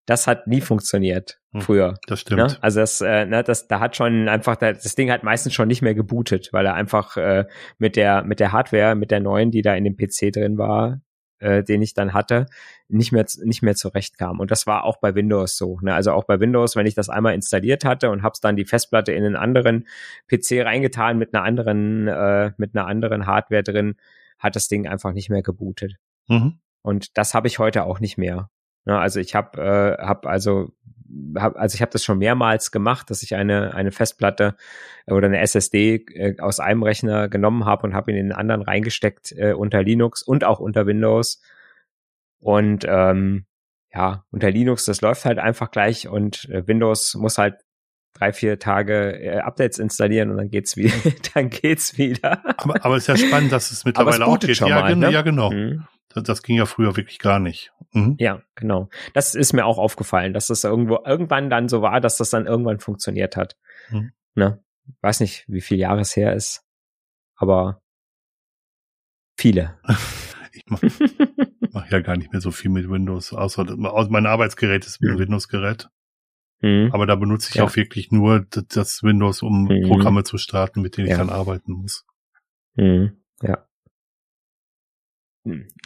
Das 0.06 0.26
hat 0.26 0.46
nie 0.46 0.62
funktioniert 0.62 1.38
hm, 1.52 1.60
früher. 1.60 1.98
Das 2.06 2.20
stimmt. 2.20 2.40
Ne? 2.40 2.56
Also 2.62 2.80
das, 2.80 3.02
äh, 3.02 3.26
ne, 3.26 3.44
das, 3.44 3.68
da 3.68 3.80
hat 3.80 3.96
schon 3.96 4.30
einfach, 4.30 4.56
das 4.56 4.94
Ding 4.94 5.10
hat 5.10 5.24
meistens 5.24 5.52
schon 5.52 5.68
nicht 5.68 5.82
mehr 5.82 5.94
gebootet, 5.94 6.48
weil 6.52 6.64
er 6.64 6.72
einfach 6.72 7.18
äh, 7.18 7.44
mit 7.76 7.96
der 7.96 8.24
mit 8.24 8.40
der 8.40 8.52
Hardware, 8.52 8.94
mit 8.94 9.10
der 9.10 9.20
neuen, 9.20 9.50
die 9.50 9.60
da 9.60 9.74
in 9.74 9.84
dem 9.84 9.98
PC 9.98 10.32
drin 10.32 10.56
war, 10.56 11.02
äh, 11.40 11.62
den 11.62 11.82
ich 11.82 11.94
dann 11.94 12.12
hatte, 12.14 12.46
nicht 12.88 13.12
mehr 13.12 13.26
nicht 13.42 13.62
mehr 13.62 13.74
zurechtkam. 13.74 14.40
Und 14.40 14.50
das 14.50 14.66
war 14.66 14.84
auch 14.84 14.98
bei 14.98 15.14
Windows 15.14 15.56
so. 15.56 15.78
Ne? 15.80 15.94
Also 15.94 16.12
auch 16.12 16.24
bei 16.24 16.40
Windows, 16.40 16.76
wenn 16.76 16.86
ich 16.86 16.94
das 16.94 17.08
einmal 17.08 17.34
installiert 17.34 17.84
hatte 17.84 18.10
und 18.10 18.22
hab's 18.22 18.40
dann 18.40 18.56
die 18.56 18.64
Festplatte 18.64 19.12
in 19.12 19.24
einen 19.24 19.36
anderen 19.36 19.86
PC 20.28 20.64
reingetan 20.64 21.18
mit 21.18 21.34
einer 21.34 21.44
anderen 21.44 22.08
äh, 22.08 22.52
mit 22.56 22.74
einer 22.74 22.86
anderen 22.86 23.26
Hardware 23.26 23.62
drin, 23.62 23.96
hat 24.38 24.56
das 24.56 24.68
Ding 24.68 24.86
einfach 24.86 25.12
nicht 25.12 25.30
mehr 25.30 25.42
gebootet. 25.42 25.96
Mhm. 26.28 26.60
Und 26.82 27.16
das 27.18 27.34
habe 27.34 27.48
ich 27.48 27.58
heute 27.58 27.84
auch 27.84 28.00
nicht 28.00 28.18
mehr. 28.18 28.50
Ne? 28.88 28.98
Also 28.98 29.20
ich 29.20 29.34
habe 29.34 29.60
äh, 29.62 30.02
hab 30.04 30.26
also 30.26 30.72
hab, 31.36 31.56
also 31.56 31.74
ich 31.74 31.82
habe 31.82 31.92
das 31.92 32.02
schon 32.02 32.18
mehrmals 32.18 32.72
gemacht, 32.72 33.10
dass 33.10 33.22
ich 33.22 33.36
eine 33.36 33.74
eine 33.74 33.92
Festplatte 33.92 34.56
oder 35.06 35.26
eine 35.26 35.40
SSD 35.40 36.06
äh, 36.14 36.40
aus 36.40 36.58
einem 36.58 36.82
Rechner 36.82 37.28
genommen 37.28 37.66
habe 37.66 37.86
und 37.86 37.94
habe 37.94 38.10
in 38.10 38.16
den 38.16 38.32
anderen 38.32 38.62
reingesteckt 38.62 39.32
äh, 39.32 39.52
unter 39.52 39.82
Linux 39.82 40.22
und 40.22 40.42
auch 40.42 40.58
unter 40.58 40.86
Windows. 40.86 41.42
Und 42.40 42.86
ähm, 42.88 43.44
ja, 43.92 44.24
unter 44.30 44.50
Linux, 44.50 44.86
das 44.86 45.02
läuft 45.02 45.24
halt 45.26 45.38
einfach 45.38 45.70
gleich 45.70 46.08
und 46.08 46.48
äh, 46.48 46.66
Windows 46.66 47.14
muss 47.14 47.36
halt 47.36 47.56
drei, 48.14 48.32
vier 48.32 48.58
Tage 48.58 49.20
äh, 49.20 49.38
Updates 49.40 49.78
installieren 49.78 50.30
und 50.30 50.38
dann 50.38 50.50
geht's 50.50 50.76
wieder, 50.76 50.94
dann 51.34 51.50
geht's 51.50 51.98
wieder. 51.98 52.42
Aber, 52.58 52.84
aber 52.84 52.96
ist 52.96 53.06
ja 53.08 53.16
spannend, 53.16 53.52
dass 53.52 53.70
es 53.70 53.84
mittlerweile 53.84 54.26
auch 54.26 54.38
geht. 54.38 54.58
Ja, 54.60 54.80
mal, 54.80 54.96
ne? 54.96 55.10
ja, 55.10 55.22
genau. 55.22 55.50
Mhm. 55.50 55.84
Das, 56.14 56.42
ging 56.42 56.56
ja 56.56 56.66
früher 56.66 56.96
wirklich 56.96 57.18
gar 57.18 57.38
nicht. 57.38 57.72
Mhm. 57.92 58.16
Ja, 58.18 58.42
genau. 58.54 58.88
Das 59.14 59.34
ist 59.34 59.52
mir 59.52 59.66
auch 59.66 59.78
aufgefallen, 59.78 60.32
dass 60.32 60.48
das 60.48 60.64
irgendwo 60.64 60.98
irgendwann 61.04 61.50
dann 61.50 61.68
so 61.68 61.82
war, 61.82 62.00
dass 62.00 62.16
das 62.16 62.30
dann 62.30 62.46
irgendwann 62.46 62.80
funktioniert 62.80 63.36
hat. 63.36 63.56
Mhm. 63.90 64.12
Ne? 64.34 64.62
Weiß 65.00 65.20
nicht, 65.20 65.44
wie 65.48 65.60
viel 65.60 65.78
Jahres 65.78 66.16
her 66.16 66.34
ist, 66.34 66.64
aber 67.36 67.82
viele. 69.36 69.78
ich 70.52 70.64
mach, 70.66 70.82
mach 71.72 71.90
ja 71.90 72.00
gar 72.00 72.16
nicht 72.16 72.32
mehr 72.32 72.40
so 72.40 72.50
viel 72.50 72.70
mit 72.70 72.88
Windows, 72.90 73.32
außer 73.32 73.64
mein 73.76 74.26
Arbeitsgerät 74.26 74.86
ist 74.86 75.00
ein 75.00 75.14
mhm. 75.14 75.18
Windows-Gerät. 75.18 75.88
Mhm. 76.60 76.90
Aber 76.92 77.06
da 77.06 77.14
benutze 77.14 77.50
ich 77.50 77.56
ja. 77.56 77.64
auch 77.64 77.76
wirklich 77.76 78.10
nur 78.10 78.40
das 78.50 79.02
Windows, 79.02 79.42
um 79.42 79.64
mhm. 79.64 79.86
Programme 79.86 80.24
zu 80.24 80.38
starten, 80.38 80.80
mit 80.80 80.96
denen 80.96 81.08
ja. 81.08 81.14
ich 81.14 81.18
dann 81.18 81.30
arbeiten 81.30 81.72
muss. 81.72 82.04
Mhm. 82.74 83.12
Ja. 83.42 83.67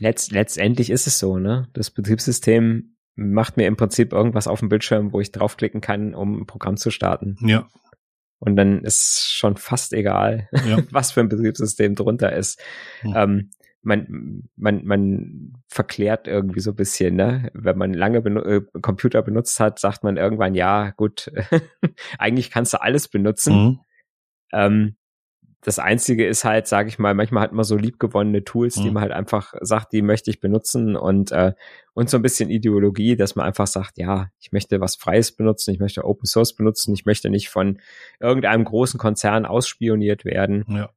Letz, 0.00 0.30
letztendlich 0.30 0.90
ist 0.90 1.06
es 1.06 1.18
so, 1.18 1.38
ne? 1.38 1.68
Das 1.72 1.90
Betriebssystem 1.90 2.96
macht 3.14 3.56
mir 3.56 3.66
im 3.66 3.76
Prinzip 3.76 4.12
irgendwas 4.12 4.48
auf 4.48 4.60
dem 4.60 4.68
Bildschirm, 4.68 5.12
wo 5.12 5.20
ich 5.20 5.32
draufklicken 5.32 5.80
kann, 5.80 6.14
um 6.14 6.40
ein 6.40 6.46
Programm 6.46 6.76
zu 6.76 6.90
starten. 6.90 7.36
Ja. 7.40 7.68
Und 8.38 8.56
dann 8.56 8.82
ist 8.82 9.30
schon 9.32 9.56
fast 9.56 9.92
egal, 9.92 10.48
ja. 10.66 10.78
was 10.90 11.12
für 11.12 11.20
ein 11.20 11.28
Betriebssystem 11.28 11.94
drunter 11.94 12.32
ist. 12.32 12.60
Mhm. 13.02 13.14
Ähm, 13.16 13.50
man, 13.82 14.48
man, 14.56 14.84
man 14.84 15.52
verklärt 15.68 16.28
irgendwie 16.28 16.60
so 16.60 16.70
ein 16.70 16.76
bisschen, 16.76 17.16
ne? 17.16 17.50
Wenn 17.52 17.76
man 17.76 17.92
lange 17.92 18.22
benu 18.22 18.40
äh, 18.40 18.62
Computer 18.80 19.22
benutzt 19.22 19.58
hat, 19.60 19.78
sagt 19.78 20.04
man 20.04 20.16
irgendwann, 20.16 20.54
ja, 20.54 20.90
gut, 20.90 21.30
eigentlich 22.18 22.50
kannst 22.50 22.72
du 22.72 22.80
alles 22.80 23.08
benutzen. 23.08 23.54
Mhm. 23.54 23.80
Ähm, 24.52 24.96
das 25.64 25.78
Einzige 25.78 26.26
ist 26.26 26.44
halt, 26.44 26.66
sage 26.66 26.88
ich 26.88 26.98
mal, 26.98 27.14
manchmal 27.14 27.44
hat 27.44 27.52
man 27.52 27.64
so 27.64 27.76
liebgewonnene 27.76 28.42
Tools, 28.42 28.76
mhm. 28.76 28.82
die 28.82 28.90
man 28.90 29.02
halt 29.02 29.12
einfach 29.12 29.54
sagt, 29.60 29.92
die 29.92 30.02
möchte 30.02 30.28
ich 30.28 30.40
benutzen 30.40 30.96
und 30.96 31.30
äh, 31.30 31.52
und 31.94 32.10
so 32.10 32.16
ein 32.16 32.22
bisschen 32.22 32.50
Ideologie, 32.50 33.16
dass 33.16 33.36
man 33.36 33.46
einfach 33.46 33.66
sagt, 33.66 33.98
ja, 33.98 34.28
ich 34.40 34.50
möchte 34.50 34.80
was 34.80 34.96
Freies 34.96 35.30
benutzen, 35.32 35.72
ich 35.72 35.78
möchte 35.78 36.04
Open 36.04 36.26
Source 36.26 36.54
benutzen, 36.54 36.94
ich 36.94 37.04
möchte 37.04 37.30
nicht 37.30 37.48
von 37.48 37.78
irgendeinem 38.18 38.64
großen 38.64 38.98
Konzern 38.98 39.46
ausspioniert 39.46 40.24
werden. 40.24 40.64
Ja. 40.68 40.90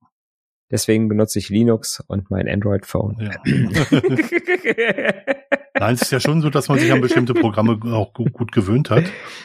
Deswegen 0.72 1.10
benutze 1.10 1.38
ich 1.38 1.50
Linux 1.50 2.04
und 2.08 2.32
mein 2.32 2.50
Android-Phone. 2.50 3.18
Ja. 3.20 3.32
Nein, 5.80 5.94
es 5.94 6.02
ist 6.02 6.12
ja 6.12 6.20
schon 6.20 6.42
so, 6.42 6.50
dass 6.50 6.70
man 6.70 6.80
sich 6.80 6.92
an 6.92 7.02
bestimmte 7.02 7.36
Programme 7.36 7.78
auch 7.94 8.14
gut 8.14 8.52
gewöhnt 8.52 8.90
hat. 8.90 9.04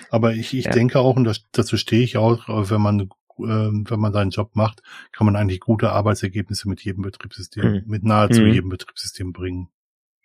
Aber 0.08 0.32
ich, 0.32 0.54
ich 0.56 0.64
ja. 0.66 0.70
denke 0.70 0.98
auch, 0.98 1.16
und 1.16 1.24
das, 1.24 1.44
dazu 1.52 1.76
stehe 1.76 2.02
ich 2.02 2.16
auch, 2.16 2.48
wenn 2.48 2.80
man 2.80 3.10
wenn 3.42 4.00
man 4.00 4.12
seinen 4.12 4.30
Job 4.30 4.54
macht, 4.54 4.82
kann 5.12 5.26
man 5.26 5.36
eigentlich 5.36 5.60
gute 5.60 5.92
Arbeitsergebnisse 5.92 6.68
mit 6.68 6.82
jedem 6.82 7.02
Betriebssystem, 7.02 7.72
mhm. 7.72 7.82
mit 7.86 8.04
nahezu 8.04 8.42
mhm. 8.42 8.52
jedem 8.52 8.68
Betriebssystem 8.68 9.32
bringen. 9.32 9.68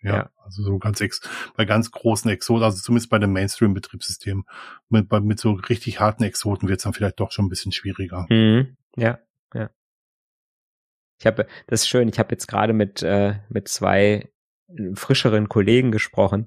Ja, 0.02 0.16
ja, 0.16 0.30
also 0.44 0.62
so 0.62 0.78
ganz 0.78 1.00
ex 1.00 1.20
bei 1.56 1.64
ganz 1.64 1.90
großen 1.90 2.30
Exoten, 2.30 2.62
also 2.62 2.78
zumindest 2.80 3.10
bei 3.10 3.18
dem 3.18 3.32
Mainstream-Betriebssystem, 3.32 4.44
mit, 4.88 5.08
bei, 5.08 5.20
mit 5.20 5.40
so 5.40 5.52
richtig 5.52 6.00
harten 6.00 6.22
Exoten 6.22 6.68
wird 6.68 6.78
es 6.78 6.84
dann 6.84 6.92
vielleicht 6.92 7.18
doch 7.18 7.32
schon 7.32 7.46
ein 7.46 7.48
bisschen 7.48 7.72
schwieriger. 7.72 8.26
Mhm. 8.28 8.76
Ja, 8.96 9.18
ja. 9.54 9.70
Ich 11.18 11.26
habe, 11.26 11.46
das 11.66 11.82
ist 11.82 11.88
schön, 11.88 12.08
ich 12.08 12.18
habe 12.18 12.30
jetzt 12.32 12.46
gerade 12.46 12.72
mit, 12.72 13.02
äh, 13.02 13.36
mit 13.48 13.68
zwei 13.68 14.30
frischeren 14.94 15.48
Kollegen 15.48 15.92
gesprochen, 15.92 16.46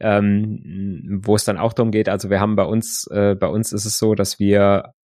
ähm, 0.00 1.20
wo 1.22 1.34
es 1.34 1.44
dann 1.44 1.58
auch 1.58 1.72
darum 1.72 1.92
geht, 1.92 2.08
also 2.08 2.28
wir 2.28 2.40
haben 2.40 2.56
bei 2.56 2.64
uns, 2.64 3.06
äh, 3.08 3.34
bei 3.34 3.46
uns 3.46 3.72
ist 3.72 3.84
es 3.84 3.98
so, 3.98 4.14
dass 4.14 4.38
wir 4.38 4.94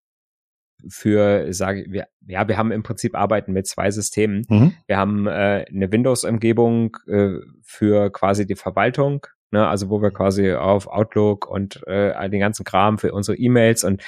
für, 0.89 1.53
sage 1.53 1.87
wir, 1.89 2.09
ja, 2.26 2.47
wir 2.47 2.57
haben 2.57 2.70
im 2.70 2.83
Prinzip 2.83 3.16
arbeiten 3.16 3.53
mit 3.53 3.66
zwei 3.66 3.91
Systemen. 3.91 4.47
Mhm. 4.49 4.74
Wir 4.87 4.97
haben 4.97 5.26
äh, 5.26 5.64
eine 5.68 5.91
Windows-Umgebung 5.91 6.97
äh, 7.07 7.41
für 7.62 8.11
quasi 8.11 8.47
die 8.47 8.55
Verwaltung, 8.55 9.26
ne, 9.51 9.66
also 9.66 9.91
wo 9.91 10.01
wir 10.03 10.11
quasi 10.11 10.53
auf 10.53 10.87
Outlook 10.87 11.49
und 11.49 11.87
äh, 11.87 12.29
den 12.31 12.41
ganzen 12.41 12.64
Kram 12.64 12.99
für 12.99 13.12
unsere 13.12 13.37
E-Mails 13.37 13.85
und 13.85 14.03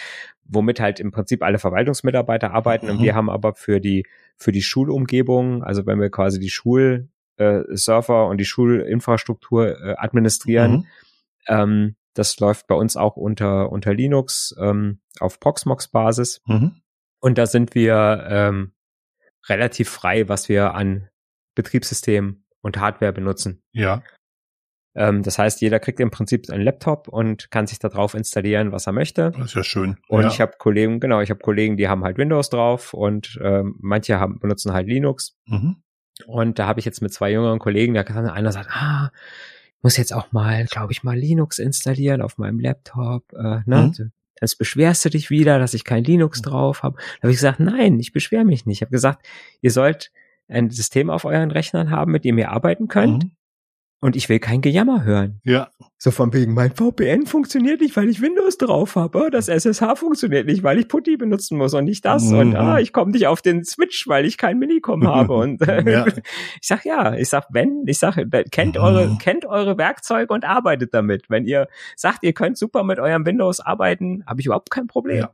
womit 0.44 0.80
halt 0.80 1.00
im 1.00 1.12
Prinzip 1.12 1.42
alle 1.42 1.58
Verwaltungsmitarbeiter 1.58 2.52
arbeiten. 2.52 2.86
Mhm. 2.86 2.92
Und 2.92 3.02
wir 3.02 3.14
haben 3.14 3.30
aber 3.30 3.54
für 3.54 3.80
die 3.80 4.04
für 4.36 4.52
die 4.52 4.62
Schulumgebung, 4.62 5.62
also 5.62 5.86
wenn 5.86 6.00
wir 6.00 6.10
quasi 6.10 6.40
die 6.40 6.48
Schulserver 6.48 7.08
äh, 8.24 8.30
und 8.30 8.38
die 8.38 8.46
Schulinfrastruktur 8.46 9.78
äh, 9.78 9.94
administrieren, 9.98 10.72
mhm. 10.72 10.86
ähm, 11.46 11.96
das 12.20 12.38
läuft 12.38 12.66
bei 12.66 12.74
uns 12.74 12.96
auch 12.96 13.16
unter, 13.16 13.72
unter 13.72 13.94
Linux 13.94 14.54
ähm, 14.60 15.00
auf 15.18 15.40
Proxmox-Basis. 15.40 16.42
Mhm. 16.46 16.82
Und 17.18 17.38
da 17.38 17.46
sind 17.46 17.74
wir 17.74 18.26
ähm, 18.28 18.72
relativ 19.48 19.88
frei, 19.88 20.28
was 20.28 20.48
wir 20.50 20.74
an 20.74 21.08
Betriebssystem 21.54 22.44
und 22.60 22.78
Hardware 22.78 23.14
benutzen. 23.14 23.62
Ja. 23.72 24.02
Ähm, 24.94 25.22
das 25.22 25.38
heißt, 25.38 25.62
jeder 25.62 25.80
kriegt 25.80 25.98
im 25.98 26.10
Prinzip 26.10 26.50
einen 26.50 26.62
Laptop 26.62 27.08
und 27.08 27.50
kann 27.50 27.66
sich 27.66 27.78
da 27.78 27.88
drauf 27.88 28.12
installieren, 28.12 28.70
was 28.70 28.86
er 28.86 28.92
möchte. 28.92 29.30
Das 29.30 29.46
ist 29.46 29.54
ja 29.54 29.64
schön. 29.64 29.96
Und 30.08 30.22
ja. 30.22 30.28
ich 30.28 30.40
habe 30.42 30.52
Kollegen, 30.58 31.00
genau, 31.00 31.20
ich 31.22 31.30
habe 31.30 31.40
Kollegen, 31.40 31.78
die 31.78 31.88
haben 31.88 32.04
halt 32.04 32.18
Windows 32.18 32.50
drauf 32.50 32.92
und 32.92 33.38
ähm, 33.42 33.76
manche 33.80 34.20
haben, 34.20 34.40
benutzen 34.40 34.74
halt 34.74 34.88
Linux. 34.88 35.38
Mhm. 35.46 35.82
Und 36.26 36.58
da 36.58 36.66
habe 36.66 36.80
ich 36.80 36.84
jetzt 36.84 37.00
mit 37.00 37.14
zwei 37.14 37.32
jüngeren 37.32 37.60
Kollegen, 37.60 37.94
da 37.94 38.04
kann 38.04 38.28
einer 38.28 38.52
sagt, 38.52 38.68
ah, 38.70 39.10
muss 39.82 39.96
jetzt 39.96 40.12
auch 40.12 40.32
mal, 40.32 40.64
glaube 40.66 40.92
ich, 40.92 41.02
mal 41.02 41.16
Linux 41.16 41.58
installieren 41.58 42.22
auf 42.22 42.38
meinem 42.38 42.60
Laptop. 42.60 43.32
Äh, 43.32 43.60
ne? 43.66 43.92
Mhm. 43.96 44.12
Jetzt 44.40 44.58
beschwerst 44.58 45.04
du 45.04 45.10
dich 45.10 45.30
wieder, 45.30 45.58
dass 45.58 45.74
ich 45.74 45.84
kein 45.84 46.04
Linux 46.04 46.40
mhm. 46.40 46.44
drauf 46.44 46.82
habe. 46.82 46.96
Da 46.96 47.24
habe 47.24 47.30
ich 47.30 47.38
gesagt, 47.38 47.60
nein, 47.60 47.98
ich 48.00 48.12
beschwere 48.12 48.44
mich 48.44 48.66
nicht. 48.66 48.78
Ich 48.78 48.82
habe 48.82 48.92
gesagt, 48.92 49.26
ihr 49.60 49.70
sollt 49.70 50.10
ein 50.48 50.70
System 50.70 51.10
auf 51.10 51.24
euren 51.24 51.50
Rechnern 51.50 51.90
haben, 51.90 52.12
mit 52.12 52.24
dem 52.24 52.38
ihr 52.38 52.50
arbeiten 52.50 52.88
könnt. 52.88 53.24
Mhm. 53.24 53.30
Und 54.00 54.16
ich 54.16 54.28
will 54.28 54.38
kein 54.38 54.62
Gejammer 54.62 55.04
hören. 55.04 55.40
Ja. 55.44 55.70
So 56.02 56.10
von 56.10 56.32
wegen, 56.32 56.54
mein 56.54 56.72
VPN 56.74 57.26
funktioniert 57.26 57.82
nicht, 57.82 57.94
weil 57.94 58.08
ich 58.08 58.22
Windows 58.22 58.56
drauf 58.56 58.96
habe. 58.96 59.28
Das 59.30 59.48
SSH 59.48 59.96
funktioniert 59.96 60.46
nicht, 60.46 60.62
weil 60.62 60.78
ich 60.78 60.88
Putty 60.88 61.18
benutzen 61.18 61.58
muss 61.58 61.74
und 61.74 61.84
nicht 61.84 62.06
das. 62.06 62.30
Mhm. 62.30 62.38
Und 62.38 62.56
ah, 62.56 62.80
ich 62.80 62.94
komme 62.94 63.12
nicht 63.12 63.26
auf 63.26 63.42
den 63.42 63.64
Switch, 63.64 64.08
weil 64.08 64.24
ich 64.24 64.38
kein 64.38 64.58
Minicom 64.58 65.06
habe. 65.06 65.34
Und 65.34 65.60
ja. 65.86 66.06
ich 66.06 66.66
sag 66.66 66.86
ja, 66.86 67.12
ich 67.12 67.28
sag, 67.28 67.48
wenn, 67.50 67.82
ich 67.84 67.98
sag, 67.98 68.16
kennt 68.50 68.76
mhm. 68.76 68.82
eure, 68.82 69.18
kennt 69.20 69.44
eure 69.44 69.76
Werkzeuge 69.76 70.32
und 70.32 70.46
arbeitet 70.46 70.94
damit. 70.94 71.28
Wenn 71.28 71.44
ihr 71.44 71.68
sagt, 71.96 72.22
ihr 72.22 72.32
könnt 72.32 72.56
super 72.56 72.82
mit 72.82 72.98
eurem 72.98 73.26
Windows 73.26 73.60
arbeiten, 73.60 74.24
habe 74.26 74.40
ich 74.40 74.46
überhaupt 74.46 74.70
kein 74.70 74.86
Problem. 74.86 75.18
Ja. 75.18 75.30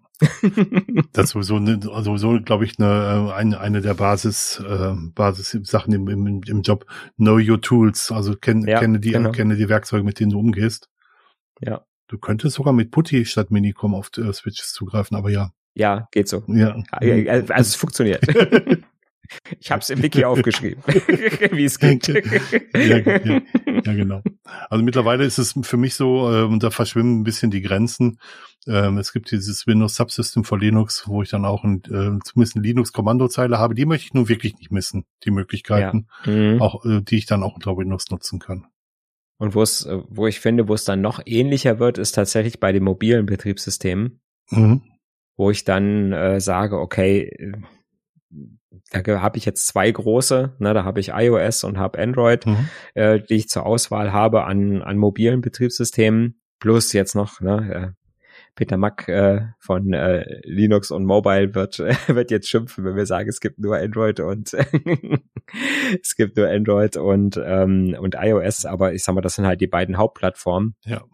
das 1.12 1.26
ist 1.26 1.30
sowieso, 1.30 1.58
ne, 1.58 1.78
sowieso 1.80 2.40
glaube 2.40 2.64
ich, 2.64 2.78
eine, 2.78 3.34
eine, 3.34 3.60
eine 3.60 3.82
der 3.82 3.94
Basis, 3.94 4.62
äh, 4.66 4.94
Basis-Sachen 5.14 5.92
im, 5.92 6.08
im, 6.08 6.42
im 6.44 6.62
Job. 6.62 6.86
Know 7.18 7.38
your 7.38 7.60
tools. 7.60 8.10
Also 8.10 8.34
kenn, 8.34 8.66
ja, 8.66 8.80
kenne 8.80 8.98
die, 8.98 9.12
genau. 9.12 9.30
kenne 9.30 9.54
die 9.54 9.68
Werkzeuge, 9.68 10.02
mit 10.02 10.18
denen 10.18 10.30
du 10.30 10.40
umgehst. 10.40 10.55
Ja. 11.61 11.84
Du 12.09 12.18
könntest 12.18 12.57
sogar 12.57 12.72
mit 12.72 12.90
Putty 12.90 13.24
statt 13.24 13.50
Minicom 13.50 13.94
auf 13.94 14.11
äh, 14.16 14.32
Switches 14.32 14.72
zugreifen, 14.72 15.16
aber 15.16 15.30
ja. 15.30 15.50
Ja, 15.74 16.09
geht 16.12 16.28
so. 16.28 16.42
Ja. 16.48 16.82
Also 16.90 17.52
es 17.54 17.74
funktioniert. 17.74 18.24
Ich 19.61 19.70
habe 19.70 19.80
es 19.80 19.90
im 19.90 20.02
Wiki 20.02 20.24
aufgeschrieben, 20.24 20.82
wie 20.86 21.64
es 21.64 21.78
geht. 21.78 22.09
Ja, 22.09 22.98
ja, 22.98 23.40
ja, 23.84 23.92
genau. 23.92 24.22
Also 24.70 24.84
mittlerweile 24.84 25.24
ist 25.24 25.38
es 25.38 25.54
für 25.62 25.76
mich 25.76 25.94
so, 25.94 26.32
äh, 26.32 26.42
und 26.42 26.62
da 26.62 26.70
verschwimmen 26.70 27.20
ein 27.20 27.24
bisschen 27.24 27.50
die 27.50 27.62
Grenzen. 27.62 28.18
Ähm, 28.66 28.98
es 28.98 29.12
gibt 29.12 29.30
dieses 29.30 29.66
Windows 29.66 29.96
Subsystem 29.96 30.44
for 30.44 30.59
Linux, 30.59 31.04
wo 31.07 31.22
ich 31.22 31.28
dann 31.28 31.44
auch 31.44 31.64
ein, 31.64 31.82
äh, 31.84 32.18
zumindest 32.24 32.57
eine 32.57 32.62
Linux-Kommandozeile 32.62 33.59
habe. 33.59 33.74
Die 33.74 33.86
möchte 33.86 34.07
ich 34.07 34.14
nun 34.14 34.28
wirklich 34.28 34.57
nicht 34.59 34.72
missen, 34.72 35.04
die 35.24 35.30
Möglichkeiten, 35.30 36.09
ja. 36.24 36.32
mhm. 36.32 36.62
auch 36.62 36.84
äh, 36.84 37.00
die 37.02 37.16
ich 37.16 37.26
dann 37.26 37.42
auch 37.42 37.54
unter 37.54 37.76
Windows 37.76 38.11
nutzen 38.11 38.38
kann. 38.38 38.66
Und 39.39 39.55
wo 39.55 39.62
es, 39.62 39.87
wo 40.09 40.26
ich 40.26 40.41
finde, 40.41 40.68
wo 40.68 40.74
es 40.74 40.84
dann 40.84 41.01
noch 41.01 41.20
ähnlicher 41.26 41.78
wird, 41.78 41.99
ist 41.99 42.12
tatsächlich 42.12 42.59
bei 42.59 42.72
den 42.72 42.84
mobilen 42.84 43.26
Betriebssystemen, 43.26 44.20
mhm. 44.51 44.82
wo 45.37 45.51
ich 45.51 45.64
dann 45.64 46.12
äh, 46.12 46.41
sage, 46.41 46.78
okay, 46.78 47.53
da 48.91 49.20
habe 49.20 49.39
ich 49.39 49.45
jetzt 49.45 49.66
zwei 49.66 49.91
große, 49.91 50.57
ne, 50.59 50.74
da 50.74 50.84
habe 50.84 51.01
ich 51.01 51.11
iOS 51.11 51.64
und 51.64 51.78
habe 51.78 51.99
Android, 51.99 52.47
mhm. 52.47 52.68
äh, 52.95 53.20
die 53.20 53.34
ich 53.34 53.49
zur 53.49 53.66
Auswahl 53.66 54.12
habe 54.12 54.45
an, 54.45 54.82
an 54.82 54.97
mobilen 54.97 55.41
Betriebssystemen, 55.41 56.41
plus 56.59 56.93
jetzt 56.93 57.14
noch, 57.14 57.41
ne, 57.41 57.95
äh, 57.95 58.05
Peter 58.57 58.76
Mack 58.76 59.07
äh, 59.09 59.42
von 59.61 59.92
äh, 59.92 60.40
Linux 60.42 60.90
und 60.90 61.04
Mobile 61.04 61.54
wird 61.54 61.78
wird 62.09 62.30
jetzt 62.32 62.48
schimpfen, 62.48 62.84
wenn 62.84 62.96
wir 62.96 63.07
sagen, 63.07 63.28
es 63.28 63.40
gibt 63.40 63.59
nur 63.61 63.76
Android 63.76 64.18
und 64.18 64.52
es 66.02 66.16
gibt 66.16 66.36
nur 66.36 66.48
Android 66.48 66.96
und 66.96 67.40
ähm, 67.42 67.96
und 68.00 68.16
iOS, 68.18 68.64
aber 68.64 68.94
ich 68.94 69.04
sag 69.04 69.14
mal, 69.14 69.20
das 69.20 69.36
sind 69.36 69.46
halt 69.46 69.61
die 69.61 69.68
beiden 69.68 69.98
Hauptplattformen. 69.98 70.74
Ja. 70.84 71.04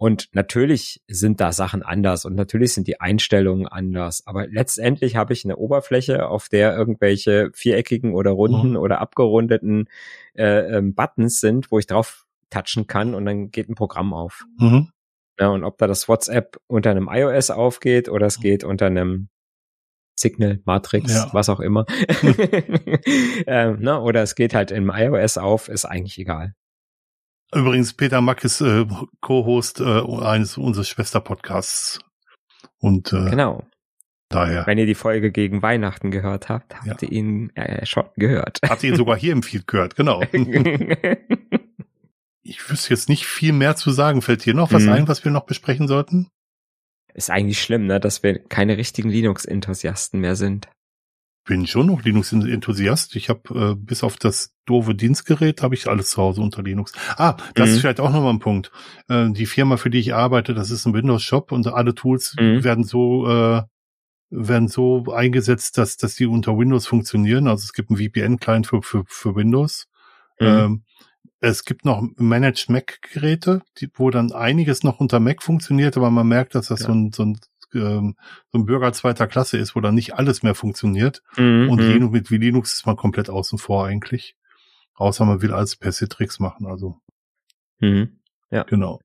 Und 0.00 0.28
natürlich 0.32 1.02
sind 1.08 1.40
da 1.40 1.50
Sachen 1.50 1.82
anders 1.82 2.24
und 2.24 2.36
natürlich 2.36 2.72
sind 2.72 2.86
die 2.86 3.00
Einstellungen 3.00 3.66
anders. 3.66 4.22
Aber 4.26 4.46
letztendlich 4.46 5.16
habe 5.16 5.32
ich 5.32 5.44
eine 5.44 5.56
Oberfläche, 5.56 6.28
auf 6.28 6.48
der 6.48 6.76
irgendwelche 6.76 7.50
viereckigen 7.52 8.14
oder 8.14 8.30
runden 8.30 8.70
mhm. 8.70 8.76
oder 8.76 9.00
abgerundeten 9.00 9.88
äh, 10.34 10.76
ähm, 10.76 10.94
Buttons 10.94 11.40
sind, 11.40 11.72
wo 11.72 11.80
ich 11.80 11.88
drauf 11.88 12.26
touchen 12.48 12.86
kann 12.86 13.12
und 13.14 13.24
dann 13.26 13.50
geht 13.50 13.68
ein 13.68 13.74
Programm 13.74 14.14
auf. 14.14 14.44
Mhm. 14.58 14.90
Ja, 15.38 15.48
und 15.48 15.64
ob 15.64 15.78
da 15.78 15.86
das 15.86 16.08
WhatsApp 16.08 16.56
unter 16.66 16.90
einem 16.90 17.08
iOS 17.10 17.50
aufgeht 17.50 18.08
oder 18.08 18.26
es 18.26 18.40
geht 18.40 18.64
unter 18.64 18.86
einem 18.86 19.28
Signal, 20.18 20.60
Matrix, 20.64 21.14
ja. 21.14 21.28
was 21.32 21.48
auch 21.48 21.60
immer. 21.60 21.86
ähm, 23.46 23.80
ne, 23.80 24.00
oder 24.00 24.22
es 24.22 24.34
geht 24.34 24.54
halt 24.54 24.70
im 24.70 24.90
iOS 24.92 25.38
auf, 25.38 25.68
ist 25.68 25.84
eigentlich 25.84 26.18
egal. 26.18 26.54
Übrigens, 27.54 27.94
Peter 27.94 28.20
Mack 28.20 28.44
ist 28.44 28.60
äh, 28.60 28.84
Co-Host 29.20 29.80
äh, 29.80 30.02
eines 30.22 30.58
unseres 30.58 30.88
Schwesterpodcasts. 30.88 32.00
Und 32.78 33.12
äh, 33.12 33.30
genau. 33.30 33.64
Daher. 34.30 34.66
Wenn 34.66 34.76
ihr 34.76 34.84
die 34.84 34.94
Folge 34.94 35.32
gegen 35.32 35.62
Weihnachten 35.62 36.10
gehört 36.10 36.50
habt, 36.50 36.76
habt 36.76 37.00
ja. 37.00 37.08
ihr 37.08 37.12
ihn 37.12 37.50
äh, 37.56 37.86
schon 37.86 38.04
gehört. 38.16 38.58
Habt 38.68 38.82
ihr 38.82 38.90
ihn 38.90 38.96
sogar 38.96 39.16
hier 39.16 39.32
im 39.32 39.42
Feed 39.42 39.66
gehört, 39.66 39.96
genau. 39.96 40.20
ich 42.48 42.70
wüsste 42.70 42.90
jetzt 42.90 43.08
nicht 43.08 43.26
viel 43.26 43.52
mehr 43.52 43.76
zu 43.76 43.90
sagen. 43.90 44.22
Fällt 44.22 44.44
dir 44.44 44.54
noch 44.54 44.72
was 44.72 44.84
mhm. 44.84 44.92
ein, 44.92 45.08
was 45.08 45.24
wir 45.24 45.32
noch 45.32 45.46
besprechen 45.46 45.88
sollten? 45.88 46.28
Ist 47.14 47.30
eigentlich 47.30 47.60
schlimm, 47.60 47.86
ne, 47.86 48.00
dass 48.00 48.22
wir 48.22 48.38
keine 48.38 48.76
richtigen 48.76 49.10
Linux-Enthusiasten 49.10 50.20
mehr 50.20 50.36
sind 50.36 50.68
bin 51.48 51.66
schon 51.66 51.86
noch 51.86 52.04
Linux-Enthusiast. 52.04 53.16
Ich 53.16 53.30
habe 53.30 53.72
äh, 53.72 53.74
bis 53.74 54.04
auf 54.04 54.16
das 54.18 54.52
doofe 54.66 54.94
Dienstgerät 54.94 55.62
habe 55.62 55.74
ich 55.74 55.88
alles 55.88 56.10
zu 56.10 56.18
Hause 56.22 56.42
unter 56.42 56.62
Linux. 56.62 56.92
Ah, 57.16 57.38
das 57.54 57.70
mhm. 57.70 57.74
ist 57.74 57.80
vielleicht 57.80 58.00
auch 58.00 58.12
nochmal 58.12 58.34
ein 58.34 58.38
Punkt. 58.38 58.70
Äh, 59.08 59.30
die 59.30 59.46
Firma, 59.46 59.78
für 59.78 59.88
die 59.88 59.98
ich 59.98 60.14
arbeite, 60.14 60.52
das 60.52 60.70
ist 60.70 60.86
ein 60.86 60.92
Windows-Shop 60.92 61.50
und 61.50 61.66
alle 61.66 61.94
Tools 61.94 62.36
mhm. 62.38 62.62
werden 62.62 62.84
so 62.84 63.26
äh, 63.26 63.62
werden 64.30 64.68
so 64.68 65.06
eingesetzt, 65.10 65.78
dass, 65.78 65.96
dass 65.96 66.16
die 66.16 66.26
unter 66.26 66.58
Windows 66.58 66.86
funktionieren. 66.86 67.48
Also 67.48 67.64
es 67.64 67.72
gibt 67.72 67.88
einen 67.88 67.98
VPN-Client 67.98 68.66
für, 68.66 68.82
für, 68.82 69.04
für 69.06 69.34
Windows. 69.34 69.86
Mhm. 70.38 70.46
Ähm, 70.46 70.82
es 71.40 71.64
gibt 71.64 71.84
noch 71.84 72.02
Managed 72.16 72.68
Mac-Geräte, 72.68 73.62
wo 73.94 74.10
dann 74.10 74.32
einiges 74.32 74.82
noch 74.82 75.00
unter 75.00 75.20
Mac 75.20 75.42
funktioniert, 75.42 75.96
aber 75.96 76.10
man 76.10 76.26
merkt, 76.26 76.54
dass 76.54 76.68
das 76.68 76.80
ja. 76.80 76.86
so, 76.86 76.92
ein, 76.92 77.12
so, 77.12 77.24
ein, 77.24 77.38
ähm, 77.74 78.16
so 78.50 78.58
ein 78.58 78.66
Bürger 78.66 78.92
zweiter 78.92 79.26
Klasse 79.26 79.58
ist, 79.58 79.76
wo 79.76 79.80
dann 79.80 79.94
nicht 79.94 80.14
alles 80.14 80.42
mehr 80.42 80.54
funktioniert. 80.54 81.22
Mhm. 81.36 81.68
Und 81.70 81.80
mhm. 81.80 81.92
Linux, 81.92 82.12
mit 82.12 82.30
wie 82.30 82.38
Linux 82.38 82.74
ist 82.74 82.86
man 82.86 82.96
komplett 82.96 83.30
außen 83.30 83.58
vor 83.58 83.86
eigentlich. 83.86 84.36
Außer 84.94 85.24
man 85.24 85.40
will 85.40 85.52
alles 85.52 85.76
per 85.76 85.92
Citrix 85.92 86.40
machen, 86.40 86.66
also. 86.66 87.00
Mhm. 87.78 88.18
Ja. 88.50 88.64
Genau. 88.64 89.00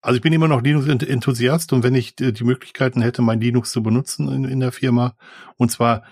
Also 0.00 0.16
ich 0.16 0.22
bin 0.22 0.32
immer 0.32 0.48
noch 0.48 0.62
Linux-Enthusiast 0.62 1.72
und 1.72 1.82
wenn 1.82 1.94
ich 1.94 2.14
die 2.14 2.44
Möglichkeiten 2.44 3.00
hätte, 3.00 3.22
mein 3.22 3.40
Linux 3.40 3.72
zu 3.72 3.82
benutzen 3.82 4.28
in, 4.30 4.44
in 4.44 4.60
der 4.60 4.70
Firma, 4.70 5.16
und 5.56 5.72
zwar 5.72 6.04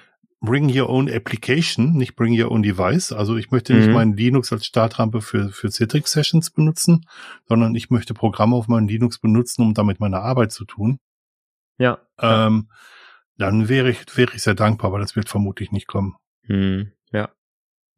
Bring 0.45 0.77
Your 0.77 0.91
Own 0.91 1.09
Application, 1.09 1.93
nicht 1.93 2.17
Bring 2.17 2.39
Your 2.39 2.51
Own 2.51 2.65
Device. 2.65 3.13
Also 3.13 3.37
ich 3.37 3.53
möchte 3.53 3.75
nicht 3.75 3.87
mhm. 3.87 3.95
meinen 3.95 4.17
Linux 4.17 4.53
als 4.53 4.67
Startrampe 4.67 5.21
für, 5.21 5.51
für 5.51 5.71
Citrix 5.71 6.11
Sessions 6.11 6.51
benutzen, 6.51 7.07
sondern 7.47 7.77
ich 7.77 7.91
möchte 7.91 8.13
Programme 8.13 8.57
auf 8.57 8.67
meinen 8.67 8.89
Linux 8.89 9.21
benutzen, 9.21 9.63
um 9.63 9.73
damit 9.73 10.01
meine 10.01 10.19
Arbeit 10.21 10.51
zu 10.51 10.65
tun. 10.65 10.99
Ja. 11.79 12.01
Ähm, 12.19 12.69
dann 13.39 13.69
wäre 13.69 13.91
ich, 13.91 14.17
wäre 14.17 14.35
ich 14.35 14.43
sehr 14.43 14.55
dankbar, 14.55 14.89
aber 14.89 14.99
das 14.99 15.15
wird 15.15 15.29
vermutlich 15.29 15.71
nicht 15.71 15.87
kommen. 15.87 16.17
Mhm. 16.49 16.91
Ja. 17.13 17.31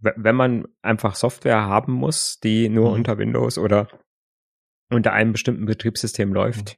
Wenn 0.01 0.37
man 0.37 0.69
einfach 0.83 1.15
Software 1.15 1.63
haben 1.63 1.93
muss, 1.93 2.41
die 2.41 2.69
nur 2.69 2.91
mhm. 2.91 2.95
unter 2.97 3.17
Windows 3.17 3.57
oder 3.57 3.89
unter 4.91 5.15
einem 5.15 5.33
bestimmten 5.33 5.65
Betriebssystem 5.65 6.35
läuft, 6.35 6.77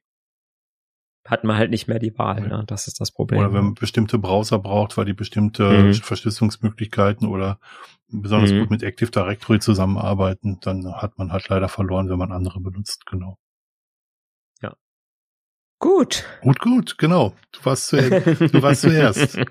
hat 1.26 1.44
man 1.44 1.56
halt 1.56 1.70
nicht 1.70 1.88
mehr 1.88 1.98
die 1.98 2.16
Wahl. 2.18 2.40
Ne? 2.40 2.64
Das 2.66 2.86
ist 2.86 3.00
das 3.00 3.10
Problem. 3.10 3.40
Oder 3.40 3.52
wenn 3.52 3.64
man 3.64 3.74
bestimmte 3.74 4.18
Browser 4.18 4.58
braucht, 4.58 4.96
weil 4.96 5.04
die 5.04 5.12
bestimmte 5.12 5.68
mhm. 5.68 5.94
Verschlüsselungsmöglichkeiten 5.94 7.28
oder 7.28 7.58
besonders 8.08 8.52
mhm. 8.52 8.60
gut 8.60 8.70
mit 8.70 8.82
Active 8.82 9.10
Directory 9.10 9.58
zusammenarbeiten, 9.58 10.58
dann 10.62 10.94
hat 10.94 11.18
man 11.18 11.32
halt 11.32 11.48
leider 11.48 11.68
verloren, 11.68 12.08
wenn 12.08 12.18
man 12.18 12.32
andere 12.32 12.60
benutzt, 12.60 13.06
genau. 13.06 13.38
Ja. 14.62 14.74
Gut. 15.78 16.24
Gut, 16.42 16.60
gut, 16.60 16.98
genau. 16.98 17.34
Du 17.52 17.64
warst, 17.64 17.88
zu, 17.88 17.96
du 17.96 18.62
warst 18.62 18.82
zuerst. 18.82 19.36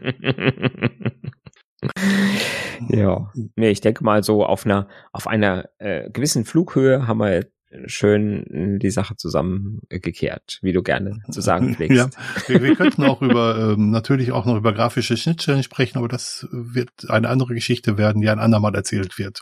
ja, 2.89 3.32
nee, 3.55 3.69
ich 3.69 3.82
denke 3.82 4.03
mal 4.03 4.23
so 4.23 4.45
auf 4.45 4.65
einer 4.65 4.88
auf 5.11 5.28
einer 5.28 5.69
äh, 5.78 6.09
gewissen 6.09 6.45
Flughöhe 6.45 7.07
haben 7.07 7.19
wir 7.19 7.45
schön 7.88 8.80
die 8.80 8.89
Sache 8.89 9.15
zusammengekehrt, 9.15 10.59
wie 10.61 10.73
du 10.73 10.84
gerne 10.84 11.19
zu 11.32 11.41
sagen 11.41 11.76
pflegst. 11.76 11.97
Ja, 11.97 12.09
wir, 12.47 12.61
wir 12.61 12.76
könnten 12.76 13.03
auch 13.05 13.21
über 13.21 13.73
ähm, 13.73 13.91
natürlich 13.91 14.32
auch 14.32 14.45
noch 14.45 14.57
über 14.57 14.73
grafische 14.73 15.17
Schnittstellen 15.17 15.63
sprechen, 15.63 15.97
aber 15.97 16.07
das 16.07 16.47
wird 16.51 17.09
eine 17.09 17.30
andere 17.30 17.53
Geschichte 17.53 17.97
werden, 17.97 18.21
die 18.21 18.30
ein 18.30 18.39
andermal 18.39 18.76
erzählt 18.76 19.17
wird. 19.17 19.41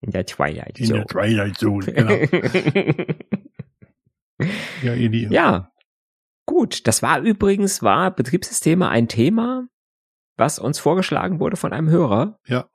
In 0.00 0.10
der 0.10 0.26
Twilight 0.26 0.76
Zone. 0.76 0.88
In 0.88 0.94
der 0.94 1.06
Twilight 1.06 1.56
Zone, 1.56 1.86
genau. 1.86 2.12
ja, 4.82 4.92
Eli. 4.92 5.28
Ja, 5.30 5.70
gut. 6.44 6.86
Das 6.86 7.02
war 7.02 7.20
übrigens, 7.20 7.82
war 7.82 8.14
Betriebssysteme 8.14 8.88
ein 8.88 9.08
Thema, 9.08 9.66
was 10.36 10.58
uns 10.58 10.78
vorgeschlagen 10.78 11.40
wurde 11.40 11.56
von 11.56 11.72
einem 11.72 11.88
Hörer. 11.88 12.38
Ja. 12.46 12.68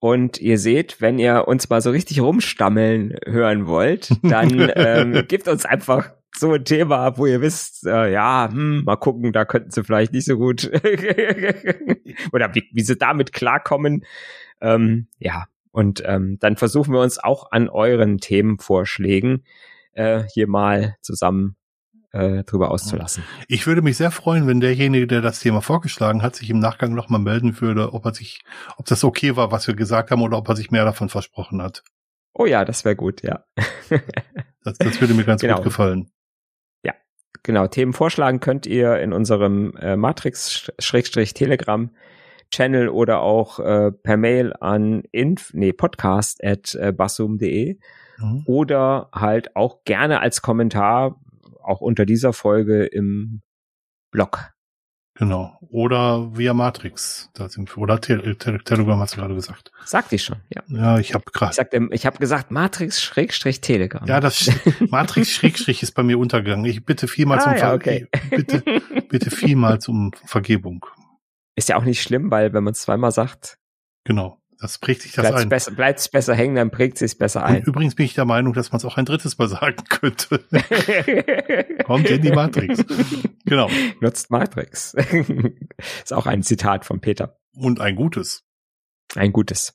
Und 0.00 0.40
ihr 0.40 0.58
seht, 0.58 1.00
wenn 1.00 1.18
ihr 1.18 1.48
uns 1.48 1.68
mal 1.70 1.80
so 1.80 1.90
richtig 1.90 2.20
rumstammeln 2.20 3.16
hören 3.26 3.66
wollt, 3.66 4.10
dann 4.22 4.70
ähm, 4.76 5.24
gebt 5.26 5.48
uns 5.48 5.64
einfach 5.64 6.10
so 6.36 6.52
ein 6.52 6.64
Thema, 6.64 7.18
wo 7.18 7.26
ihr 7.26 7.40
wisst, 7.40 7.84
äh, 7.86 8.12
ja, 8.12 8.48
hm, 8.50 8.84
mal 8.84 8.96
gucken, 8.96 9.32
da 9.32 9.44
könnten 9.44 9.70
sie 9.70 9.82
vielleicht 9.82 10.12
nicht 10.12 10.26
so 10.26 10.36
gut 10.36 10.70
oder 12.32 12.54
wie, 12.54 12.68
wie 12.72 12.82
sie 12.82 12.96
damit 12.96 13.32
klarkommen. 13.32 14.04
Ähm, 14.60 15.08
ja, 15.18 15.46
und 15.72 16.02
ähm, 16.06 16.38
dann 16.40 16.56
versuchen 16.56 16.92
wir 16.92 17.00
uns 17.00 17.18
auch 17.18 17.50
an 17.50 17.68
euren 17.68 18.18
Themenvorschlägen 18.18 19.44
äh, 19.92 20.22
hier 20.32 20.46
mal 20.46 20.96
zusammen 21.00 21.56
äh, 22.18 22.44
drüber 22.44 22.70
auszulassen. 22.70 23.22
Ich 23.46 23.66
würde 23.66 23.82
mich 23.82 23.96
sehr 23.96 24.10
freuen, 24.10 24.46
wenn 24.46 24.60
derjenige, 24.60 25.06
der 25.06 25.20
das 25.20 25.40
Thema 25.40 25.62
vorgeschlagen 25.62 26.22
hat, 26.22 26.36
sich 26.36 26.50
im 26.50 26.58
Nachgang 26.58 26.94
nochmal 26.94 27.20
melden 27.20 27.60
würde, 27.60 27.92
ob 27.94 28.04
er 28.04 28.14
sich, 28.14 28.42
ob 28.76 28.86
das 28.86 29.04
okay 29.04 29.36
war, 29.36 29.52
was 29.52 29.66
wir 29.66 29.74
gesagt 29.74 30.10
haben, 30.10 30.22
oder 30.22 30.38
ob 30.38 30.48
er 30.48 30.56
sich 30.56 30.70
mehr 30.70 30.84
davon 30.84 31.08
versprochen 31.08 31.62
hat. 31.62 31.84
Oh 32.34 32.46
ja, 32.46 32.64
das 32.64 32.84
wäre 32.84 32.96
gut, 32.96 33.22
ja. 33.22 33.44
das, 34.64 34.78
das 34.78 35.00
würde 35.00 35.14
mir 35.14 35.24
ganz 35.24 35.40
genau. 35.40 35.56
gut 35.56 35.64
gefallen. 35.64 36.10
Ja, 36.84 36.94
genau. 37.42 37.66
Themen 37.66 37.92
vorschlagen 37.92 38.40
könnt 38.40 38.66
ihr 38.66 38.98
in 39.00 39.12
unserem 39.12 39.74
äh, 39.76 39.96
Matrix-Telegram 39.96 41.90
Channel 42.50 42.88
oder 42.88 43.20
auch 43.20 43.58
äh, 43.60 43.92
per 43.92 44.16
Mail 44.16 44.54
an 44.60 45.02
inf, 45.12 45.52
nee, 45.52 45.72
podcast 45.72 46.42
at 46.42 46.74
äh, 46.74 46.92
basum.de 46.92 47.78
mhm. 48.18 48.42
oder 48.46 49.10
halt 49.12 49.54
auch 49.56 49.84
gerne 49.84 50.20
als 50.20 50.42
Kommentar 50.42 51.20
auch 51.68 51.80
unter 51.80 52.06
dieser 52.06 52.32
Folge 52.32 52.84
im 52.84 53.42
Blog. 54.10 54.52
Genau. 55.18 55.58
Oder 55.68 56.36
via 56.36 56.54
Matrix. 56.54 57.28
Da 57.34 57.48
sind 57.48 57.74
wir. 57.74 57.82
Oder 57.82 58.00
Te 58.00 58.36
Te 58.38 58.58
Telegram 58.58 59.00
hast 59.00 59.14
du 59.14 59.20
gerade 59.20 59.34
gesagt. 59.34 59.72
Sagte 59.84 60.14
ich 60.14 60.22
schon, 60.22 60.36
ja. 60.48 60.62
Ja, 60.68 60.98
ich 61.00 61.12
habe 61.12 61.24
gerade. 61.32 61.50
Ich, 61.50 61.56
sagte, 61.56 61.88
ich 61.90 62.06
habe 62.06 62.18
gesagt 62.18 62.52
Matrix 62.52 63.02
Schrägstrich 63.02 63.60
Telegram. 63.60 64.06
Ja, 64.06 64.20
das 64.20 64.48
Matrix 64.90 65.32
Schrägstrich 65.32 65.82
ist 65.82 65.92
bei 65.92 66.04
mir 66.04 66.18
untergegangen. 66.18 66.64
Ich 66.66 66.84
bitte 66.84 67.08
vielmals 67.08 67.44
ah, 67.44 67.50
um 67.50 67.56
ja, 67.56 67.74
okay. 67.74 68.06
bitte, 68.30 68.62
bitte 69.08 69.30
vielmals 69.32 69.88
um 69.88 70.12
Vergebung. 70.24 70.86
Ist 71.56 71.68
ja 71.68 71.76
auch 71.76 71.84
nicht 71.84 72.00
schlimm, 72.00 72.30
weil 72.30 72.52
wenn 72.52 72.62
man 72.62 72.72
es 72.72 72.82
zweimal 72.82 73.10
sagt. 73.10 73.58
Genau. 74.04 74.37
Das 74.60 74.78
prägt 74.78 75.02
sich 75.02 75.12
das 75.12 75.22
bleibt's 75.22 75.42
ein. 75.42 75.48
Besser, 75.48 75.70
bleibt 75.70 76.00
es 76.00 76.08
besser 76.08 76.34
hängen, 76.34 76.56
dann 76.56 76.70
prägt 76.70 77.00
es 77.00 77.10
sich 77.10 77.18
besser 77.18 77.44
ein. 77.44 77.58
Und 77.58 77.68
übrigens 77.68 77.94
bin 77.94 78.06
ich 78.06 78.14
der 78.14 78.24
Meinung, 78.24 78.54
dass 78.54 78.72
man 78.72 78.78
es 78.78 78.84
auch 78.84 78.96
ein 78.96 79.04
drittes 79.04 79.38
Mal 79.38 79.48
sagen 79.48 79.84
könnte. 79.88 80.44
Kommt 81.84 82.10
in 82.10 82.22
die 82.22 82.32
Matrix. 82.32 82.84
Genau. 83.44 83.70
Nutzt 84.00 84.30
Matrix. 84.30 84.94
ist 86.02 86.12
auch 86.12 86.26
ein 86.26 86.42
Zitat 86.42 86.84
von 86.84 87.00
Peter. 87.00 87.38
Und 87.54 87.80
ein 87.80 87.94
gutes. 87.94 88.44
Ein 89.14 89.32
gutes. 89.32 89.74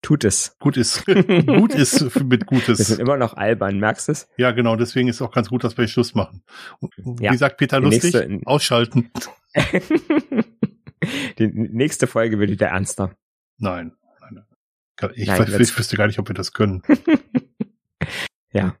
Tut 0.00 0.24
es. 0.24 0.56
Gut 0.60 0.78
ist. 0.78 1.04
gut 1.46 1.74
ist 1.74 2.24
mit 2.24 2.46
Gutes. 2.46 2.78
Wir 2.78 2.84
sind 2.84 3.00
immer 3.00 3.18
noch 3.18 3.34
albern, 3.34 3.78
merkst 3.78 4.08
du 4.08 4.12
es? 4.12 4.28
Ja, 4.38 4.52
genau. 4.52 4.76
Deswegen 4.76 5.08
ist 5.08 5.16
es 5.16 5.22
auch 5.22 5.32
ganz 5.32 5.50
gut, 5.50 5.62
dass 5.62 5.76
wir 5.76 5.86
Schluss 5.88 6.14
machen. 6.14 6.42
Ja. 7.20 7.32
Wie 7.32 7.36
sagt 7.36 7.58
Peter 7.58 7.80
lustig? 7.80 8.14
Nächste, 8.14 8.40
ausschalten. 8.46 9.10
die 11.38 11.46
nächste 11.48 12.06
Folge 12.06 12.38
wird 12.38 12.50
wieder 12.50 12.68
ernster. 12.68 13.14
Nein. 13.58 13.92
nein. 14.20 14.44
Ich, 15.14 15.26
nein, 15.26 15.40
weiß, 15.40 15.60
ich 15.60 15.78
wüsste 15.78 15.96
gar 15.96 16.06
nicht, 16.06 16.18
ob 16.18 16.28
wir 16.28 16.34
das 16.34 16.52
können. 16.52 16.82
ja. 18.52 18.76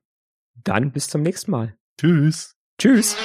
Dann 0.62 0.92
bis 0.92 1.08
zum 1.08 1.22
nächsten 1.22 1.50
Mal. 1.50 1.76
Tschüss. 1.98 2.56
Tschüss. 2.78 3.16